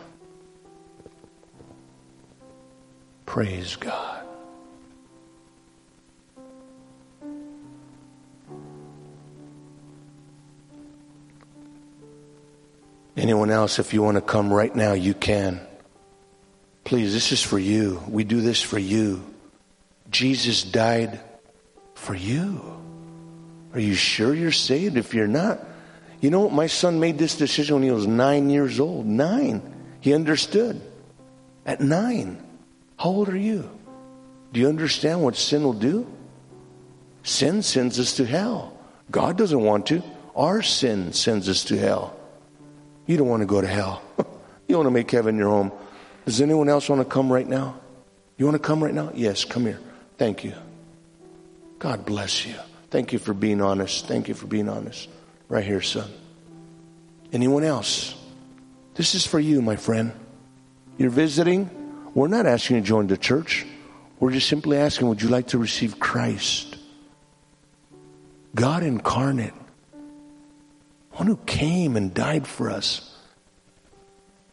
Praise 3.26 3.76
God. 3.76 4.24
Anyone 13.18 13.52
else, 13.52 13.78
if 13.78 13.94
you 13.94 14.02
want 14.02 14.16
to 14.16 14.22
come 14.22 14.54
right 14.54 14.74
now, 14.74 14.94
you 14.94 15.14
can. 15.14 15.60
Please, 16.86 17.12
this 17.12 17.34
is 17.34 17.44
for 17.44 17.60
you. 17.60 18.02
We 18.08 18.24
do 18.24 18.40
this 18.40 18.62
for 18.62 18.80
you. 18.80 19.22
Jesus 20.10 20.64
died 20.64 21.20
for 21.98 22.16
you. 22.16 22.62
Are 23.74 23.80
you 23.80 23.96
sure 23.96 24.34
you're 24.34 24.52
saved? 24.52 24.98
If 24.98 25.14
you're 25.14 25.28
not, 25.28 25.60
you 26.22 26.30
know, 26.30 26.42
what? 26.42 26.54
my 26.54 26.68
son 26.68 27.00
made 27.00 27.18
this 27.18 27.36
decision 27.36 27.76
when 27.76 27.84
he 27.84 27.92
was 27.92 28.08
nine 28.08 28.50
years 28.50 28.80
old. 28.80 29.06
Nine. 29.06 29.62
He 30.00 30.14
understood. 30.14 30.82
At 31.66 31.82
nine. 31.82 32.42
How 32.98 33.10
old 33.10 33.30
are 33.30 33.38
you? 33.38 33.70
Do 34.54 34.60
you 34.60 34.70
understand 34.70 35.22
what 35.22 35.36
sin 35.36 35.64
will 35.64 35.74
do? 35.74 36.08
Sin 37.24 37.62
sends 37.62 38.00
us 38.00 38.16
to 38.18 38.26
hell. 38.26 38.78
God 39.12 39.38
doesn't 39.38 39.60
want 39.60 39.88
to. 39.88 40.02
Our 40.36 40.62
sin 40.62 41.14
sends 41.14 41.50
us 41.50 41.66
to 41.66 41.78
hell. 41.78 42.18
You 43.06 43.18
don't 43.18 43.28
want 43.28 43.42
to 43.42 43.48
go 43.48 43.60
to 43.60 43.68
hell. 43.68 44.02
you 44.68 44.76
want 44.76 44.88
to 44.88 44.92
make 44.92 45.12
heaven 45.12 45.38
your 45.38 45.50
home. 45.50 45.72
Does 46.26 46.42
anyone 46.42 46.70
else 46.70 46.90
want 46.90 47.02
to 47.02 47.06
come 47.06 47.32
right 47.32 47.48
now? 47.48 47.80
You 48.38 48.46
want 48.46 48.56
to 48.56 48.66
come 48.66 48.84
right 48.84 48.94
now? 48.94 49.12
Yes, 49.14 49.46
come 49.46 49.66
here. 49.66 49.80
Thank 50.18 50.44
you. 50.44 50.54
God 51.80 52.06
bless 52.06 52.46
you. 52.46 52.56
Thank 52.90 53.14
you 53.14 53.20
for 53.20 53.34
being 53.34 53.62
honest. 53.62 54.08
Thank 54.08 54.28
you 54.28 54.34
for 54.34 54.48
being 54.48 54.70
honest. 54.70 55.10
Right 55.50 55.64
here, 55.64 55.82
son. 55.82 56.10
Anyone 57.32 57.64
else? 57.64 58.16
This 58.96 59.16
is 59.16 59.26
for 59.26 59.40
you, 59.40 59.62
my 59.62 59.76
friend. 59.76 60.12
You're 60.98 61.10
visiting. 61.10 61.70
We're 62.14 62.28
not 62.28 62.46
asking 62.46 62.78
you 62.78 62.82
to 62.82 62.88
join 62.88 63.08
the 63.08 63.18
church. 63.18 63.66
We're 64.20 64.32
just 64.32 64.50
simply 64.50 64.78
asking, 64.78 65.08
would 65.10 65.22
you 65.22 65.30
like 65.30 65.48
to 65.48 65.58
receive 65.58 66.00
Christ? 66.00 66.78
God 68.56 68.82
incarnate. 68.82 69.54
One 71.12 71.28
who 71.28 71.38
came 71.46 71.96
and 71.96 72.14
died 72.14 72.48
for 72.48 72.72
us. 72.72 73.16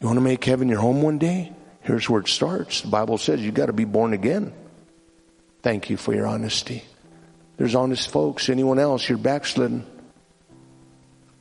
You 0.01 0.07
want 0.07 0.19
to 0.19 0.25
make 0.25 0.45
heaven 0.45 0.69
your 0.69 0.81
home 0.81 1.01
one 1.01 1.19
day? 1.19 1.53
Here's 1.81 2.09
where 2.11 2.21
it 2.21 2.29
starts. 2.29 2.83
The 2.83 2.89
Bible 2.89 3.17
says 3.17 3.41
you 3.41 3.53
got 3.53 3.67
to 3.67 3.73
be 3.73 3.85
born 3.85 4.13
again. 4.13 4.53
Thank 5.63 5.89
you 5.89 5.97
for 5.97 6.15
your 6.15 6.27
honesty. 6.27 6.83
There's 7.57 7.75
honest 7.75 8.11
folks. 8.11 8.49
Anyone 8.49 8.79
else, 8.79 9.09
you're 9.09 9.19
backslidden. 9.19 9.87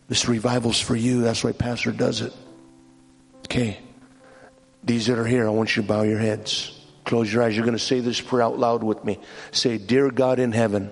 This 0.08 0.28
revival's 0.28 0.80
for 0.80 0.96
you. 0.96 1.22
That's 1.22 1.44
why 1.44 1.54
Pastor 1.54 1.92
does 1.92 2.22
it. 2.22 2.34
Okay. 3.46 3.80
These 4.84 5.08
that 5.08 5.18
are 5.18 5.26
here, 5.26 5.48
I 5.48 5.50
want 5.50 5.76
you 5.76 5.82
to 5.82 5.88
bow 5.88 6.04
your 6.04 6.20
heads. 6.20 6.80
Close 7.06 7.32
your 7.32 7.44
eyes. 7.44 7.56
You're 7.56 7.66
going 7.66 7.78
to 7.78 7.84
say 7.84 8.00
this 8.00 8.22
prayer 8.22 8.44
out 8.44 8.60
loud 8.60 8.84
with 8.84 9.04
me. 9.04 9.20
Say, 9.52 9.78
Dear 9.78 10.12
God 10.12 10.40
in 10.40 10.52
heaven, 10.52 10.92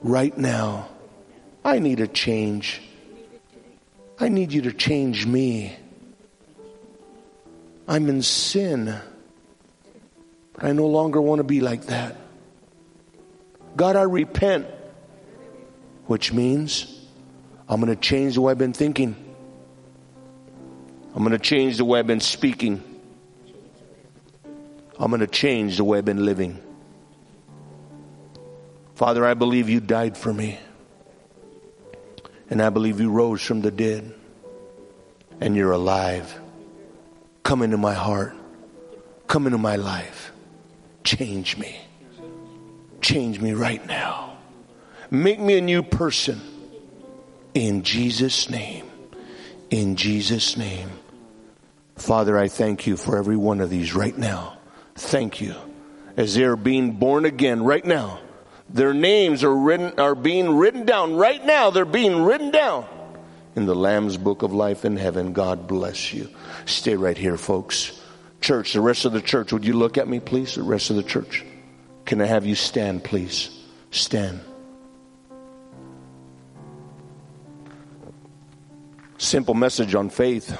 right 0.00 0.36
now, 0.36 0.88
I 1.64 1.78
need 1.78 2.00
a 2.00 2.06
change. 2.06 2.82
I 4.18 4.28
need 4.28 4.52
you 4.52 4.62
to 4.62 4.72
change 4.72 5.26
me. 5.26 5.76
I'm 7.88 8.08
in 8.08 8.22
sin, 8.22 8.94
but 10.52 10.64
I 10.64 10.72
no 10.72 10.86
longer 10.86 11.20
want 11.20 11.38
to 11.38 11.44
be 11.44 11.60
like 11.60 11.86
that. 11.86 12.16
God, 13.76 13.96
I 13.96 14.02
repent, 14.02 14.66
which 16.06 16.32
means 16.32 17.00
I'm 17.68 17.80
going 17.80 17.94
to 17.94 18.00
change 18.00 18.34
the 18.34 18.40
way 18.40 18.50
I've 18.50 18.58
been 18.58 18.72
thinking. 18.72 19.16
I'm 21.14 21.22
going 21.22 21.32
to 21.32 21.38
change 21.38 21.76
the 21.76 21.84
way 21.84 21.98
I've 21.98 22.06
been 22.06 22.20
speaking. 22.20 22.82
I'm 24.98 25.10
going 25.10 25.20
to 25.20 25.26
change 25.26 25.76
the 25.76 25.84
way 25.84 25.98
I've 25.98 26.04
been 26.04 26.24
living. 26.24 26.62
Father, 28.94 29.24
I 29.24 29.34
believe 29.34 29.68
you 29.68 29.80
died 29.80 30.16
for 30.16 30.32
me. 30.32 30.58
And 32.50 32.60
I 32.60 32.70
believe 32.70 33.00
you 33.00 33.10
rose 33.10 33.42
from 33.42 33.60
the 33.62 33.70
dead. 33.70 34.12
And 35.40 35.56
you're 35.56 35.72
alive. 35.72 36.38
Come 37.42 37.62
into 37.62 37.78
my 37.78 37.94
heart. 37.94 38.34
Come 39.26 39.46
into 39.46 39.58
my 39.58 39.76
life. 39.76 40.32
Change 41.02 41.56
me. 41.56 41.80
Change 43.00 43.40
me 43.40 43.52
right 43.52 43.84
now. 43.86 44.36
Make 45.10 45.40
me 45.40 45.58
a 45.58 45.60
new 45.60 45.82
person. 45.82 46.40
In 47.54 47.82
Jesus' 47.82 48.48
name. 48.48 48.86
In 49.70 49.96
Jesus' 49.96 50.56
name. 50.56 50.90
Father, 51.96 52.38
I 52.38 52.48
thank 52.48 52.86
you 52.86 52.96
for 52.96 53.18
every 53.18 53.36
one 53.36 53.60
of 53.60 53.70
these 53.70 53.94
right 53.94 54.16
now. 54.16 54.58
Thank 54.94 55.40
you. 55.40 55.54
As 56.16 56.34
they're 56.34 56.56
being 56.56 56.92
born 56.92 57.24
again 57.24 57.62
right 57.62 57.84
now. 57.84 58.20
Their 58.68 58.94
names 58.94 59.42
are 59.42 59.54
written, 59.54 59.98
are 59.98 60.14
being 60.14 60.56
written 60.56 60.84
down 60.84 61.16
right 61.16 61.44
now. 61.44 61.70
They're 61.70 61.84
being 61.84 62.22
written 62.22 62.50
down 62.52 62.86
in 63.56 63.66
the 63.66 63.74
Lamb's 63.74 64.16
book 64.16 64.42
of 64.42 64.52
life 64.52 64.84
in 64.84 64.96
heaven. 64.96 65.32
God 65.32 65.66
bless 65.66 66.12
you. 66.12 66.28
Stay 66.66 66.94
right 66.94 67.18
here, 67.18 67.36
folks. 67.36 68.00
Church, 68.40 68.72
the 68.72 68.80
rest 68.80 69.04
of 69.04 69.12
the 69.12 69.20
church, 69.20 69.52
would 69.52 69.64
you 69.64 69.74
look 69.74 69.98
at 69.98 70.08
me, 70.08 70.20
please? 70.20 70.54
The 70.54 70.62
rest 70.62 70.90
of 70.90 70.96
the 70.96 71.02
church. 71.02 71.44
Can 72.04 72.20
I 72.20 72.26
have 72.26 72.46
you 72.46 72.54
stand, 72.54 73.04
please? 73.04 73.50
Stand. 73.90 74.40
Simple 79.18 79.54
message 79.54 79.94
on 79.94 80.10
faith. 80.10 80.58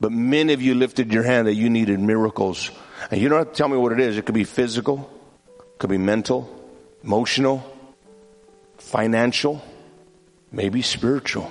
But 0.00 0.10
many 0.10 0.52
of 0.52 0.62
you 0.62 0.74
lifted 0.74 1.12
your 1.12 1.22
hand 1.22 1.46
that 1.46 1.54
you 1.54 1.70
needed 1.70 2.00
miracles. 2.00 2.70
And 3.10 3.20
you 3.20 3.28
don't 3.28 3.38
have 3.38 3.52
to 3.52 3.54
tell 3.54 3.68
me 3.68 3.76
what 3.76 3.92
it 3.92 4.00
is. 4.00 4.16
It 4.16 4.26
could 4.26 4.34
be 4.34 4.44
physical, 4.44 5.10
could 5.78 5.90
be 5.90 5.98
mental, 5.98 6.48
emotional, 7.02 7.62
financial, 8.78 9.62
maybe 10.50 10.82
spiritual. 10.82 11.50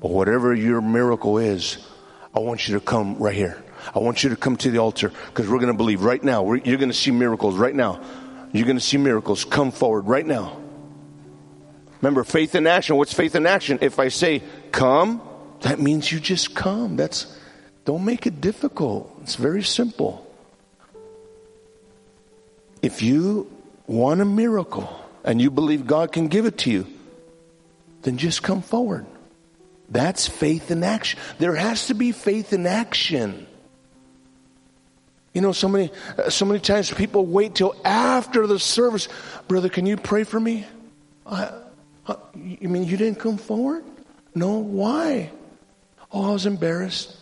But 0.00 0.10
whatever 0.10 0.54
your 0.54 0.80
miracle 0.80 1.38
is, 1.38 1.78
I 2.34 2.38
want 2.40 2.68
you 2.68 2.74
to 2.74 2.80
come 2.80 3.16
right 3.16 3.34
here. 3.34 3.62
I 3.94 3.98
want 3.98 4.24
you 4.24 4.30
to 4.30 4.36
come 4.36 4.56
to 4.58 4.70
the 4.70 4.78
altar 4.78 5.12
because 5.26 5.48
we're 5.48 5.58
going 5.58 5.72
to 5.72 5.76
believe 5.76 6.02
right 6.02 6.22
now. 6.22 6.42
We're, 6.42 6.56
you're 6.58 6.78
going 6.78 6.90
to 6.90 6.94
see 6.94 7.10
miracles 7.10 7.56
right 7.56 7.74
now. 7.74 8.00
You're 8.52 8.66
going 8.66 8.78
to 8.78 8.84
see 8.84 8.96
miracles. 8.96 9.44
Come 9.44 9.70
forward 9.70 10.06
right 10.06 10.26
now. 10.26 10.60
Remember, 12.00 12.24
faith 12.24 12.54
in 12.54 12.66
action. 12.66 12.96
What's 12.96 13.12
faith 13.12 13.34
in 13.34 13.46
action? 13.46 13.78
If 13.80 13.98
I 13.98 14.08
say 14.08 14.42
come, 14.72 15.22
that 15.62 15.80
means 15.80 16.10
you 16.10 16.20
just 16.20 16.54
come. 16.54 16.96
That's 16.96 17.36
don't 17.84 18.04
make 18.04 18.26
it 18.26 18.40
difficult. 18.40 19.16
It's 19.22 19.36
very 19.36 19.62
simple. 19.62 20.26
If 22.82 23.02
you 23.02 23.50
want 23.86 24.20
a 24.20 24.24
miracle 24.24 24.88
and 25.24 25.40
you 25.40 25.50
believe 25.50 25.86
God 25.86 26.12
can 26.12 26.28
give 26.28 26.46
it 26.46 26.58
to 26.58 26.70
you, 26.70 26.86
then 28.02 28.18
just 28.18 28.42
come 28.42 28.62
forward. 28.62 29.06
That's 29.88 30.26
faith 30.26 30.70
in 30.70 30.82
action. 30.82 31.18
There 31.38 31.54
has 31.54 31.86
to 31.88 31.94
be 31.94 32.12
faith 32.12 32.52
in 32.52 32.66
action. 32.66 33.46
You 35.36 35.42
know, 35.42 35.52
so 35.52 35.68
many, 35.68 35.90
uh, 36.16 36.30
so 36.30 36.46
many 36.46 36.60
times 36.60 36.90
people 36.90 37.26
wait 37.26 37.56
till 37.56 37.76
after 37.84 38.46
the 38.46 38.58
service. 38.58 39.06
Brother, 39.48 39.68
can 39.68 39.84
you 39.84 39.98
pray 39.98 40.24
for 40.24 40.40
me? 40.40 40.64
I, 41.26 41.50
I, 42.08 42.16
you 42.34 42.70
mean 42.70 42.84
you 42.84 42.96
didn't 42.96 43.18
come 43.18 43.36
forward? 43.36 43.84
No, 44.34 44.56
why? 44.56 45.30
Oh, 46.10 46.30
I 46.30 46.32
was 46.32 46.46
embarrassed. 46.46 47.14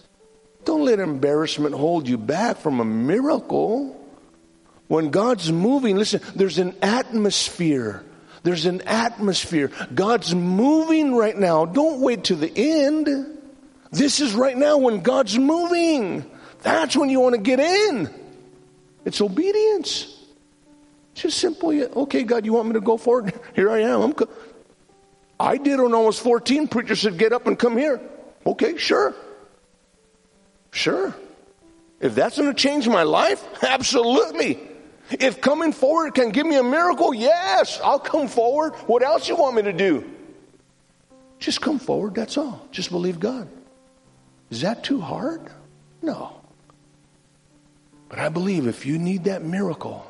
Don't 0.64 0.84
let 0.84 1.00
embarrassment 1.00 1.74
hold 1.74 2.08
you 2.08 2.16
back 2.16 2.58
from 2.58 2.78
a 2.78 2.84
miracle. 2.84 4.00
When 4.86 5.10
God's 5.10 5.50
moving, 5.50 5.96
listen, 5.96 6.20
there's 6.36 6.60
an 6.60 6.76
atmosphere. 6.82 8.04
There's 8.44 8.66
an 8.66 8.82
atmosphere. 8.82 9.72
God's 9.92 10.32
moving 10.36 11.16
right 11.16 11.36
now. 11.36 11.64
Don't 11.64 12.00
wait 12.00 12.22
to 12.24 12.36
the 12.36 12.52
end. 12.56 13.08
This 13.90 14.20
is 14.20 14.34
right 14.34 14.56
now 14.56 14.78
when 14.78 15.00
God's 15.00 15.36
moving. 15.36 16.30
That's 16.64 16.96
when 16.96 17.10
you 17.10 17.20
want 17.20 17.34
to 17.34 17.40
get 17.40 17.60
in. 17.60 18.08
It's 19.04 19.20
obedience. 19.20 20.10
Just 21.12 21.38
simply, 21.38 21.84
okay, 21.84 22.22
God, 22.24 22.46
you 22.46 22.54
want 22.54 22.68
me 22.68 22.74
to 22.74 22.80
go 22.80 22.96
forward? 22.96 23.38
Here 23.54 23.70
I 23.70 23.80
am. 23.82 24.00
I'm 24.00 24.12
co- 24.14 24.30
I 25.38 25.58
did 25.58 25.78
when 25.78 25.94
I 25.94 25.98
was 25.98 26.18
14. 26.18 26.68
Preacher 26.68 26.96
said, 26.96 27.18
get 27.18 27.32
up 27.32 27.46
and 27.46 27.58
come 27.58 27.76
here. 27.76 28.00
Okay, 28.46 28.78
sure. 28.78 29.14
Sure. 30.70 31.14
If 32.00 32.14
that's 32.14 32.38
going 32.38 32.48
to 32.48 32.54
change 32.54 32.88
my 32.88 33.02
life, 33.02 33.44
absolutely. 33.62 34.58
If 35.10 35.40
coming 35.40 35.72
forward 35.72 36.14
can 36.14 36.30
give 36.30 36.46
me 36.46 36.56
a 36.56 36.62
miracle, 36.62 37.12
yes, 37.12 37.78
I'll 37.84 37.98
come 37.98 38.26
forward. 38.26 38.74
What 38.86 39.02
else 39.02 39.28
you 39.28 39.36
want 39.36 39.56
me 39.56 39.62
to 39.62 39.72
do? 39.72 40.10
Just 41.38 41.60
come 41.60 41.78
forward, 41.78 42.14
that's 42.14 42.38
all. 42.38 42.66
Just 42.70 42.90
believe 42.90 43.20
God. 43.20 43.48
Is 44.50 44.62
that 44.62 44.82
too 44.82 45.00
hard? 45.00 45.42
No. 46.00 46.40
But 48.14 48.22
I 48.22 48.28
believe 48.28 48.68
if 48.68 48.86
you 48.86 48.96
need 48.96 49.24
that 49.24 49.42
miracle, 49.42 50.06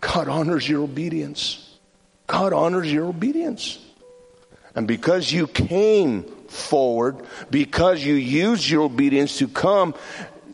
God 0.00 0.28
honors 0.28 0.68
your 0.68 0.84
obedience. 0.84 1.76
God 2.28 2.52
honors 2.52 2.92
your 2.92 3.06
obedience. 3.06 3.80
And 4.76 4.86
because 4.86 5.32
you 5.32 5.48
came 5.48 6.22
forward, 6.46 7.16
because 7.50 8.00
you 8.04 8.14
used 8.14 8.70
your 8.70 8.82
obedience 8.82 9.38
to 9.38 9.48
come, 9.48 9.96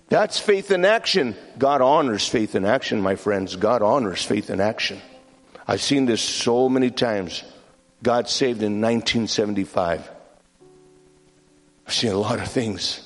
that's 0.08 0.38
faith 0.38 0.70
in 0.70 0.86
action. 0.86 1.36
God 1.58 1.82
honors 1.82 2.26
faith 2.26 2.54
in 2.54 2.64
action, 2.64 3.02
my 3.02 3.16
friends. 3.16 3.56
God 3.56 3.82
honors 3.82 4.24
faith 4.24 4.48
in 4.48 4.58
action. 4.58 4.98
I've 5.68 5.82
seen 5.82 6.06
this 6.06 6.22
so 6.22 6.70
many 6.70 6.90
times. 6.90 7.44
God 8.02 8.30
saved 8.30 8.62
in 8.62 8.80
1975. 8.80 10.10
I've 11.86 11.92
seen 11.92 12.12
a 12.12 12.18
lot 12.18 12.38
of 12.38 12.48
things. 12.48 13.02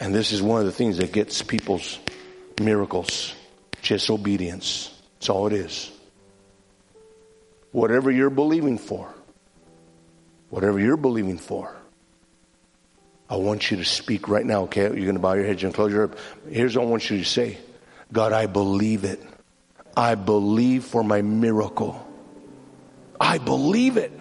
And 0.00 0.14
this 0.14 0.32
is 0.32 0.40
one 0.40 0.60
of 0.60 0.66
the 0.66 0.72
things 0.72 0.96
that 0.96 1.12
gets 1.12 1.42
people's 1.42 1.98
miracles. 2.60 3.34
Just 3.82 4.10
obedience. 4.10 4.92
That's 5.14 5.28
all 5.28 5.46
it 5.46 5.52
is. 5.52 5.90
Whatever 7.72 8.10
you're 8.10 8.30
believing 8.30 8.78
for, 8.78 9.14
whatever 10.50 10.78
you're 10.78 10.96
believing 10.96 11.38
for, 11.38 11.76
I 13.28 13.36
want 13.36 13.70
you 13.70 13.78
to 13.78 13.84
speak 13.84 14.28
right 14.28 14.46
now, 14.46 14.62
okay? 14.62 14.82
You're 14.82 14.94
going 14.94 15.14
to 15.14 15.20
bow 15.20 15.34
your 15.34 15.44
head 15.44 15.62
and 15.62 15.74
close 15.74 15.92
your 15.92 16.08
eyes. 16.08 16.18
Here's 16.48 16.76
what 16.76 16.84
I 16.84 16.86
want 16.86 17.10
you 17.10 17.18
to 17.18 17.24
say 17.24 17.58
God, 18.12 18.32
I 18.32 18.46
believe 18.46 19.04
it. 19.04 19.22
I 19.96 20.14
believe 20.14 20.84
for 20.84 21.02
my 21.02 21.22
miracle. 21.22 22.06
I 23.18 23.38
believe 23.38 23.96
it 23.96 24.12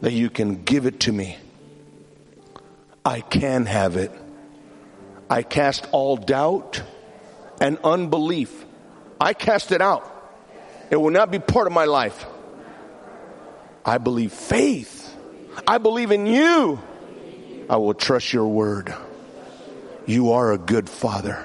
that 0.00 0.12
you 0.12 0.30
can 0.30 0.62
give 0.62 0.86
it 0.86 1.00
to 1.00 1.12
me. 1.12 1.36
I 3.04 3.20
can 3.20 3.66
have 3.66 3.96
it. 3.96 4.12
I 5.28 5.42
cast 5.42 5.88
all 5.90 6.16
doubt 6.16 6.82
and 7.60 7.78
unbelief. 7.84 8.64
I 9.20 9.32
cast 9.32 9.72
it 9.72 9.80
out. 9.80 10.10
It 10.90 10.96
will 10.96 11.10
not 11.10 11.30
be 11.30 11.38
part 11.38 11.66
of 11.66 11.72
my 11.72 11.84
life. 11.84 12.26
I 13.84 13.98
believe 13.98 14.32
faith. 14.32 15.14
I 15.66 15.78
believe 15.78 16.10
in 16.10 16.26
you. 16.26 16.80
I 17.68 17.76
will 17.76 17.94
trust 17.94 18.32
your 18.32 18.48
word. 18.48 18.94
You 20.06 20.32
are 20.32 20.52
a 20.52 20.58
good 20.58 20.88
father. 20.88 21.44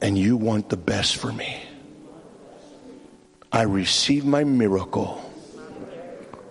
And 0.00 0.16
you 0.16 0.36
want 0.36 0.68
the 0.68 0.76
best 0.76 1.16
for 1.16 1.32
me. 1.32 1.62
I 3.52 3.62
receive 3.62 4.24
my 4.24 4.44
miracle 4.44 5.20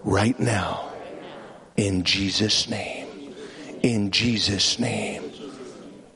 right 0.03 0.39
now 0.39 0.91
in 1.77 2.03
Jesus' 2.03 2.69
name. 2.69 3.07
In 3.81 4.11
Jesus' 4.11 4.79
name. 4.79 5.28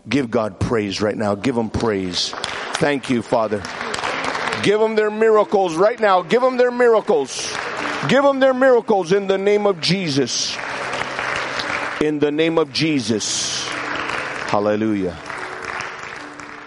Give 0.08 0.30
God 0.30 0.60
praise 0.60 1.02
right 1.02 1.16
now. 1.16 1.36
Give 1.36 1.58
Him 1.58 1.70
praise. 1.70 2.32
Thank 2.76 3.10
you, 3.10 3.22
Father. 3.22 3.64
Give 4.62 4.80
them 4.80 4.96
their 4.96 5.12
miracles 5.12 5.76
right 5.76 6.00
now. 6.00 6.22
Give 6.22 6.42
them 6.42 6.58
their 6.58 6.72
miracles. 6.72 7.52
Give 8.08 8.24
them 8.24 8.40
their 8.40 8.54
miracles 8.54 9.12
in 9.12 9.28
the 9.28 9.38
name 9.38 9.66
of 9.66 9.80
Jesus. 9.80 10.58
In 12.02 12.20
the 12.20 12.32
name 12.32 12.58
of 12.58 12.74
Jesus. 12.74 13.66
Hallelujah. 13.68 15.18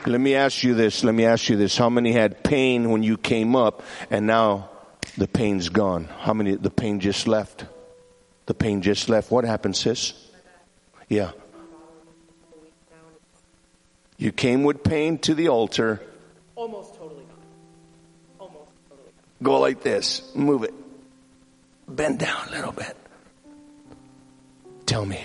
Let 0.06 0.20
me 0.20 0.34
ask 0.34 0.62
you 0.62 0.74
this. 0.74 1.04
Let 1.04 1.14
me 1.14 1.24
ask 1.24 1.48
you 1.48 1.56
this. 1.56 1.76
How 1.76 1.90
many 1.90 2.12
had 2.12 2.42
pain 2.42 2.90
when 2.90 3.02
you 3.02 3.16
came 3.16 3.54
up 3.54 3.82
and 4.10 4.26
now 4.26 4.70
the 5.18 5.28
pain's 5.28 5.68
gone? 5.68 6.04
How 6.04 6.32
many, 6.32 6.54
the 6.54 6.70
pain 6.70 7.00
just 7.00 7.28
left? 7.28 7.64
The 8.46 8.54
pain 8.54 8.82
just 8.82 9.08
left. 9.08 9.30
What 9.30 9.44
happened, 9.44 9.76
sis? 9.76 10.14
Yeah. 11.08 11.32
You 14.18 14.32
came 14.32 14.64
with 14.64 14.82
pain 14.82 15.18
to 15.18 15.34
the 15.34 15.48
altar. 15.48 16.00
Almost 16.54 16.94
totally 16.94 17.24
gone. 17.24 17.36
Almost 18.40 18.70
totally 18.88 19.10
gone. 19.10 19.24
Go 19.42 19.60
like 19.60 19.82
this. 19.82 20.22
Move 20.34 20.64
it. 20.64 20.74
Bend 21.88 22.18
down 22.18 22.48
a 22.48 22.50
little 22.50 22.72
bit. 22.72 22.96
Tell 24.86 25.04
me. 25.04 25.20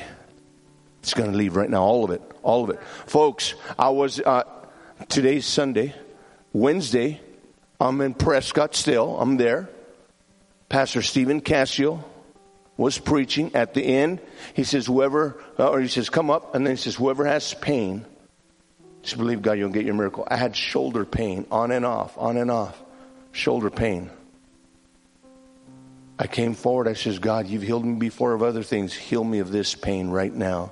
It's 1.02 1.14
going 1.14 1.32
to 1.32 1.38
leave 1.38 1.56
right 1.56 1.70
now. 1.70 1.84
All 1.84 2.04
of 2.04 2.12
it. 2.12 2.22
All 2.44 2.64
of 2.64 2.70
it. 2.70 2.80
Folks, 3.08 3.56
I 3.80 3.90
was, 3.90 4.20
uh, 4.20 4.44
today's 5.10 5.46
Sunday. 5.46 5.96
Wednesday, 6.54 7.22
I'm 7.80 8.02
in 8.02 8.14
Prescott 8.14 8.76
still. 8.76 9.20
I'm 9.20 9.38
there. 9.38 9.70
Pastor 10.70 11.02
Stephen 11.02 11.42
Cassio 11.42 12.04
was 12.78 12.98
preaching 12.98 13.56
at 13.56 13.74
the 13.74 13.84
end. 13.84 14.20
He 14.54 14.64
says, 14.64 14.86
whoever, 14.86 15.42
uh, 15.58 15.70
or 15.70 15.80
he 15.82 15.88
says, 15.88 16.10
come 16.10 16.30
up. 16.30 16.56
And 16.56 16.66
then 16.66 16.76
he 16.76 16.82
says, 16.82 16.96
whoever 16.96 17.26
has 17.26 17.54
pain, 17.56 18.06
just 19.04 19.18
believe 19.18 19.42
God, 19.42 19.54
you'll 19.54 19.70
get 19.70 19.86
your 19.86 19.96
miracle. 19.96 20.28
I 20.28 20.36
had 20.38 20.56
shoulder 20.56 21.06
pain 21.06 21.46
on 21.52 21.72
and 21.72 21.86
off, 21.86 22.18
on 22.18 22.38
and 22.38 22.52
off. 22.52 22.82
Shoulder 23.32 23.70
pain. 23.70 24.12
I 26.20 26.28
came 26.28 26.54
forward. 26.54 26.88
I 26.88 26.94
says, 26.94 27.18
God, 27.18 27.48
you've 27.48 27.64
healed 27.64 27.84
me 27.84 27.96
before 27.96 28.34
of 28.34 28.44
other 28.44 28.62
things. 28.62 28.94
Heal 28.94 29.24
me 29.24 29.40
of 29.40 29.52
this 29.52 29.74
pain 29.74 30.10
right 30.10 30.34
now. 30.34 30.72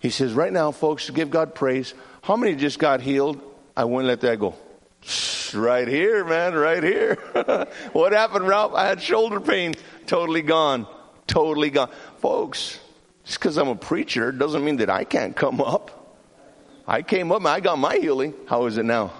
He 0.00 0.10
says, 0.10 0.34
right 0.34 0.52
now, 0.52 0.70
folks, 0.70 1.08
give 1.08 1.30
God 1.30 1.54
praise. 1.54 1.94
How 2.22 2.36
many 2.36 2.54
just 2.56 2.78
got 2.78 3.00
healed? 3.00 3.40
I 3.76 3.84
wouldn't 3.84 4.08
let 4.08 4.20
that 4.20 4.38
go. 4.38 4.54
Right 5.54 5.88
here, 5.88 6.24
man, 6.24 6.54
right 6.54 6.82
here. 6.82 7.14
what 7.92 8.12
happened, 8.12 8.46
Ralph? 8.46 8.74
I 8.74 8.86
had 8.86 9.00
shoulder 9.00 9.40
pain. 9.40 9.74
Totally 10.06 10.42
gone. 10.42 10.86
Totally 11.26 11.70
gone. 11.70 11.90
Folks, 12.18 12.78
just 13.24 13.38
because 13.38 13.56
I'm 13.56 13.68
a 13.68 13.74
preacher 13.74 14.30
doesn't 14.30 14.62
mean 14.64 14.76
that 14.76 14.90
I 14.90 15.04
can't 15.04 15.34
come 15.34 15.60
up. 15.60 15.99
I 16.90 17.02
came 17.02 17.30
up 17.30 17.38
and 17.38 17.46
I 17.46 17.60
got 17.60 17.78
my 17.78 17.98
healing. 17.98 18.34
How 18.46 18.66
is 18.66 18.76
it 18.76 18.84
now? 18.84 19.12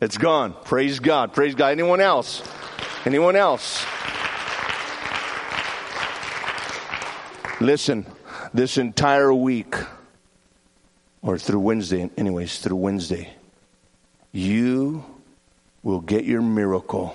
It's 0.00 0.16
gone. 0.16 0.54
Praise 0.64 0.98
God. 0.98 1.34
Praise 1.34 1.54
God. 1.54 1.72
Anyone 1.72 2.00
else? 2.00 2.42
Anyone 3.04 3.36
else? 3.36 3.84
Listen, 7.60 8.06
this 8.54 8.78
entire 8.78 9.32
week, 9.32 9.74
or 11.20 11.36
through 11.36 11.60
Wednesday, 11.60 12.08
anyways, 12.16 12.58
through 12.60 12.76
Wednesday, 12.76 13.30
you 14.32 15.04
will 15.82 16.00
get 16.00 16.24
your 16.24 16.40
miracle. 16.40 17.14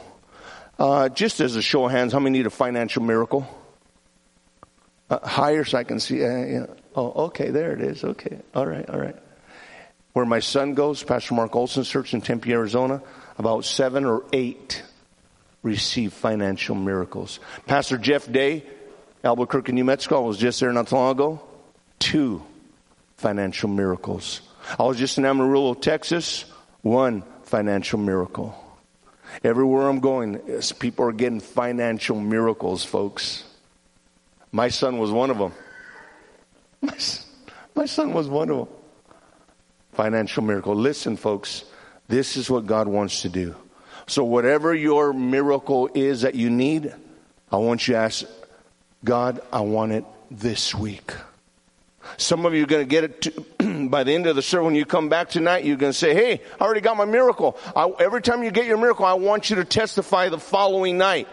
Uh, 0.77 1.09
just 1.09 1.39
as 1.39 1.55
a 1.55 1.61
show 1.63 1.85
of 1.85 1.91
hands, 1.91 2.13
how 2.13 2.19
many 2.19 2.37
need 2.37 2.45
a 2.45 2.51
financial 2.51 3.01
miracle? 3.01 3.47
Uh, 5.09 5.27
higher 5.27 5.63
so 5.63 5.79
I 5.79 5.83
can 5.85 5.99
see. 5.99 6.23
Uh, 6.23 6.45
yeah. 6.45 6.65
Oh, 6.95 7.25
okay, 7.25 7.49
there 7.49 7.73
it 7.73 7.81
is. 7.81 8.03
Okay, 8.03 8.37
all 8.53 8.67
right, 8.67 8.87
all 8.87 8.99
right. 8.99 9.15
Where 10.19 10.25
my 10.25 10.41
son 10.41 10.73
goes, 10.73 11.01
Pastor 11.01 11.33
Mark 11.33 11.55
Olson 11.55 11.85
Church 11.85 12.13
in 12.13 12.19
Tempe, 12.19 12.51
Arizona, 12.51 13.01
about 13.37 13.63
seven 13.63 14.03
or 14.03 14.25
eight 14.33 14.83
receive 15.63 16.11
financial 16.11 16.75
miracles. 16.75 17.39
Pastor 17.67 17.97
Jeff 17.97 18.29
Day, 18.29 18.65
Albuquerque, 19.23 19.71
New 19.71 19.85
Mexico, 19.85 20.17
I 20.17 20.27
was 20.27 20.37
just 20.37 20.59
there 20.59 20.73
not 20.73 20.91
long 20.91 21.11
ago. 21.11 21.41
Two 21.99 22.43
financial 23.15 23.69
miracles. 23.69 24.41
I 24.77 24.83
was 24.83 24.97
just 24.97 25.17
in 25.17 25.23
Amarillo, 25.23 25.73
Texas. 25.73 26.43
One 26.81 27.23
financial 27.43 27.97
miracle. 27.97 28.53
Everywhere 29.41 29.87
I'm 29.87 30.01
going, 30.01 30.39
people 30.79 31.05
are 31.05 31.13
getting 31.13 31.39
financial 31.39 32.19
miracles, 32.19 32.83
folks. 32.83 33.45
My 34.51 34.67
son 34.67 34.97
was 34.97 35.11
one 35.11 35.29
of 35.29 35.37
them. 35.37 35.53
My 37.73 37.85
son 37.85 38.11
was 38.11 38.27
one 38.27 38.49
of 38.49 38.57
them. 38.57 38.78
Financial 39.93 40.43
miracle. 40.43 40.75
Listen, 40.75 41.17
folks, 41.17 41.65
this 42.07 42.37
is 42.37 42.49
what 42.49 42.65
God 42.65 42.87
wants 42.87 43.21
to 43.23 43.29
do. 43.29 43.55
So, 44.07 44.23
whatever 44.23 44.73
your 44.73 45.13
miracle 45.13 45.89
is 45.93 46.21
that 46.21 46.35
you 46.35 46.49
need, 46.49 46.93
I 47.51 47.57
want 47.57 47.87
you 47.87 47.93
to 47.93 47.99
ask 47.99 48.25
God, 49.03 49.39
I 49.51 49.61
want 49.61 49.91
it 49.91 50.05
this 50.31 50.73
week. 50.73 51.13
Some 52.17 52.45
of 52.45 52.53
you 52.53 52.63
are 52.63 52.67
going 52.67 52.81
to 52.81 52.89
get 52.89 53.03
it 53.03 53.21
to, 53.21 53.87
by 53.89 54.03
the 54.03 54.13
end 54.13 54.25
of 54.25 54.35
the 54.35 54.41
service. 54.41 54.65
When 54.65 54.75
you 54.75 54.85
come 54.85 55.09
back 55.09 55.29
tonight, 55.29 55.63
you're 55.63 55.77
going 55.77 55.91
to 55.91 55.97
say, 55.97 56.13
Hey, 56.13 56.41
I 56.59 56.63
already 56.63 56.81
got 56.81 56.97
my 56.97 57.05
miracle. 57.05 57.57
I, 57.75 57.89
every 57.99 58.21
time 58.21 58.43
you 58.43 58.51
get 58.51 58.65
your 58.65 58.77
miracle, 58.77 59.05
I 59.05 59.13
want 59.13 59.49
you 59.49 59.57
to 59.57 59.65
testify 59.65 60.29
the 60.29 60.39
following 60.39 60.97
night. 60.97 61.27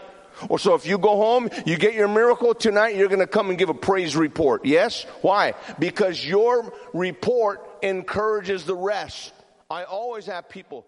Or 0.49 0.59
so 0.59 0.75
if 0.75 0.85
you 0.85 0.97
go 0.99 1.15
home, 1.15 1.49
you 1.65 1.77
get 1.77 1.93
your 1.93 2.07
miracle 2.07 2.53
tonight, 2.53 2.95
you're 2.95 3.07
going 3.07 3.19
to 3.19 3.27
come 3.27 3.49
and 3.49 3.57
give 3.57 3.69
a 3.69 3.73
praise 3.73 4.15
report. 4.15 4.65
Yes? 4.65 5.03
Why? 5.21 5.55
Because 5.79 6.23
your 6.23 6.71
report 6.93 7.66
encourages 7.81 8.65
the 8.65 8.75
rest. 8.75 9.33
I 9.69 9.83
always 9.83 10.25
have 10.25 10.49
people 10.49 10.85